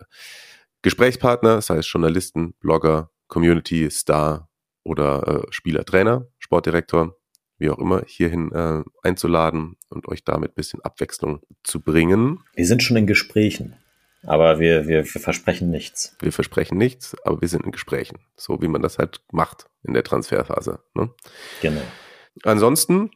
Gesprächspartner, 0.81 1.61
sei 1.61 1.77
es 1.77 1.91
Journalisten, 1.91 2.53
Blogger, 2.60 3.10
Community, 3.31 3.89
Star 3.89 4.49
oder 4.83 5.45
äh, 5.47 5.47
Spieler, 5.51 5.85
Trainer, 5.85 6.27
Sportdirektor, 6.37 7.15
wie 7.57 7.69
auch 7.69 7.79
immer, 7.79 8.03
hierhin 8.05 8.51
äh, 8.51 8.83
einzuladen 9.03 9.77
und 9.89 10.07
euch 10.09 10.23
damit 10.25 10.51
ein 10.51 10.55
bisschen 10.55 10.81
Abwechslung 10.81 11.41
zu 11.63 11.79
bringen. 11.79 12.43
Wir 12.55 12.65
sind 12.65 12.83
schon 12.83 12.97
in 12.97 13.07
Gesprächen. 13.07 13.75
Aber 14.23 14.59
wir, 14.59 14.87
wir, 14.87 15.03
wir 15.05 15.21
versprechen 15.21 15.71
nichts. 15.71 16.15
Wir 16.19 16.31
versprechen 16.31 16.77
nichts, 16.77 17.15
aber 17.23 17.41
wir 17.41 17.47
sind 17.47 17.65
in 17.65 17.71
Gesprächen. 17.71 18.19
So 18.35 18.61
wie 18.61 18.67
man 18.67 18.81
das 18.81 18.99
halt 18.99 19.21
macht 19.31 19.67
in 19.83 19.93
der 19.93 20.03
Transferphase. 20.03 20.79
Ne? 20.93 21.09
Genau. 21.61 21.81
Ansonsten 22.43 23.11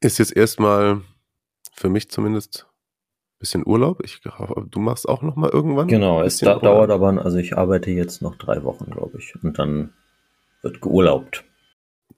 ist 0.00 0.18
jetzt 0.18 0.36
erstmal 0.36 1.00
für 1.72 1.88
mich 1.88 2.10
zumindest 2.10 2.66
bisschen 3.40 3.66
Urlaub. 3.66 4.02
Ich 4.04 4.20
du 4.20 4.80
machst 4.80 5.08
auch 5.08 5.22
noch 5.22 5.34
mal 5.34 5.50
irgendwann. 5.50 5.88
Genau, 5.88 6.22
es 6.22 6.38
da, 6.38 6.58
dauert 6.58 6.90
aber, 6.90 7.24
also 7.24 7.38
ich 7.38 7.56
arbeite 7.56 7.90
jetzt 7.90 8.22
noch 8.22 8.36
drei 8.36 8.62
Wochen, 8.62 8.88
glaube 8.90 9.18
ich. 9.18 9.34
Und 9.42 9.58
dann 9.58 9.92
wird 10.62 10.80
geurlaubt. 10.80 11.44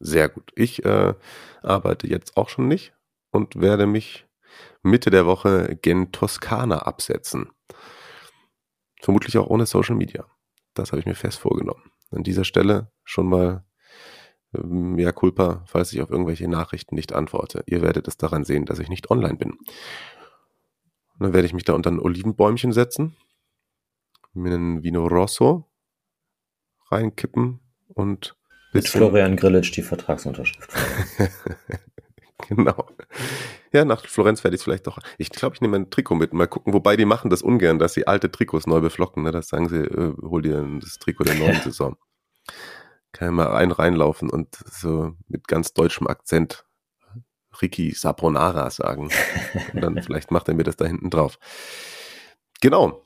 Sehr 0.00 0.28
gut. 0.28 0.52
Ich 0.56 0.84
äh, 0.84 1.14
arbeite 1.62 2.06
jetzt 2.08 2.36
auch 2.36 2.48
schon 2.48 2.68
nicht 2.68 2.92
und 3.30 3.60
werde 3.60 3.86
mich 3.86 4.26
Mitte 4.82 5.10
der 5.10 5.24
Woche 5.24 5.78
gen 5.80 6.12
Toskana 6.12 6.80
absetzen. 6.80 7.50
Vermutlich 9.00 9.38
auch 9.38 9.46
ohne 9.46 9.66
Social 9.66 9.94
Media. 9.94 10.26
Das 10.74 10.90
habe 10.90 11.00
ich 11.00 11.06
mir 11.06 11.14
fest 11.14 11.38
vorgenommen. 11.38 11.90
An 12.10 12.24
dieser 12.24 12.44
Stelle 12.44 12.90
schon 13.04 13.28
mal 13.28 13.64
ähm, 14.54 14.98
ja 14.98 15.12
culpa, 15.12 15.62
falls 15.66 15.92
ich 15.92 16.02
auf 16.02 16.10
irgendwelche 16.10 16.48
Nachrichten 16.48 16.96
nicht 16.96 17.12
antworte. 17.12 17.62
Ihr 17.66 17.80
werdet 17.80 18.08
es 18.08 18.16
daran 18.16 18.44
sehen, 18.44 18.66
dass 18.66 18.80
ich 18.80 18.88
nicht 18.88 19.10
online 19.10 19.36
bin. 19.36 19.56
Und 21.22 21.26
dann 21.26 21.34
werde 21.34 21.46
ich 21.46 21.54
mich 21.54 21.62
da 21.62 21.74
unter 21.74 21.88
ein 21.88 22.00
Olivenbäumchen 22.00 22.72
setzen, 22.72 23.14
mir 24.32 24.52
einen 24.52 24.82
Vino 24.82 25.06
Rosso 25.06 25.70
reinkippen 26.90 27.60
und 27.86 28.34
mit 28.72 28.88
Florian 28.88 29.36
Grillitsch 29.36 29.70
die 29.76 29.82
Vertragsunterschrift. 29.82 30.68
genau. 32.48 32.88
Ja, 33.72 33.84
nach 33.84 34.04
Florenz 34.04 34.42
werde 34.42 34.56
ich 34.56 34.62
es 34.62 34.64
vielleicht 34.64 34.88
doch. 34.88 34.98
Ich 35.16 35.30
glaube, 35.30 35.54
ich 35.54 35.60
nehme 35.60 35.76
ein 35.76 35.90
Trikot 35.90 36.16
mit. 36.16 36.32
Mal 36.32 36.48
gucken. 36.48 36.72
Wobei 36.72 36.96
die 36.96 37.04
machen 37.04 37.30
das 37.30 37.42
ungern, 37.42 37.78
dass 37.78 37.94
sie 37.94 38.08
alte 38.08 38.32
Trikots 38.32 38.66
neu 38.66 38.80
beflocken. 38.80 39.22
Ne? 39.22 39.30
Das 39.30 39.46
sagen 39.46 39.68
sie, 39.68 39.76
äh, 39.76 40.14
hol 40.22 40.42
dir 40.42 40.66
das 40.80 40.98
Trikot 40.98 41.22
der 41.22 41.36
neuen 41.36 41.60
Saison. 41.62 41.96
Kann 43.12 43.28
ja 43.28 43.32
mal 43.32 43.54
ein 43.54 43.70
reinlaufen 43.70 44.28
und 44.28 44.56
so 44.56 45.12
mit 45.28 45.46
ganz 45.46 45.72
deutschem 45.72 46.08
Akzent 46.08 46.66
Ricky 47.62 47.92
Sabronara 47.92 48.70
sagen. 48.70 49.08
Und 49.72 49.82
dann 49.82 50.02
vielleicht 50.02 50.30
macht 50.30 50.48
er 50.48 50.54
mir 50.54 50.64
das 50.64 50.76
da 50.76 50.84
hinten 50.84 51.10
drauf. 51.10 51.38
Genau. 52.60 53.04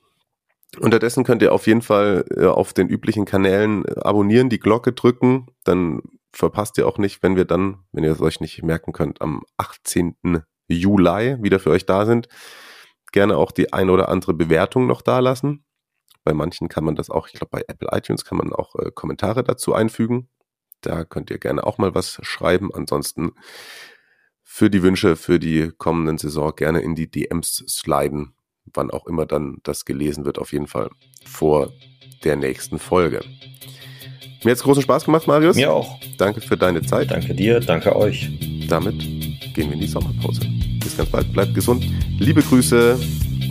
Unterdessen 0.78 1.24
könnt 1.24 1.42
ihr 1.42 1.52
auf 1.52 1.66
jeden 1.66 1.82
Fall 1.82 2.24
äh, 2.36 2.46
auf 2.46 2.72
den 2.72 2.88
üblichen 2.88 3.24
Kanälen 3.24 3.84
äh, 3.84 4.00
abonnieren, 4.00 4.50
die 4.50 4.58
Glocke 4.58 4.92
drücken. 4.92 5.46
Dann 5.64 6.02
verpasst 6.32 6.76
ihr 6.78 6.86
auch 6.86 6.98
nicht, 6.98 7.22
wenn 7.22 7.36
wir 7.36 7.44
dann, 7.44 7.78
wenn 7.92 8.04
ihr 8.04 8.12
es 8.12 8.20
euch 8.20 8.40
nicht 8.40 8.62
merken 8.62 8.92
könnt, 8.92 9.22
am 9.22 9.42
18. 9.56 10.42
Juli 10.68 11.42
wieder 11.42 11.60
für 11.60 11.70
euch 11.70 11.86
da 11.86 12.04
sind. 12.04 12.28
Gerne 13.12 13.36
auch 13.36 13.52
die 13.52 13.72
ein 13.72 13.88
oder 13.88 14.08
andere 14.08 14.34
Bewertung 14.34 14.86
noch 14.86 15.00
da 15.00 15.20
lassen. 15.20 15.64
Bei 16.24 16.34
manchen 16.34 16.68
kann 16.68 16.84
man 16.84 16.96
das 16.96 17.08
auch, 17.08 17.28
ich 17.28 17.34
glaube 17.34 17.50
bei 17.52 17.62
Apple 17.68 17.88
iTunes 17.92 18.24
kann 18.24 18.38
man 18.38 18.52
auch 18.52 18.74
äh, 18.76 18.90
Kommentare 18.90 19.44
dazu 19.44 19.72
einfügen. 19.72 20.28
Da 20.80 21.04
könnt 21.04 21.30
ihr 21.30 21.38
gerne 21.38 21.64
auch 21.64 21.78
mal 21.78 21.94
was 21.94 22.18
schreiben. 22.22 22.74
Ansonsten 22.74 23.32
für 24.56 24.70
die 24.70 24.82
Wünsche 24.82 25.16
für 25.16 25.38
die 25.38 25.70
kommenden 25.76 26.16
Saison 26.16 26.50
gerne 26.56 26.80
in 26.80 26.94
die 26.94 27.10
DMs 27.10 27.62
sliden, 27.68 28.32
wann 28.72 28.90
auch 28.90 29.06
immer 29.06 29.26
dann 29.26 29.58
das 29.64 29.84
gelesen 29.84 30.24
wird, 30.24 30.38
auf 30.38 30.54
jeden 30.54 30.66
Fall 30.66 30.88
vor 31.26 31.74
der 32.24 32.36
nächsten 32.36 32.78
Folge. 32.78 33.20
Mir 34.44 34.52
hat 34.52 34.56
es 34.56 34.62
großen 34.62 34.82
Spaß 34.82 35.04
gemacht, 35.04 35.26
Marius. 35.26 35.56
Mir 35.56 35.70
auch. 35.70 36.00
Danke 36.16 36.40
für 36.40 36.56
deine 36.56 36.80
Zeit. 36.80 37.10
Danke 37.10 37.34
dir, 37.34 37.60
danke 37.60 37.94
euch. 37.94 38.30
Damit 38.66 38.98
gehen 38.98 39.68
wir 39.68 39.74
in 39.74 39.80
die 39.80 39.88
Sommerpause. 39.88 40.40
Bis 40.82 40.96
ganz 40.96 41.10
bald, 41.10 41.30
bleibt 41.34 41.54
gesund. 41.54 41.86
Liebe 42.18 42.40
Grüße 42.40 42.98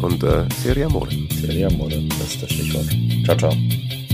und 0.01 0.23
äh, 0.23 0.45
Serie 0.63 0.87
Amore. 0.87 1.11
Serie 1.39 1.67
Amore, 1.67 2.01
das 2.17 2.33
ist 2.33 2.41
das 2.41 2.51
Stichwort. 2.51 2.87
Ciao, 3.25 3.37
ciao. 3.37 4.04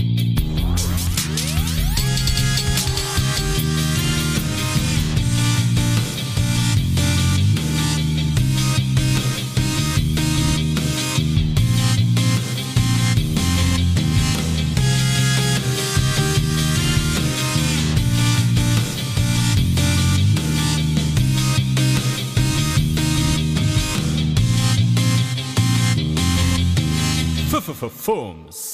Fums. 28.02 28.71